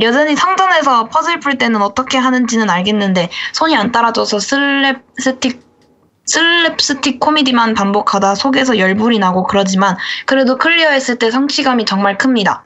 [0.00, 5.60] 여전히 성전에서 퍼즐 풀 때는 어떻게 하는지는 알겠는데 손이 안 따라줘서 슬랩스틱
[6.26, 9.96] 슬랩스틱 코미디만 반복하다 속에서 열불이 나고 그러지만
[10.26, 12.64] 그래도 클리어했을 때 성취감이 정말 큽니다.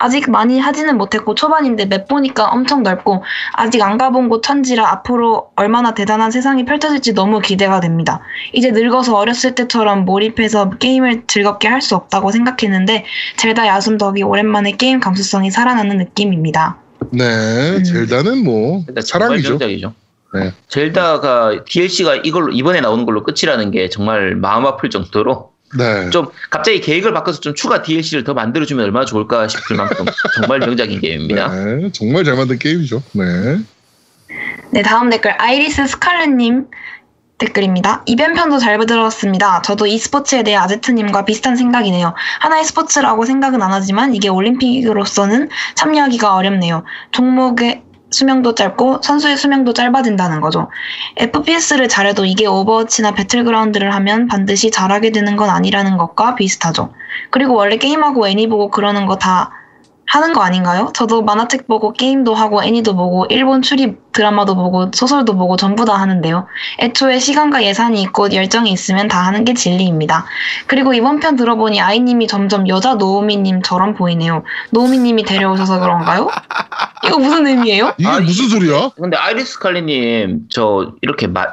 [0.00, 3.22] 아직 많이 하지는 못했고 초반인데 맵 보니까 엄청 넓고
[3.52, 8.20] 아직 안 가본 곳 천지라 앞으로 얼마나 대단한 세상이 펼쳐질지 너무 기대가 됩니다.
[8.54, 13.04] 이제 늙어서 어렸을 때처럼 몰입해서 게임을 즐겁게 할 수 없다고 생각했는데
[13.38, 16.76] 젤다 야숨 덕이 오랜만에 게임 감수성이 살아나는 느낌입니다.
[17.10, 17.24] 네,
[17.76, 17.84] 음.
[17.84, 19.48] 젤다는 뭐 일단 정말 사랑이죠.
[19.50, 19.94] 명작이죠.
[20.34, 20.52] 네.
[20.68, 26.10] 젤다가 DLC가 이걸로 이번에 나오는 걸로 끝이라는 게 정말 마음 아플 정도로 네.
[26.10, 30.04] 좀 갑자기 계획을 바꿔서 좀 추가 DLC를 더 만들어주면 얼마나 좋을까 싶을 만큼
[30.36, 31.48] 정말 명작인 게임입니다.
[31.48, 33.02] 네, 정말 잘 만든 게임이죠.
[33.12, 33.58] 네.
[34.72, 36.66] 네, 다음 댓글 아이리스 스칼렛님
[37.38, 38.02] 댓글입니다.
[38.06, 39.62] 이변 편도 잘 들었습니다.
[39.62, 42.14] 저도 e스포츠에 대해 아제트님과 비슷한 생각이네요.
[42.40, 46.84] 하나의 스포츠라고 생각은 안 하지만 이게 올림픽으로서는 참여하기가 어렵네요.
[47.12, 50.68] 종목의 수명도 짧고 선수의 수명도 짧아진다는 거죠.
[51.16, 56.92] FPS를 잘해도 이게 오버워치나 배틀그라운드를 하면 반드시 잘하게 되는 건 아니라는 것과 비슷하죠.
[57.30, 59.59] 그리고 원래 게임하고 애니 보고 그러는 거 다
[60.12, 60.90] 하는 거 아닌가요?
[60.92, 65.94] 저도 만화책 보고 게임도 하고 애니도 보고 일본 출입 드라마도 보고 소설도 보고 전부 다
[65.94, 66.48] 하는데요.
[66.80, 70.26] 애초에 시간과 예산이 있고 열정이 있으면 다 하는 게 진리입니다.
[70.66, 74.42] 그리고 이번 편 들어보니 아이님이 점점 여자 노우미님처럼 보이네요.
[74.72, 76.28] 노우미님이 데려오셔서 그런가요?
[77.04, 77.94] 이거 무슨 의미예요?
[77.96, 78.90] 이게 아, 무슨 소리야?
[79.00, 81.46] 근데 아이리스 칼리님 저 이렇게 마,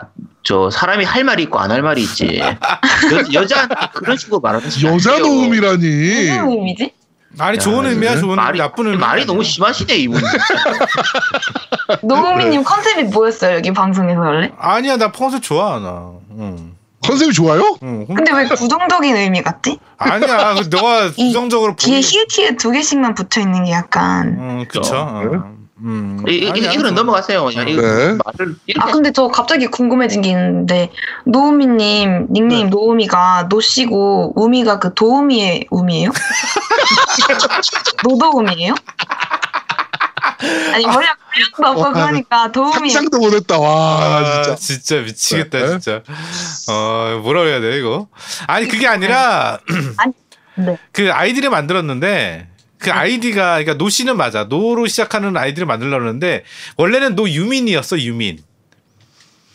[0.43, 2.39] 저 사람이 할 말이 있고 안 할 말이 있지.
[2.39, 5.85] 여, 여자한테 그런 식으로 말하시면 여자 무슨 노움이라니.
[5.85, 6.91] 의미지?
[7.39, 8.19] 아니 좋은 야, 의미야 네.
[8.21, 10.21] 좋은 말이 나쁜 의미 말이 너무 심하시네 이분.
[12.03, 14.51] 노우미님 컨셉이 뭐였어요 여기 방송에서 원래?
[14.57, 16.75] 아니야 나 컨셉 좋아 나 응.
[17.03, 17.77] 컨셉이 좋아요?
[17.83, 18.05] 응.
[18.07, 19.79] 근데 왜 부정적인 의미 같지?
[19.97, 24.95] 아니야 그 너가 이 부정적으로 뒤에 히읗히읗 두 개씩만 붙어 있는 게 약간 응 그쵸
[24.95, 25.56] 어.
[25.79, 26.23] 음.
[26.27, 27.45] 이, 이, 아니야, 이거는 좀- 넘어가세요.
[27.45, 28.17] 그냥 이거 네.
[28.25, 30.91] 말을 이렇게 아 근데 저 갑자기 궁금해진 게 있는데
[31.25, 32.69] 노우미님 닉네임 네.
[32.69, 36.09] 노우미가 노씨고 우미가 그 도우미의 우미예요?
[38.03, 38.73] 노도우미예요?
[40.73, 43.57] 아니 머리가 풀려도 없고 와, 그러니까 도우미 상상도 못했다.
[43.59, 44.55] 와, 아, 나 진짜.
[44.55, 45.67] 진짜 미치겠다 네.
[45.69, 46.01] 진짜
[46.71, 48.07] 어 뭐라 그래야 돼 이거
[48.47, 49.59] 아니 그게 아니라
[50.55, 50.77] 네.
[50.91, 56.43] 그 아이디를 만들었는데 그 아이디가 그러니까 노 씨는 맞아 노로 시작하는 아이디를 만들려고 했는데
[56.77, 58.39] 원래는 노 유민이었어 유민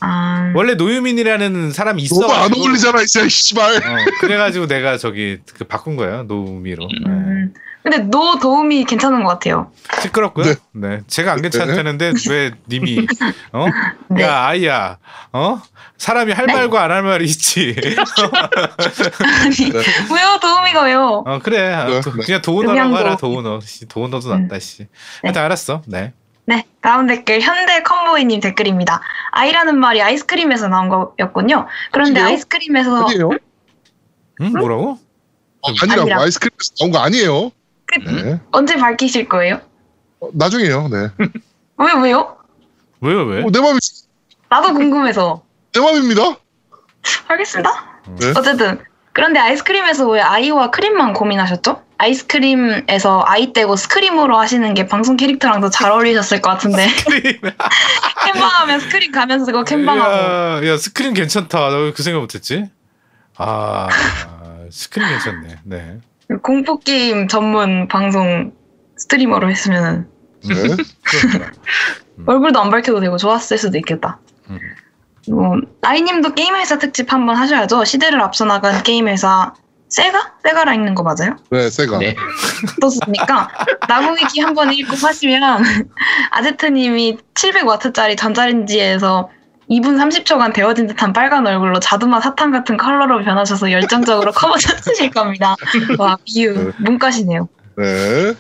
[0.04, 3.76] 아, 원래 노유민이라는 사람이 있어 너무 안 어울리잖아, 진짜, 씨발.
[3.76, 3.80] 어,
[4.20, 7.46] 그래가지고 내가 저기 그 바꾼 거예요 노우미로 네.
[7.84, 7.90] 음.
[7.90, 9.70] 근데 노 도우미 괜찮은 것 같아요.
[10.00, 10.46] 시끄럽고요.
[10.46, 10.54] 네.
[10.72, 11.00] 네.
[11.08, 13.06] 제가 안 괜찮다는데 왜 님이
[13.52, 13.66] 어?
[14.08, 14.22] 네.
[14.22, 14.98] 야 아이야
[15.32, 15.60] 어?
[15.98, 16.52] 사람이 할 네.
[16.52, 17.74] 말과 안 할 말이 있지.
[19.20, 19.70] 아니
[20.14, 21.24] 왜요 도우미가 왜요?
[21.26, 22.22] 어 그래 아, 네, 도- 네.
[22.24, 22.96] 그냥 도우너라고.
[22.96, 23.60] 하라 도우너.
[23.60, 24.86] 씨, 도우너도 낫다 씨.
[25.22, 25.82] 하여튼 알았어.
[25.86, 26.12] 네.
[26.44, 29.00] 네, 다음 댓글 현대 컨보이님 댓글입니다.
[29.30, 31.66] 아이라는 말이 아이스크림에서 나온 거였군요.
[31.92, 32.34] 그런데 아니에요?
[32.34, 33.30] 아이스크림에서 아니에요?
[34.40, 34.98] 응 뭐라고?
[35.62, 36.00] 어, 아니라고.
[36.02, 36.22] 아니라.
[36.22, 37.50] 아이스크림에서 나온 거 아니에요.
[38.00, 38.40] 그- 네.
[38.52, 39.60] 언제 밝히실 거예요?
[40.20, 41.08] 어, 나중에요, 네.
[41.78, 42.36] 왜 왜요?
[43.00, 43.42] 왜요 왜?
[43.42, 43.78] 어, 내 맘이,
[44.48, 45.42] 나도 궁금해서.
[45.72, 46.22] 내 맘입니다.
[47.28, 48.00] 알겠습니다.
[48.20, 48.30] 네.
[48.36, 48.78] 어쨌든
[49.12, 51.82] 그런데 아이스크림에서 왜 아이와 크림만 고민하셨죠?
[51.98, 56.86] 아이스크림에서 아이 떼고 스크림으로 하시는 게 방송 캐릭터랑 더잘 어울리셨을 것 같은데
[58.24, 61.58] 캠방하면 스크림 가면 쓰고 캠방하고 야, 야 스크린 괜찮다.
[61.70, 62.68] 나 그 생각 못했지.
[63.36, 65.58] 아이스크림 괜찮네.
[65.64, 65.98] 네.
[66.40, 68.52] 공포 게임 전문 방송
[68.96, 70.08] streamer로 했으면
[70.48, 70.54] 네.
[70.54, 71.52] 그렇구나.
[72.26, 74.18] 얼굴도 안 밝혀도 되고 좋았을 수도 있겠다.
[74.50, 74.58] 음.
[75.28, 77.84] 뭐, 아이님도 게임 회사 특집 한번 하셔야죠.
[77.84, 79.54] 시대를 앞서 나간 게임 회사
[79.88, 80.36] 세가?
[80.42, 81.36] 세가라 읽는 거 맞아요?
[81.50, 81.98] 네, 세가.
[81.98, 82.16] 네.
[82.78, 83.48] 어떻습니까?
[83.88, 85.62] 나무위키 한번 읽고 하시면
[86.30, 89.28] 아제트님이 700와트짜리 전자레인지에서
[89.72, 95.56] 2분 30초간 데워진 듯한 빨간 얼굴로 자두맛 사탕 같은 컬러로 변하셔서 열정적으로 커버 쳐주실 겁니다.
[95.98, 97.48] 와 비유 문과시네요.
[97.76, 98.34] 네.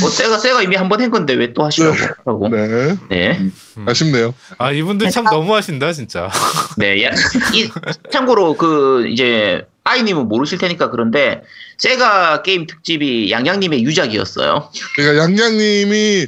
[0.00, 2.48] 뭐 세가 세가 이미 한 번 한 건데 왜 또 하시라고 하고.
[2.48, 2.96] 네.
[3.08, 3.40] 네.
[3.86, 4.34] 아쉽네요.
[4.58, 6.30] 아 이분들 참 너무하신다 진짜.
[6.78, 7.04] 네.
[7.04, 7.10] 야,
[7.54, 7.68] 이,
[8.12, 11.42] 참고로 그 이제 아이님은 모르실 테니까 그런데
[11.78, 14.70] 세가 게임 특집이 양양님의 유작이었어요.
[14.96, 16.26] 그러니까 양양님이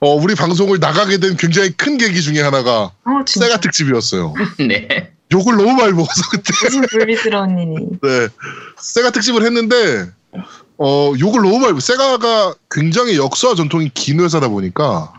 [0.00, 4.34] 어, 우리 방송을 나가게 된 굉장히 큰 계기 중에 하나가 어 진짜 세가 특집이었어요.
[4.58, 5.12] 네.
[5.32, 7.86] 욕을 너무 많이 먹어서 그때 무슨 불미스러운 일이.
[8.02, 8.28] 네.
[8.78, 10.10] 세가 특집을 했는데
[10.78, 15.12] 어, 욕을 너무 많이 세가가 굉장히 역사와 전통이 긴 회사다 보니까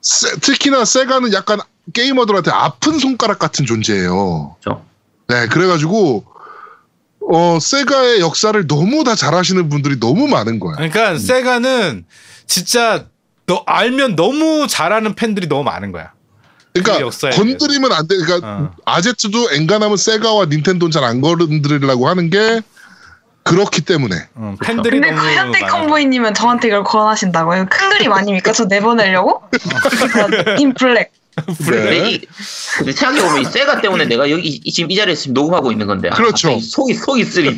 [0.00, 1.58] 세- 특히나 세가는 약간
[1.92, 4.56] 게이머들한테 아픈 손가락 같은 존재예요.
[4.62, 4.84] 그렇죠.
[5.26, 6.24] 네, 그래가지고
[7.30, 10.76] 어 세가의 역사를 너무 다 잘하시는 분들이 너무 많은 거야.
[10.76, 12.06] 그러니까 세가는
[12.46, 13.06] 진짜
[13.48, 16.12] 너 알면 너무 잘하는 팬들이 너무 많은 거야.
[16.74, 18.16] 그 그러니까 건드리면 안 돼.
[18.18, 18.70] 그러니까 어.
[18.84, 22.60] 아제트도 엔간하면 세가와 닌텐도는 잘 안 건드리려고 하는 게
[23.42, 24.14] 그렇기 때문에.
[24.34, 25.50] 어, 팬들이 근데 많아.
[25.66, 27.66] 컨보이님은 저한테 이걸 권하신다고요?
[27.70, 28.52] 큰 그림 아닙니까?
[28.52, 29.42] 저 내보내려고?
[30.60, 31.10] 인플렉.
[31.56, 32.20] 근데 이,
[32.76, 35.86] 근데 생각해 보면 이 세가 때문에 내가 여기 이- 지금 이 자리에 지금 녹음하고 있는
[35.86, 36.10] 건데.
[36.12, 36.48] 아, 그렇죠.
[36.48, 37.48] 갑자기 속이, 속이 쓰리.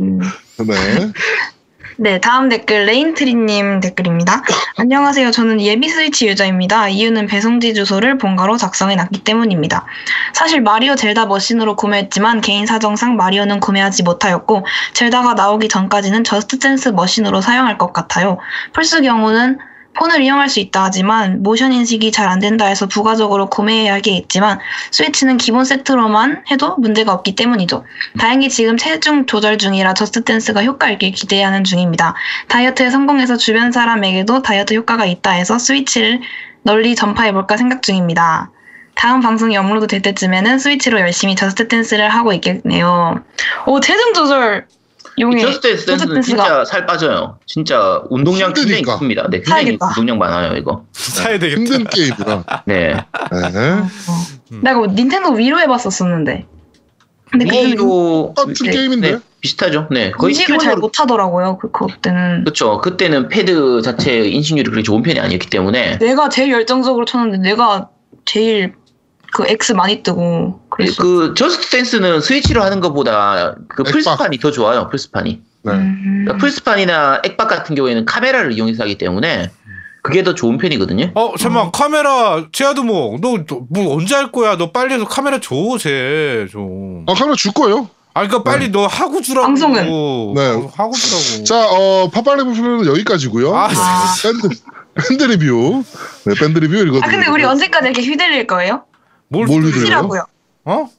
[0.00, 0.20] 음.
[0.58, 1.12] 네.
[2.02, 4.42] 네, 다음 댓글 레인트리님 댓글입니다.
[4.78, 5.30] 안녕하세요.
[5.32, 6.88] 저는 예비 스위치 유저입니다.
[6.88, 9.84] 이유는 배송지 주소를 본가로 작성해 놨기 때문입니다.
[10.32, 14.64] 사실 마리오 젤다 머신으로 구매했지만 개인 사정상 마리오는 구매하지 못하였고
[14.94, 18.38] 젤다가 나오기 전까지는 저스트 댄스 머신으로 사용할 것 같아요.
[18.72, 19.58] 플스 경우는
[20.00, 24.60] 폰을 이용할 수 있다 하지만 모션 인식이 잘 안 된다 해서 부가적으로 구매해야겠지만
[24.92, 27.84] 스위치는 기본 세트로만 해도 문제가 없기 때문이죠.
[28.18, 32.14] 다행히 지금 체중 조절 중이라 저스트 댄스가 효과 있길 기대하는 중입니다.
[32.46, 36.20] 다이어트에 성공해서 주변 사람에게도 다이어트 효과가 있다 해서 스위치를
[36.62, 38.50] 널리 전파해볼까 생각 중입니다.
[38.94, 43.24] 다음 방송이 업로드 될 때쯤에는 스위치로 열심히 저스트 댄스를 하고 있겠네요.
[43.66, 44.66] 오, 체중 조절
[45.20, 47.38] 용의 저스트 댄스가 진짜 살 빠져요.
[47.46, 48.98] 진짜 운동량 굉장히 힘드니까.
[48.98, 49.22] 큽니다.
[49.30, 49.86] 네, 굉장히 사야겠다.
[49.88, 50.84] 운동량 많아요, 이거.
[50.92, 51.60] 사야 되겠다.
[51.60, 52.44] 힘든 게임이라.
[52.66, 52.94] 네.
[52.94, 54.58] 네.
[54.62, 56.46] 내가 뭐 닌텐도 위로 해봤었었는데
[57.30, 59.10] 근데 위로 똑같은 네, 게임인데.
[59.12, 59.86] 네, 비슷하죠.
[59.90, 60.10] 네.
[60.10, 61.58] 거의 인식을 잘 키보드로- 못하더라고요.
[61.58, 62.78] 그 그때는 그렇죠.
[62.78, 67.88] 그때는 패드 자체 인식률이 그렇게 좋은 편이 아니었기 때문에 내가 제일 열정적으로 쳤는데 내가
[68.26, 68.74] 제일
[69.32, 71.02] 그 X 많이 뜨고 그랬어.
[71.02, 73.92] 그 저스트 댄스는 스위치로 하는 것보다 그 액박.
[73.92, 74.88] 플스판이 더 좋아요.
[74.88, 75.40] 플스판이.
[75.62, 75.72] 네.
[75.72, 76.22] 음.
[76.24, 79.50] 그러니까 플스판이나 액박 같은 경우에는 카메라를 이용해서 하기 때문에
[80.02, 81.12] 그게 더 좋은 편이거든요.
[81.14, 84.56] 어 잠깐 카메라 제아도 뭐너 뭐 언제 할 거야?
[84.56, 87.04] 너 빨리 너 카메라 줘쟤 좀.
[87.06, 87.88] 아, 카메라 줄 거예요.
[88.14, 89.46] 아 그러니까 빨리 너 하고 주라고.
[89.46, 89.84] 방송은?
[89.84, 89.90] 네.
[89.90, 91.44] 어, 하고 주라고.
[91.44, 93.54] 자, 어, 파파레브는 여기까지고요.
[93.54, 93.74] 아, 네,
[94.22, 94.48] 밴드,
[95.08, 95.84] 밴드 리뷰.
[96.24, 97.06] 네, 밴드 리뷰 읽어드립니다.
[97.06, 98.82] 아 근데 우리 언제까지 이렇게 휘둘릴 거예요?
[99.30, 100.02] 뭘, 뭘 휘둘려?
[100.02, 100.26] 휘둘려요?
[100.64, 100.90] 어?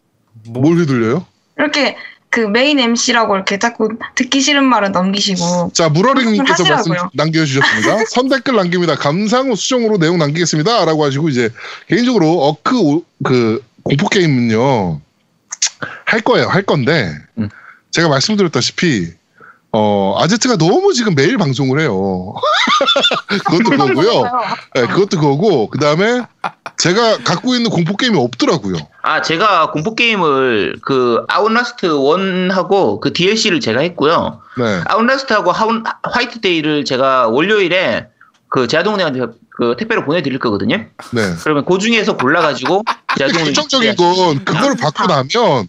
[0.47, 1.25] 뭐, 뭘 휘둘려요?
[1.57, 1.95] 이렇게
[2.29, 6.93] 그 메인 MC라고 이렇게 자꾸 듣기 싫은 말은 넘기시고 자, 무러링님께서 좀 말씀.
[7.13, 8.05] 남겨주셨습니다.
[8.09, 8.95] 선 댓글 남깁니다.
[8.95, 10.85] 감상 후 수정으로 내용 남기겠습니다.
[10.85, 11.49] 라고 하시고, 이제,
[11.89, 15.01] 개인적으로, 어크, 오- 그, 공포게임은요,
[16.05, 16.47] 할 거예요.
[16.47, 17.49] 할 건데, 음.
[17.91, 19.11] 제가 말씀드렸다시피,
[19.73, 22.34] 어, 아제트가 너무 지금 매일 방송을 해요.
[23.45, 24.23] 그것도 그거고요.
[24.76, 26.22] 네, 그것도 그거고, 그 다음에,
[26.77, 28.76] 제가 갖고 있는 공포게임이 없더라고요.
[29.03, 34.41] 아, 제가 공포 게임을 그 아웃라스트 1하고 그 DLC를 제가 했고요.
[34.57, 34.81] 네.
[34.88, 38.07] 아웃라스트하고 하운, 화이트 데이를 제가 월요일에
[38.52, 40.76] 그 제아동네한테 그 택배로 보내드릴 거거든요.
[40.76, 41.34] 네.
[41.41, 42.84] 그러면 그 중에서 골라가지고
[43.18, 45.68] 제아동네 결정적인 건 그걸 받고 나면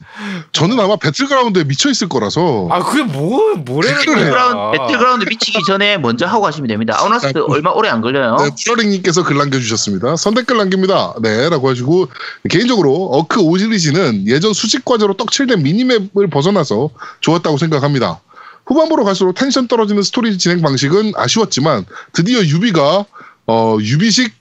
[0.51, 3.99] 저는 아마 배틀그라운드에 미쳐 있을 거라서 아 그게 뭐 뭐래는?
[3.99, 6.97] 배틀그라운드, 배틀그라운드 미치기 전에 먼저 하고 가시면 됩니다.
[6.99, 8.35] 아웃라스트 아, 그- 얼마 오래 안 걸려요.
[8.41, 10.17] 네, 무러링님께서 글 남겨주셨습니다.
[10.17, 11.15] 선댓글 남깁니다.
[11.23, 12.09] 네, 라고 하시고
[12.51, 16.91] 개인적으로 어크 5 시리즈는 예전 수집 과제로 떡칠된 미니맵을 벗어나서
[17.21, 18.19] 좋았다고 생각합니다.
[18.67, 23.05] 후반부로 갈수록 텐션 떨어지는 스토리 진행 방식은 아쉬웠지만 드디어 유비가
[23.47, 24.33] 어, 유비식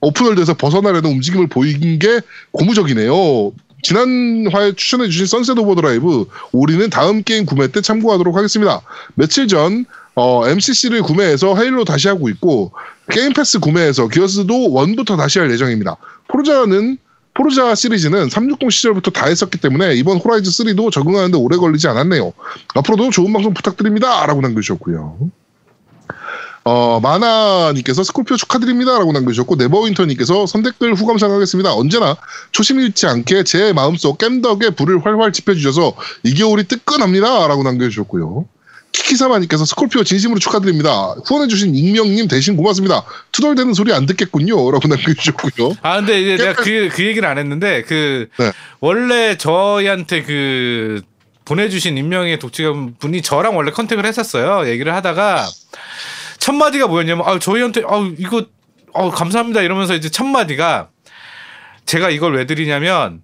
[0.00, 2.20] open world에서 벗어나려는 움직임을 보인 게
[2.52, 3.52] 고무적이네요.
[3.82, 8.80] 지난 화에 추천해주신 선셋 오버 드라이브 우리는 다음 게임 구매 때 참고하도록 하겠습니다.
[9.14, 9.84] 며칠 전
[10.14, 12.72] 어, MCC를 구매해서 헤일로 다시 하고 있고
[13.08, 15.96] 게임 패스 구매해서 기어스도 one부터 다시 할 예정입니다.
[16.28, 16.98] 포르자는
[17.34, 22.32] 포르자 시리즈는 360 시절부터 다 했었기 때문에 이번 호라이즌 3도 적응하는데 오래 걸리지 않았네요.
[22.74, 24.26] 앞으로도 좋은 방송 부탁드립니다.
[24.26, 25.30] 라고 남겨주셨고요.
[26.64, 31.72] 어, 마나님께서 스콜피오 축하드립니다 라고 남겨주셨고 네버윈터님께서 선댓글 후감상 하겠습니다.
[31.74, 32.16] 언제나
[32.52, 35.94] 초심 잃지 않게 제 마음속 깸덕에 불을 활활 지펴주셔서
[36.24, 38.44] 이 겨울이 뜨끈합니다 라고 남겨주셨고요.
[38.98, 41.14] 키키사마님께서 스콜피오 진심으로 축하드립니다.
[41.24, 43.04] 후원해주신 익명님 대신 고맙습니다.
[43.32, 45.76] 투덜대는 소리 안 듣겠군요 라고 남겨주셨고요.
[45.82, 48.52] 아 근데 이제 내가 그, 그 얘기를 안 했는데 그 네.
[48.80, 51.02] 원래 저희한테 그
[51.44, 54.68] 보내주신 인명의 독지가 분이 저랑 원래 컨택을 했었어요.
[54.68, 55.48] 얘기를 하다가
[56.38, 58.46] 첫 마디가 뭐였냐면 아 저희한테 아 이거
[58.94, 60.88] 아 감사합니다 이러면서 이제 첫 마디가
[61.86, 63.22] 제가 이걸 왜 드리냐면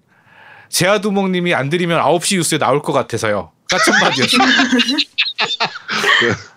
[0.69, 3.51] 제아두목님이 안 드리면 9시 뉴스에 나올 것 같아서요.
[3.69, 4.41] 까첫 마디였어요.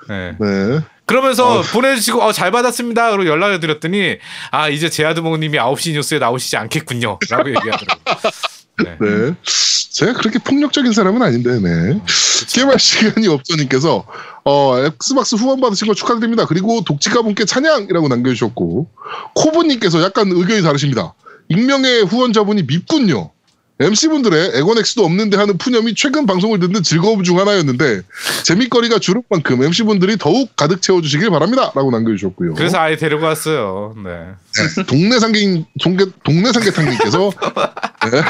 [0.09, 0.37] 네.
[0.39, 0.81] 네.
[1.07, 3.11] 그러면서 보내주시고 어, 잘 받았습니다.
[3.13, 4.19] 그리고 연락을 드렸더니
[4.51, 7.19] 아 이제 제아드몽님이 9시 뉴스에 나오시지 않겠군요.
[7.31, 8.31] 라고 얘기하더라고요.
[8.85, 8.97] 네.
[9.01, 9.35] 네.
[9.91, 12.01] 제가 그렇게 폭력적인 사람은 아닌데, 네.
[12.49, 14.07] 게임할 시간이 없어님께서,
[14.45, 16.47] 어, Xbox 후원 받으신 거 축하드립니다.
[16.47, 18.89] 그리고 독지가분께 찬양이라고 남겨주셨고,
[19.35, 21.15] 코브님께서 약간 의견이 다르십니다.
[21.49, 23.33] 익명의 후원자분이 밉군요.
[23.81, 28.03] MC분들의 엑원 X도 없는데 하는 푸념이 최근 방송을 듣는 즐거움 중 하나였는데,
[28.45, 31.71] 재밌거리가 준 만큼 MC분들이 더욱 가득 채워주시길 바랍니다.
[31.75, 32.55] 라고 남겨주셨고요.
[32.55, 33.95] 그래서 아예 데리고 왔어요.
[34.05, 34.83] 네.
[34.87, 37.31] 동네 삼계 동계 동네 삼계탕님께서
[38.11, 38.23] 네.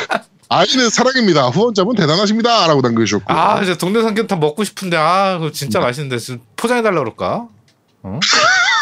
[0.50, 1.48] 아이는 사랑입니다.
[1.48, 6.82] 후원자분 대단하십니다 라고 남겨주셨고 요아 이제 동네 삼계탕 먹고 싶은데 아 진짜 맛있는데 지금 포장해
[6.82, 7.48] 달라 그럴까?
[8.02, 8.20] 어?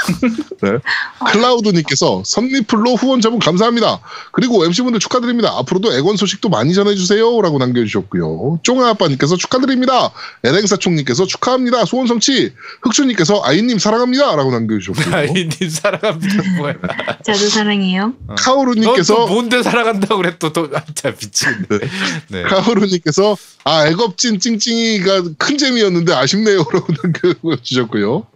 [1.33, 4.01] 클라우드님께서 선리플로 후원자분 감사합니다.
[4.33, 5.53] 그리고 MC분들 축하드립니다.
[5.59, 8.61] 앞으로도 애건 소식도 많이 전해주세요 라고 남겨주셨고요.
[8.63, 10.11] 쫑아 아빠님께서 축하드립니다.
[10.45, 11.85] 에랭사총님께서 축하합니다.
[11.85, 12.53] 소원 성취.
[12.83, 15.15] 흑수님께서 아이님 사랑합니다 라고 남겨주셨고요.
[15.15, 16.75] 아이님 사랑합니다 뭐야?
[17.25, 18.15] 자주 사랑해요.
[18.39, 21.67] 카오루님께서 너또 뭔데 사랑한다고 그래 또또 아, 진짜 미치겠네.
[22.29, 22.43] 네.
[22.43, 26.87] 카오루님께서 아 애겁진 찡찡이가 큰 재미였는데 아쉽네요 라고
[27.43, 28.27] 남겨주셨고요.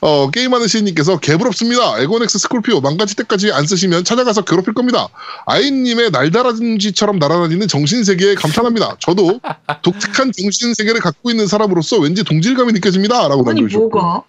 [0.00, 1.98] 어, 게임하는 시인님께서 개부럽습니다.
[2.00, 5.08] 에고넥스 스콜피오 망가질 때까지 안 쓰시면 찾아가서 괴롭힐 겁니다.
[5.46, 8.96] 아이님의 날다람쥐처럼 날아다니는 정신세계에 감탄합니다.
[8.98, 9.40] 저도
[9.82, 13.28] 독특한 정신세계를 갖고 있는 사람으로서 왠지 동질감이 느껴집니다.
[13.28, 14.22] 라고 아니 남겨주셨고 뭐가?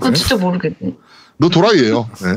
[0.00, 0.94] 난 진짜 모르겠네.
[1.40, 2.10] 너 도라이예요.
[2.22, 2.36] 네.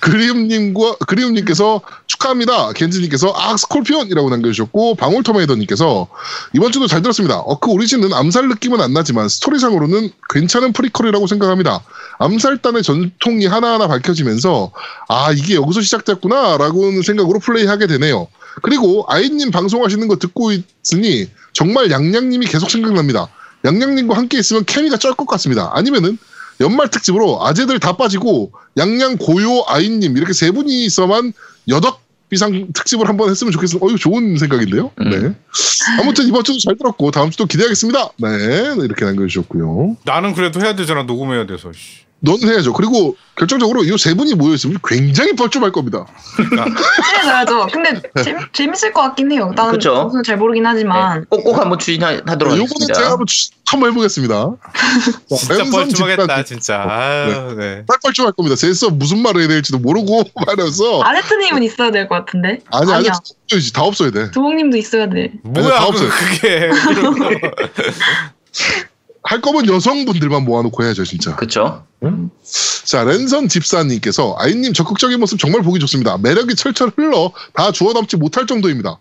[0.00, 2.72] 그리움님과 그리움님께서 축하합니다.
[2.72, 6.08] 겐지님께서 아 Scorpion이라고 남겨주셨고 방울토마이더님께서
[6.54, 7.38] 이번 주도 잘 들었습니다.
[7.38, 11.82] 어크 Origin은 암살 느낌은 안 나지만 스토리상으로는 괜찮은 prequel이라고 생각합니다.
[12.18, 14.70] 암살단의 전통이 하나하나 밝혀지면서
[15.08, 18.28] 아 이게 여기서 시작됐구나라고는 생각으로 플레이하게 되네요.
[18.60, 23.28] 그리고 아이님 방송하시는 거 듣고 있으니 정말 양양님이 계속 생각납니다.
[23.64, 25.70] 양양님과 함께 있으면 케미가 쩔 것 같습니다.
[25.72, 26.18] 아니면은
[26.60, 31.32] 연말 특집으로 아재들 다 빠지고 양양 고요 아이님 이렇게 세 분이 있어만
[31.68, 31.92] 여덟
[32.28, 33.84] 비상 특집을 한번 했으면 좋겠습니다.
[33.84, 34.90] 어, 이거 좋은 생각인데요.
[35.00, 35.10] 음.
[35.10, 35.34] 네.
[36.00, 38.08] 아무튼 이번 주도 잘 들었고 다음 주도 기대하겠습니다.
[38.16, 39.98] 네, 이렇게 남겨주셨고요.
[40.04, 41.70] 나는 그래도 해야 되잖아 녹음해야 돼서.
[41.72, 42.04] 씨.
[42.24, 42.72] 너는 해야죠.
[42.72, 46.06] 그리고 결정적으로 이 세 분이 모여있으면 굉장히 뻘쭘할 겁니다.
[47.24, 47.66] 해야죠.
[47.72, 49.52] 근데 재밌, 재밌을 것 같긴 해요.
[49.56, 49.94] 나는 그쵸?
[49.94, 52.94] 방송 잘 모르긴 하지만 네, 꼭꼭 한번 추진하도록 요거는 하겠습니다.
[52.94, 54.50] 제가 한번, 추- 한번 해보겠습니다.
[55.36, 56.84] 진짜 뻘쭘하겠다 진짜.
[56.88, 57.84] 아유, 네.
[57.88, 58.54] 딱 뻘쭘할 겁니다.
[58.56, 62.60] 셋이서 무슨 말을 해야 될지도 모르고 말해서 아레트님은 있어야 될 것 같은데.
[62.70, 63.08] 아니 아니
[63.74, 64.30] 다 없어야 돼.
[64.30, 65.32] 두목님도 있어야 돼.
[65.42, 66.08] 뭐야 다 그- 없어요.
[66.10, 66.70] 그게.
[69.24, 71.36] 할 거면 여성분들만 모아놓고 해야죠 진짜.
[71.36, 71.84] 그쵸?
[72.84, 76.18] 자 랜선 집사님께서 아이님 적극적인 모습 정말 보기 좋습니다.
[76.18, 78.98] 매력이 철철 흘러 다 주워 담지 못할 정도입니다.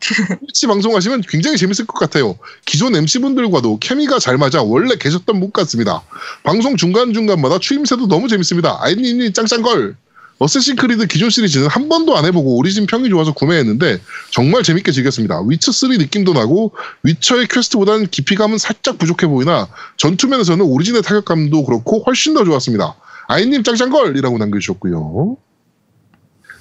[0.48, 2.38] 같이 방송하시면 굉장히 재밌을 것 같아요.
[2.65, 6.03] 기존 MC분들과도 케미가 잘 맞아 원래 계셨던 분 같습니다.
[6.43, 8.77] 방송 중간중간마다 추임새도 너무 재밌습니다.
[8.81, 9.95] 아이님이 짱짱걸.
[10.41, 14.02] Assassin's Creed 기존 시리즈는 한 번도 안 해보고 Origin 평이 좋아서 구매했는데
[14.32, 15.40] 정말 재밌게 즐겼습니다.
[15.44, 22.44] 위쳐3 느낌도 나고 Witcher의 quest보다는 깊이감은 살짝 부족해 보이나 전투면에서는 Origin의 타격감도 그렇고 훨씬 더
[22.44, 22.96] 좋았습니다.
[23.28, 25.38] 아이님 짱짱걸이라고 남겨주셨고요.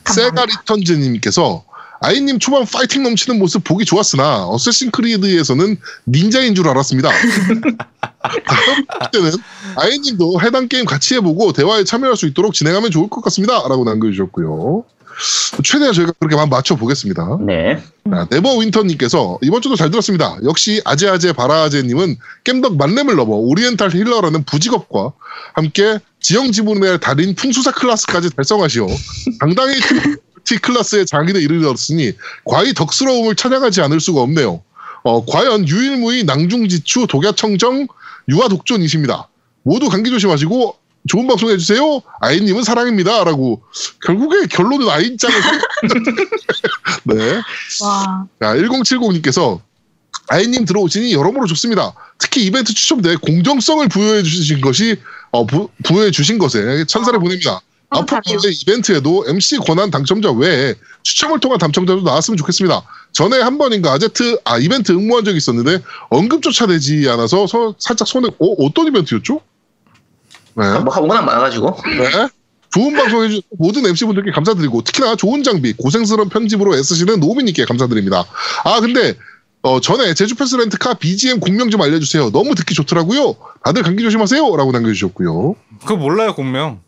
[0.04, 1.64] Sega Returns님께서
[2.00, 5.76] 아이님 초반 파이팅 넘치는 모습 보기 좋았으나 Assassin's Creed에서는
[6.08, 7.10] 닌자인 줄 알았습니다.
[7.10, 9.32] 다음 때는
[9.76, 13.54] 아이님도 해당 게임 같이 해보고 대화에 참여할 수 있도록 진행하면 좋을 것 같습니다.
[13.68, 14.84] 라고 남겨주셨고요.
[15.62, 17.38] 최대한 저희가 그렇게 맞춰보겠습니다.
[17.44, 17.82] 네.
[18.10, 20.38] 자, Neverwinter님께서 이번 주도 잘 들었습니다.
[20.44, 25.12] 역시 아재아재 바라아재님은 겜덕 만렙을 넘어 oriental healer라는 부직업과
[25.52, 28.86] 함께 지형 지분의 달인 풍수사 클래스까지 달성하시어
[29.40, 29.74] 당당히
[30.50, 32.12] T 클래스의 장인에 이르렀으니
[32.44, 34.60] 과히 덕스러움을 찬양하지 않을 수가 없네요.
[35.04, 37.86] 어, 과연 유일무이 낭중지추 독야청정
[38.28, 39.28] 유아독존이십니다.
[39.62, 40.76] 모두 감기 조심하시고
[41.08, 42.02] 좋은 방송 해주세요.
[42.20, 43.22] 아이님은 사랑입니다.
[43.22, 43.62] 라고
[44.04, 45.36] 결국에 결론은 아이짱을
[47.04, 47.40] 네.
[47.82, 48.26] 와.
[48.40, 49.60] 자, 1070님께서
[50.28, 51.94] 아이님 들어오시니 여러모로 좋습니다.
[52.18, 54.96] 특히 이벤트 추첨대에 공정성을 부여해 주신 것이
[55.30, 57.60] 어, 부, 부여해 주신 것에 찬사를 보냅니다.
[57.90, 62.82] 앞으로 이벤트에도 MC 권한 당첨자 외에 추첨을 통한 당첨자도 나왔으면 좋겠습니다.
[63.12, 68.28] 전에 한 번인가 아제트 아 이벤트 응모한 적이 있었는데 언급조차 되지 않아서 서- 살짝 손에
[68.38, 69.40] 어, 어떤 이벤트였죠?
[70.54, 70.78] 네.
[70.78, 72.28] 뭐 워낙 많아가지고 네.
[72.72, 78.24] 좋은 방송 해주신 모든 MC분들께 감사드리고 특히나 좋은 장비, 고생스러운 편집으로 애쓰시는 노우미님께 감사드립니다.
[78.64, 79.14] 아 근데
[79.62, 82.30] 어, 전에 제주 패스 렌트카 BGM 공명 좀 알려주세요.
[82.30, 83.34] 너무 듣기 좋더라고요.
[83.64, 84.56] 다들 감기 조심하세요.
[84.56, 85.56] 라고 남겨주셨고요.
[85.80, 86.80] 그거 몰라요 공명.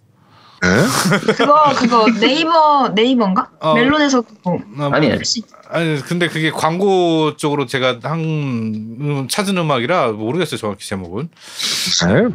[0.62, 1.32] 네.
[1.34, 3.50] 그거 그거 네이버 네이버인가?
[3.60, 3.74] 어.
[3.74, 10.12] 멜론에서 그거 아, 아니 혹시 아니 근데 그게 광고 쪽으로 제가 한 음, 찾은 음악이라
[10.12, 11.28] 모르겠어요 정확히 제목은.
[12.06, 12.34] 네.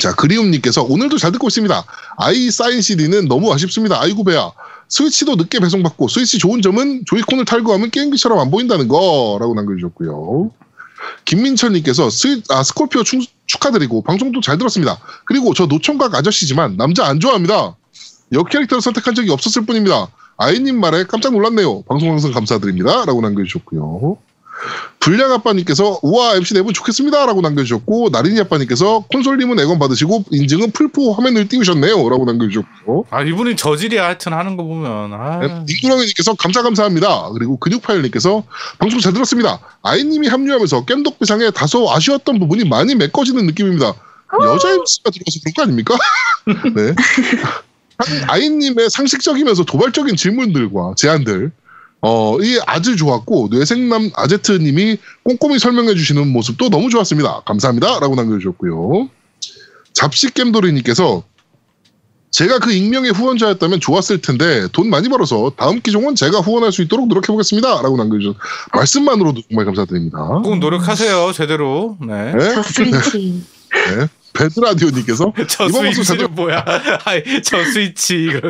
[0.00, 1.84] 자, 그리움님께서 오늘도 잘 듣고 있습니다.
[2.16, 4.00] 아이 사인 CD는 너무 아쉽습니다.
[4.00, 4.50] 아이고 배야.
[4.88, 10.50] 스위치도 늦게 배송받고 스위치 좋은 점은 조이콘을 탈거하면 게임기처럼 안 보인다는 거라고 남겨주셨고요.
[11.24, 14.98] 김민철님께서 스위, 아, 스콜피오 충- 축하드리고 방송도 잘 들었습니다.
[15.24, 17.76] 그리고 저 노총각 아저씨지만 남자 안 좋아합니다.
[18.32, 20.08] 여 캐릭터를 선택한 적이 없었을 뿐입니다.
[20.36, 21.82] 아이님 말에 깜짝 놀랐네요.
[21.82, 23.04] 방송 항상 감사드립니다.
[23.04, 24.16] 라고 남겨주셨고요.
[25.00, 31.12] 불량 아빠님께서 우와 MC 네분 좋겠습니다 라고 남겨주셨고 나린이 아빠님께서 콘솔님은 애건 받으시고 인증은 풀포
[31.12, 35.12] 화면을 띄우셨네요 라고 남겨주셨고 아 이분이 저질이야 하여튼 하는 거 보면.
[35.12, 35.64] 아.
[35.68, 38.44] 닉구렁이님께서 감사 감사합니다 그리고 근육파일님께서
[38.78, 43.92] 방송 잘 들었습니다 아이님이 합류하면서 겜덕비상에 다소 아쉬웠던 부분이 많이 메꿔지는 느낌입니다
[44.42, 45.96] 여자 MC가 들어와서 그런 거 아닙니까?
[46.74, 46.94] 네.
[47.98, 51.52] 한- 아이님의 상식적이면서 도발적인 질문들과 제안들
[52.06, 57.40] 어, 이 아주 좋았고 뇌생남 아제트님이 꼼꼼히 설명해 주시는 모습도 너무 좋았습니다.
[57.46, 57.98] 감사합니다.
[57.98, 59.08] 라고 남겨주셨고요.
[59.94, 61.22] 잡식겜돌이님께서
[62.30, 67.08] 제가 그 익명의 후원자였다면 좋았을 텐데 돈 많이 벌어서 다음 기종은 제가 후원할 수 있도록
[67.08, 67.80] 노력해 보겠습니다.
[67.80, 68.36] 라고 남겨주셨
[68.74, 70.18] 말씀만으로도 정말 감사드립니다.
[70.44, 71.96] 꼭 노력하세요 제대로.
[72.06, 72.34] 네.
[72.34, 72.52] 네?
[72.54, 73.42] 저 스위치
[74.34, 76.64] 배드라디오님께서 저 스위치는 뭐야?
[77.04, 78.40] 아이, 저 스위치 이거.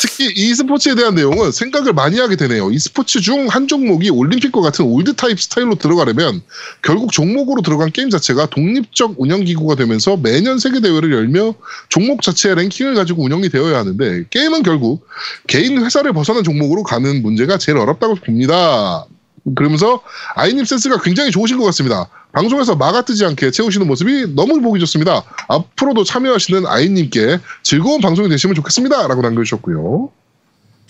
[0.00, 2.70] 특히 e스포츠에 대한 내용은 생각을 많이 하게 되네요.
[2.70, 6.42] e스포츠 중 한 종목이 올림픽과 같은 old 타입 스타일로 들어가려면
[6.82, 11.54] 결국 종목으로 들어간 게임 자체가 독립적 운영 기구가 되면서 매년 세계 대회를 열며
[11.88, 15.06] 종목 자체의 랭킹을 가지고 운영이 되어야 하는데 게임은 결국
[15.46, 19.06] 개인 회사를 벗어난 종목으로 가는 문제가 제일 어렵다고 봅니다.
[19.54, 20.02] 그러면서
[20.34, 22.08] 아이님 센스가 굉장히 좋으신 것 같습니다.
[22.32, 25.22] 방송에서 마가 뜨지 않게 채우시는 모습이 너무 보기 좋습니다.
[25.48, 29.06] 앞으로도 참여하시는 아이님께 즐거운 방송이 되시면 좋겠습니다.
[29.06, 30.10] 라고 남겨주셨고요.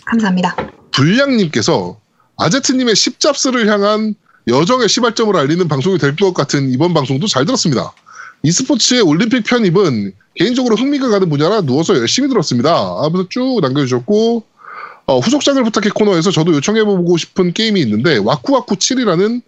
[0.06, 0.56] 감사합니다.
[0.92, 1.98] 불량님께서
[2.38, 4.14] 아제트님의 십잡스를 향한
[4.48, 7.92] 여정의 시발점을 알리는 방송이 될 것 같은 이번 방송도 잘 들었습니다.
[8.42, 12.72] e스포츠의 올림픽 편입은 개인적으로 흥미가 가는 분야라 누워서 열심히 들었습니다.
[13.02, 14.44] 하면서 쭉 남겨주셨고
[15.06, 19.40] 어, 후속작을 부탁해 코너에서 저도 요청해보고 싶은 게임이 있는데 와쿠와쿠 7이라는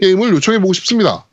[0.00, 1.24] 게임을 요청해보고 싶습니다.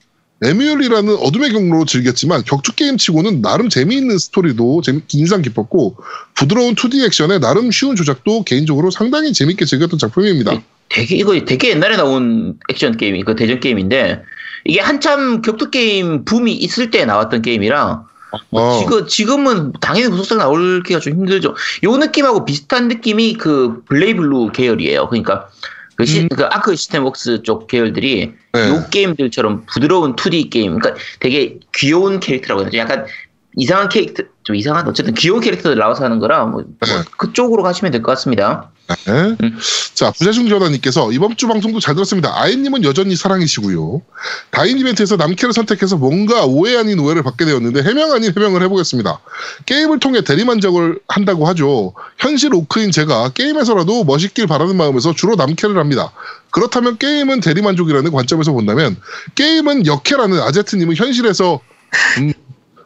[0.41, 5.97] 에뮬이라는 어둠의 경로로 즐겼지만 격투 게임 치고는 나름 재미있는 스토리도 재미- 인상 깊었고
[6.33, 10.61] 부드러운 2D 액션에 나름 쉬운 조작도 개인적으로 상당히 재밌게 즐겼던 작품입니다.
[10.89, 14.21] 되게 이거 되게 옛날에 나온 액션 게임이 그 대전 게임인데
[14.65, 18.03] 이게 한참 격투 게임 붐이 있을 때 나왔던 게임이라
[18.51, 21.55] 어, 지금 지금은 당연히 후속작 나올기가 좀 힘들죠.
[21.83, 25.09] 요 느낌하고 비슷한 느낌이 그 BlazBlue 계열이에요.
[25.09, 25.49] 그러니까
[25.95, 26.29] 그, 시, 음.
[26.29, 28.69] 그 Arc System Works 쪽 계열들이 네.
[28.69, 32.77] 요 게임들처럼 부드러운 2D 게임, 그러니까 되게 귀여운 캐릭터라고 해야 되죠.
[32.79, 33.05] 약간
[33.55, 37.03] 이상한 캐릭터, 좀 이상한 어쨌든 귀여운 캐릭터들 나와서 하는 거라 뭐, 뭐 네.
[37.17, 38.71] 그쪽으로 가시면 될 것 같습니다.
[39.05, 39.35] 네.
[39.41, 39.57] 음.
[39.93, 42.33] 자, 부재중 전화님께서 이번 주 방송도 잘 들었습니다.
[42.35, 44.01] 아이님은 여전히 사랑이시고요.
[44.51, 49.19] 다인 이벤트에서 남캐를 선택해서 뭔가 오해 아닌 오해를 받게 되었는데 해명 아닌 해명을 해보겠습니다.
[49.65, 51.93] 게임을 통해 대리만족을 한다고 하죠.
[52.17, 56.11] 현실 오크인 제가 게임에서라도 멋있길 바라는 마음에서 주로 남캐를 합니다.
[56.51, 58.97] 그렇다면 게임은 대리만족이라는 관점에서 본다면
[59.35, 61.61] 게임은 역캐라는 아제트님은 현실에서
[62.17, 62.33] 음,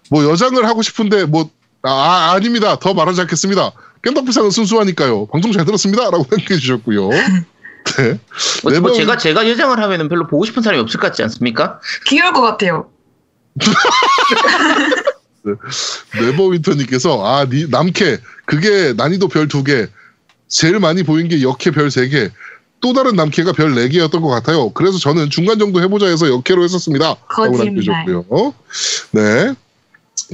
[0.10, 1.50] 뭐 여장을 하고 싶은데 뭐
[1.84, 3.72] 아, 아, 닙니다 더 말하지 않겠습니다.
[4.04, 5.28] 깸덕비상은 순수하니까요.
[5.28, 6.04] 방송 잘 들었습니다.
[6.10, 7.10] 라고 남겨주셨고요.
[7.10, 8.20] 네.
[8.64, 11.80] 뭐, 네뭐 번- 제가 제가 여장을 하면은 별로 보고 싶은 사람이 없을 것 같지 않습니까?
[12.06, 12.90] 귀여울 것 같아요.
[16.20, 19.88] 네버윈터님께서 아 니- 남캐 그게 난이도 별 두 개
[20.50, 22.30] 제일 많이 보인 게 역캐 별 세 개
[22.80, 24.70] 또 다른 남캐가 별네 개였던 것 같아요.
[24.70, 27.16] 그래서 저는 중간 정도 해보자 해서 역캐로 했었습니다.
[27.46, 28.06] 라고 거짓말.
[29.12, 29.54] 네.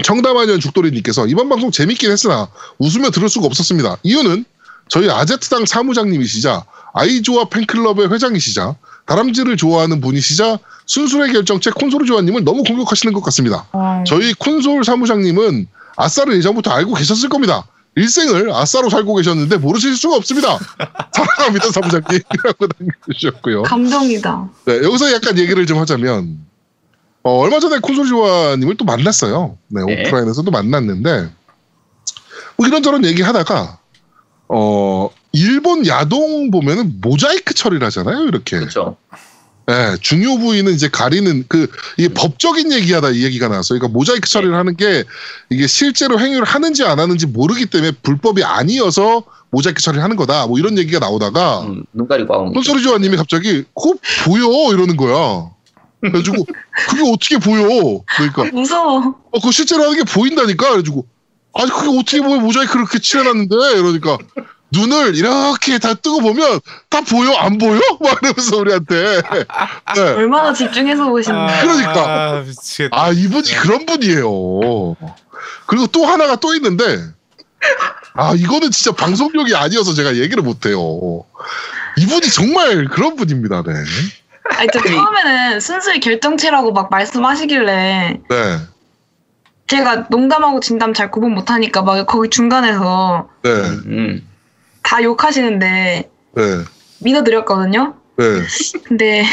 [0.03, 2.47] 청담하년 죽돌이님께서 이번 방송 재밌긴 했으나
[2.79, 3.97] 웃으며 들을 수가 없었습니다.
[4.03, 4.45] 이유는
[4.89, 13.13] 저희 아제트당 사무장님이시자 아이조아 팬클럽의 회장이시자 다람쥐를 좋아하는 분이시자 순수의 결정체 콘솔 조아님을 너무 공격하시는
[13.13, 13.67] 것 같습니다.
[13.73, 17.65] 어, 저희 콘솔 사무장님은 아싸를 예전부터 알고 계셨을 겁니다.
[17.95, 20.57] 일생을 아싸로 살고 계셨는데 모르실 수가 없습니다.
[21.13, 23.63] 사랑합니다, 사부장님이라고 남겨주셨고요.
[23.63, 24.49] 감동이다.
[24.65, 26.39] 네, 여기서 약간 얘기를 좀 하자면
[27.23, 29.57] 어, 얼마 전에 콘솔지와님을 또 만났어요.
[29.69, 30.05] 네, 네.
[30.05, 31.29] 오프라인에서도 만났는데
[32.57, 33.79] 뭐 이런저런 얘기하다가
[34.49, 38.25] 어 일본 야동 보면은 모자이크 처리를 하잖아요.
[38.25, 38.97] 이렇게 그렇죠.
[39.65, 41.67] 네, 중요 부위는 이제 가리는 그
[41.97, 43.79] 이게 법적인 얘기하다 이 얘기가 나왔어요.
[43.79, 45.05] 그러니까 모자이크 처리를 하는 게
[45.49, 50.45] 이게 실제로 행위를 하는지 안 하는지 모르기 때문에 불법이 아니어서 모자이크 처리를 하는 거다.
[50.47, 52.51] 뭐 이런 얘기가 나오다가 음, 눈 가리고 아웅.
[52.51, 53.93] 콘솔이 조아님이 갑자기 그거
[54.25, 55.49] 보여 이러는 거야.
[56.03, 56.45] 그래가지고
[56.89, 58.01] 그게 어떻게 보여?
[58.15, 59.15] 그러니까 무서워.
[59.31, 60.65] 어, 그거 실제로 하는 게 보인다니까.
[60.69, 61.05] 그래가지고
[61.53, 64.17] 아니 그게 어떻게 보여 모자이크 그렇게 칠해놨는데 이러니까
[64.71, 66.59] 눈을 이렇게 다 뜨고 보면
[66.89, 67.79] 다 보여 안 보여?
[68.01, 69.21] 막 이러면서 우리한테
[69.95, 70.01] 네.
[70.01, 71.61] 얼마나 집중해서 보시는데.
[71.61, 71.93] 그러니까.
[72.05, 72.89] 아, 미치겠다.
[72.99, 74.95] 아 이분이 그런 분이에요.
[75.67, 76.83] 그리고 또 하나가 또 있는데
[78.15, 81.23] 아 이거는 진짜 방송력이 아니어서 제가 얘기를 못해요.
[81.97, 83.63] 이분이 정말 그런 분입니다.
[83.63, 83.73] 네.
[84.49, 88.57] 아니, 저 처음에는 순수히 결정체라고 막 말씀하시길래 네.
[89.67, 93.49] 제가 농담하고 진담 잘 구분 못하니까 막 거기 중간에서 네.
[93.51, 94.27] 음.
[94.83, 96.43] 다 욕하시는데 네.
[96.99, 97.95] 믿어드렸거든요.
[98.17, 98.25] 네.
[98.83, 99.25] 근데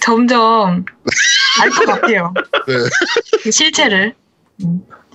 [0.00, 0.84] 점점
[1.60, 2.32] 알 것 같아요.
[2.66, 3.50] 네.
[3.50, 4.14] 실체를.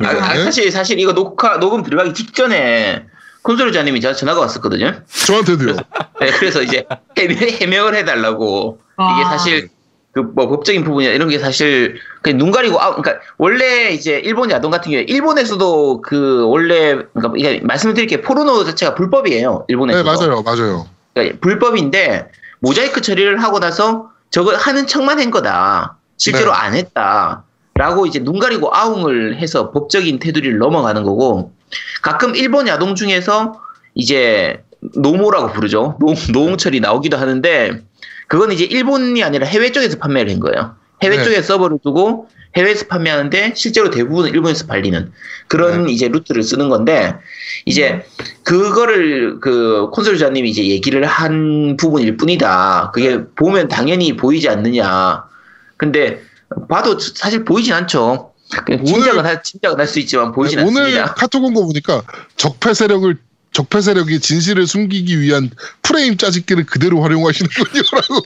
[0.03, 0.43] 아, 아, 네.
[0.43, 3.05] 사실 사실 이거 녹화 녹음 들어가기 직전에
[3.41, 5.01] 콘솔자님이 저 전화가 왔었거든요.
[5.07, 5.75] 저한테도요.
[6.19, 6.85] 네, 그래서 이제
[7.17, 8.79] 해명, 해명을 해달라고
[9.13, 9.29] 이게 와.
[9.29, 9.69] 사실
[10.13, 14.51] 그 뭐 법적인 부분이나 이런 게 사실 그냥 눈 가리고 아 그러니까 원래 이제 일본
[14.51, 19.65] 야동 같은 경우에 일본에서도 그 원래 그러니까 이게 말씀을 드릴 게 포르노 자체가 불법이에요 네
[19.69, 20.87] 일본에서 맞아요 맞아요.
[21.13, 22.29] 그러니까 불법인데
[22.59, 26.57] 모자이크 처리를 하고 나서 저걸 하는 척만 한 거다 실제로 네.
[26.57, 27.43] 안 했다
[27.75, 31.53] 라고 이제 눈 가리고 아웅을 해서 법적인 테두리를 넘어가는 거고
[32.01, 33.61] 가끔 일본 야동 중에서
[33.95, 34.61] 이제
[34.95, 37.81] 노모라고 부르죠 노, 노모 처리 나오기도 하는데
[38.31, 41.23] 그건 이제 일본이 아니라 해외 쪽에서 판매를 한 거예요 해외 네.
[41.25, 45.11] 쪽에 서버를 두고 해외에서 판매하는데 실제로 대부분은 일본에서 발리는
[45.49, 45.91] 그런 네.
[45.91, 47.13] 이제 루트를 쓰는 건데
[47.65, 48.05] 이제
[48.45, 52.91] 그거를 그 콘솔자님이 이제 얘기를 한 부분일 뿐이다.
[52.93, 55.25] 그게 보면 당연히 보이지 않느냐.
[55.75, 56.21] 근데
[56.69, 58.31] 봐도 사실 보이진 않죠.
[58.65, 61.13] 그냥 오늘- 짐작은 할, 짐작은 할 수 있지만 보이진 네, 오늘 않습니다.
[61.15, 62.01] 카톡 온 거 보니까
[62.37, 63.17] 적폐 세력을
[63.53, 65.49] 적폐 세력이 진실을 숨기기 위한
[65.81, 68.23] 프레임 짜집기를 그대로 활용하시는군요라고.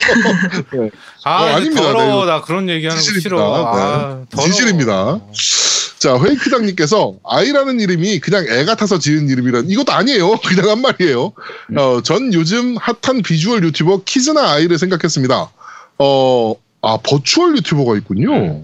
[1.24, 1.82] 아, 어, 아닙니다.
[1.82, 2.24] 더러워.
[2.24, 2.30] 네.
[2.30, 3.20] 나 그런 얘기하는 거 진실입니다.
[3.20, 3.66] 싫어.
[3.66, 4.24] 아, 네.
[4.30, 4.48] 더러워.
[4.48, 5.20] 진실입니다.
[5.98, 10.38] 자, 회이크장님께서 아이라는 이름이 그냥 애 같아서 지은 이름이란 이것도 아니에요.
[10.46, 11.32] 그냥 한 말이에요.
[11.76, 15.50] 어, 전 요즘 핫한 비주얼 유튜버 키즈나 아이를 생각했습니다.
[15.98, 18.62] 어, 아, 버추얼 유튜버가 있군요.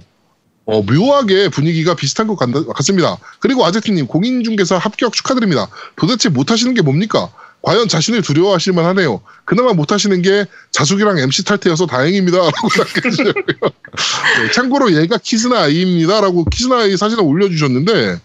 [0.65, 3.17] 어, 묘하게 분위기가 비슷한 것 같, 같습니다.
[3.41, 5.67] 그리고 아제트님, 공인중개사 합격 축하드립니다.
[5.97, 7.31] 도대체 못하시는 게 뭡니까?
[7.63, 9.21] 과연 자신을 두려워하실 만하네요.
[9.45, 12.39] 그나마 못하시는 게 자숙이랑 MC 탈퇴여서 다행입니다.
[12.43, 13.45] 라고 남겨주셨고요.
[14.43, 16.21] 네, 참고로 얘가 키즈나 아이입니다.
[16.21, 18.21] 라고 키즈나 아이 사진을 올려주셨는데,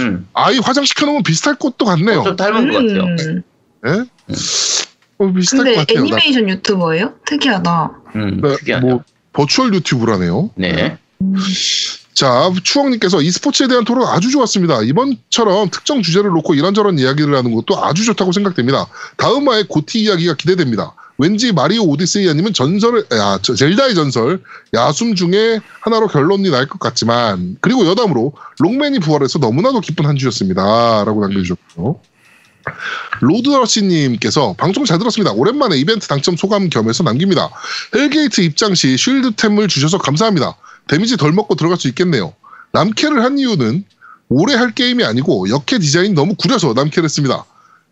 [0.00, 2.24] 음, 아이 화장시켜놓으면 비슷할 것도 같네요.
[2.24, 3.02] 좀 닮은 것 같아요.
[3.04, 3.42] 음.
[3.86, 3.90] 예?
[5.18, 5.98] 어, 비슷할 것 근데 같아요.
[5.98, 7.14] 나- 애니메이션 유튜버예요?
[7.26, 7.90] 특이하다.
[8.16, 8.90] 음, 네, 특이하네요.
[8.94, 10.50] 뭐, 버추얼 유튜브라네요.
[10.56, 10.98] 네.
[12.14, 14.82] 자, 추억님께서 e스포츠에 대한 토론 아주 좋았습니다.
[14.82, 18.86] 이번처럼 특정 주제를 놓고 이런저런 이야기를 하는 것도 아주 좋다고 생각됩니다.
[19.18, 20.94] 다음화의 고티 이야기가 기대됩니다.
[21.18, 24.42] 왠지 마리오 오디세이 아니면 전설을, 야, 저- 젤다의 전설,
[24.74, 31.04] 야숨 중에 하나로 결론이 날 것 같지만, 그리고 여담으로 롱맨이 부활해서 너무나도 기쁜 한 주였습니다.
[31.04, 32.00] 라고 남겨주셨고요.
[33.20, 35.32] 로드러시님께서 방송 잘 들었습니다.
[35.32, 37.48] 오랜만에 이벤트 당첨 소감 겸해서 남깁니다.
[37.94, 40.56] hell gate 입장 시 shield템을 주셔서 감사합니다.
[40.88, 42.34] 데미지 덜 먹고 들어갈 수 있겠네요.
[42.72, 43.84] 남캐를 한 이유는
[44.28, 47.44] 오래 할 게임이 아니고 여캐 디자인 너무 구려서 남캐를 했습니다.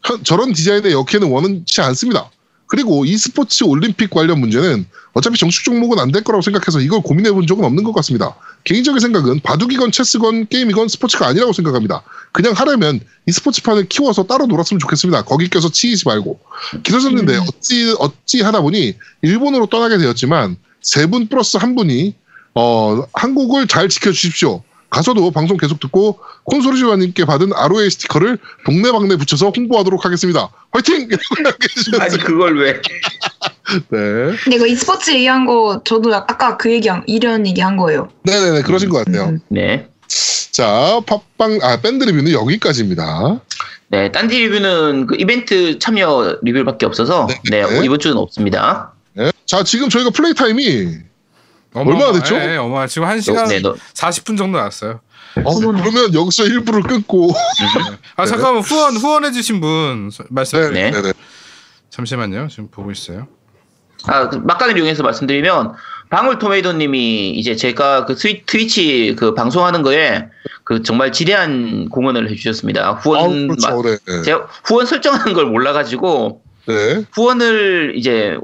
[0.05, 2.31] 현- 저런 디자인의 여캐는 원치 않습니다.
[2.67, 7.47] 그리고 e스포츠 올림픽 관련 문제는 어차피 정식 종목은 안 될 거라고 생각해서 이걸 고민해 본
[7.47, 8.35] 적은 없는 것 같습니다.
[8.65, 12.03] 개인적인 생각은 바둑이건 체스건 게임이건 스포츠가 아니라고 생각합니다.
[12.33, 15.23] 그냥 하려면 e스포츠판을 키워서 따로 놀았으면 좋겠습니다.
[15.25, 16.41] 거기 껴서 치이지 말고.
[16.83, 17.43] 길어졌는데 음.
[17.49, 22.15] 어찌 어찌 하다 보니 일본으로 떠나게 되었지만 세 분 플러스 한 분이
[22.55, 24.63] 어 한국을 잘 지켜주십시오.
[24.91, 30.49] 가서도 방송 계속 듣고 콘솔시와님께 받은 ROA 스티커를 동네방네 붙여서 홍보하도록 하겠습니다.
[30.71, 31.09] 화이팅!
[31.99, 32.81] 아니 그걸 왜?
[33.91, 34.37] 네.
[34.45, 38.09] 근데 이거 e스포츠 얘기한 거 저도 아까 그 얘기 이런 얘기 한 거예요.
[38.23, 39.31] 네네네, 그러신 것 같아요.
[39.31, 39.41] 음.
[39.49, 39.89] 네.
[40.53, 43.41] 자, 팟빵, 아, 밴드 리뷰는 여기까지입니다.
[43.89, 47.85] 네, 딴지 리뷰는 그 이벤트 참여 리뷰밖에 없어서 네, 네.
[47.85, 48.93] 이번 주는 없습니다.
[49.15, 49.33] 네.
[49.47, 50.99] 자, 지금 저희가 플레이 타임이
[51.75, 52.37] 어마어마- 얼마나 됐죠?
[52.37, 55.01] 예, 어마 지금 1시간 네, 너, 40분 정도 났어요.
[55.45, 55.83] 어, 어머나.
[55.83, 57.33] 그러면 여기서 일부를 끊고.
[58.17, 60.91] 아 잠깐만 후원 후원해 주신 분 말씀 네, 네.
[60.93, 61.13] 네, 네.
[61.91, 63.27] 잠시만요 지금 보고 있어요.
[64.07, 65.73] 아, 그 막간을 이용해서 말씀드리면
[66.11, 70.27] 방울토메이도님이 이제 제가 그 트위, 트위치 그 방송하는 거에
[70.63, 72.87] 그 정말 지대한 공헌을 해주셨습니다.
[72.87, 73.83] 아, 후원 마- 그렇죠.
[73.83, 74.23] 네, 네.
[74.23, 77.05] 제가 후원 설정하는 걸 몰라가지고 네.
[77.13, 78.39] 후원을 이제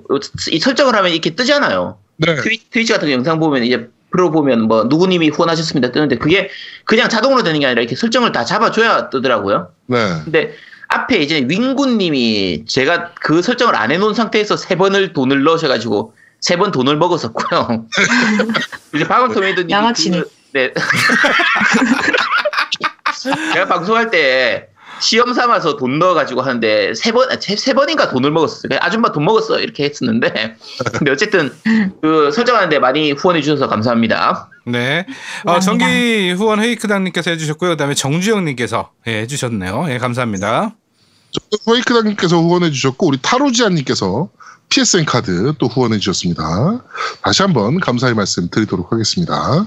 [0.51, 1.99] 이 설정을 하면 이렇게 뜨잖아요.
[2.21, 2.37] 네.
[2.37, 6.51] 트위, 트위치 같은 거 영상 보면 이제 프로 보면 뭐 누구님이 후원하셨습니다 뜨는데 그게
[6.85, 9.71] 그냥 자동으로 되는 게 아니라 이렇게 설정을 다 잡아줘야 뜨더라고요.
[9.87, 9.99] 네.
[10.25, 10.55] 근데
[10.89, 16.71] 앞에 이제 윙구님이 제가 그 설정을 안 해놓은 상태에서 세 번을 돈을 넣으셔가지고 세 번
[16.73, 17.87] 돈을 먹었었고요.
[18.95, 20.21] 이제 방울토메이도님이 양아치네.
[20.21, 20.73] 그- 네.
[23.53, 24.70] 제가 방송할 때
[25.01, 28.79] 시험 삼아서 돈 넣어가지고 하는데 세 번, 세, 세 번인가 돈을 먹었어요.
[28.81, 29.61] 아줌마 돈 먹었어.
[29.61, 30.57] 이렇게 했었는데.
[30.93, 31.53] 근데 어쨌든
[32.03, 34.51] 그 설정하는데 많이 후원해 주셔서 감사합니다.
[34.67, 35.07] 네.
[35.45, 35.59] 어.
[35.59, 37.71] 정기 후원 헤이크당님께서 해주셨고요.
[37.71, 39.87] 그 다음에 정주영님께서 예, 해주셨네요.
[39.91, 40.75] 예, 감사합니다.
[41.67, 44.29] 호이크당님께서 후원해 주셨고 우리 타로지안님께서
[44.69, 46.83] PSN 카드 또 후원해 주셨습니다.
[47.23, 49.67] 다시 한번 감사의 말씀 드리도록 하겠습니다.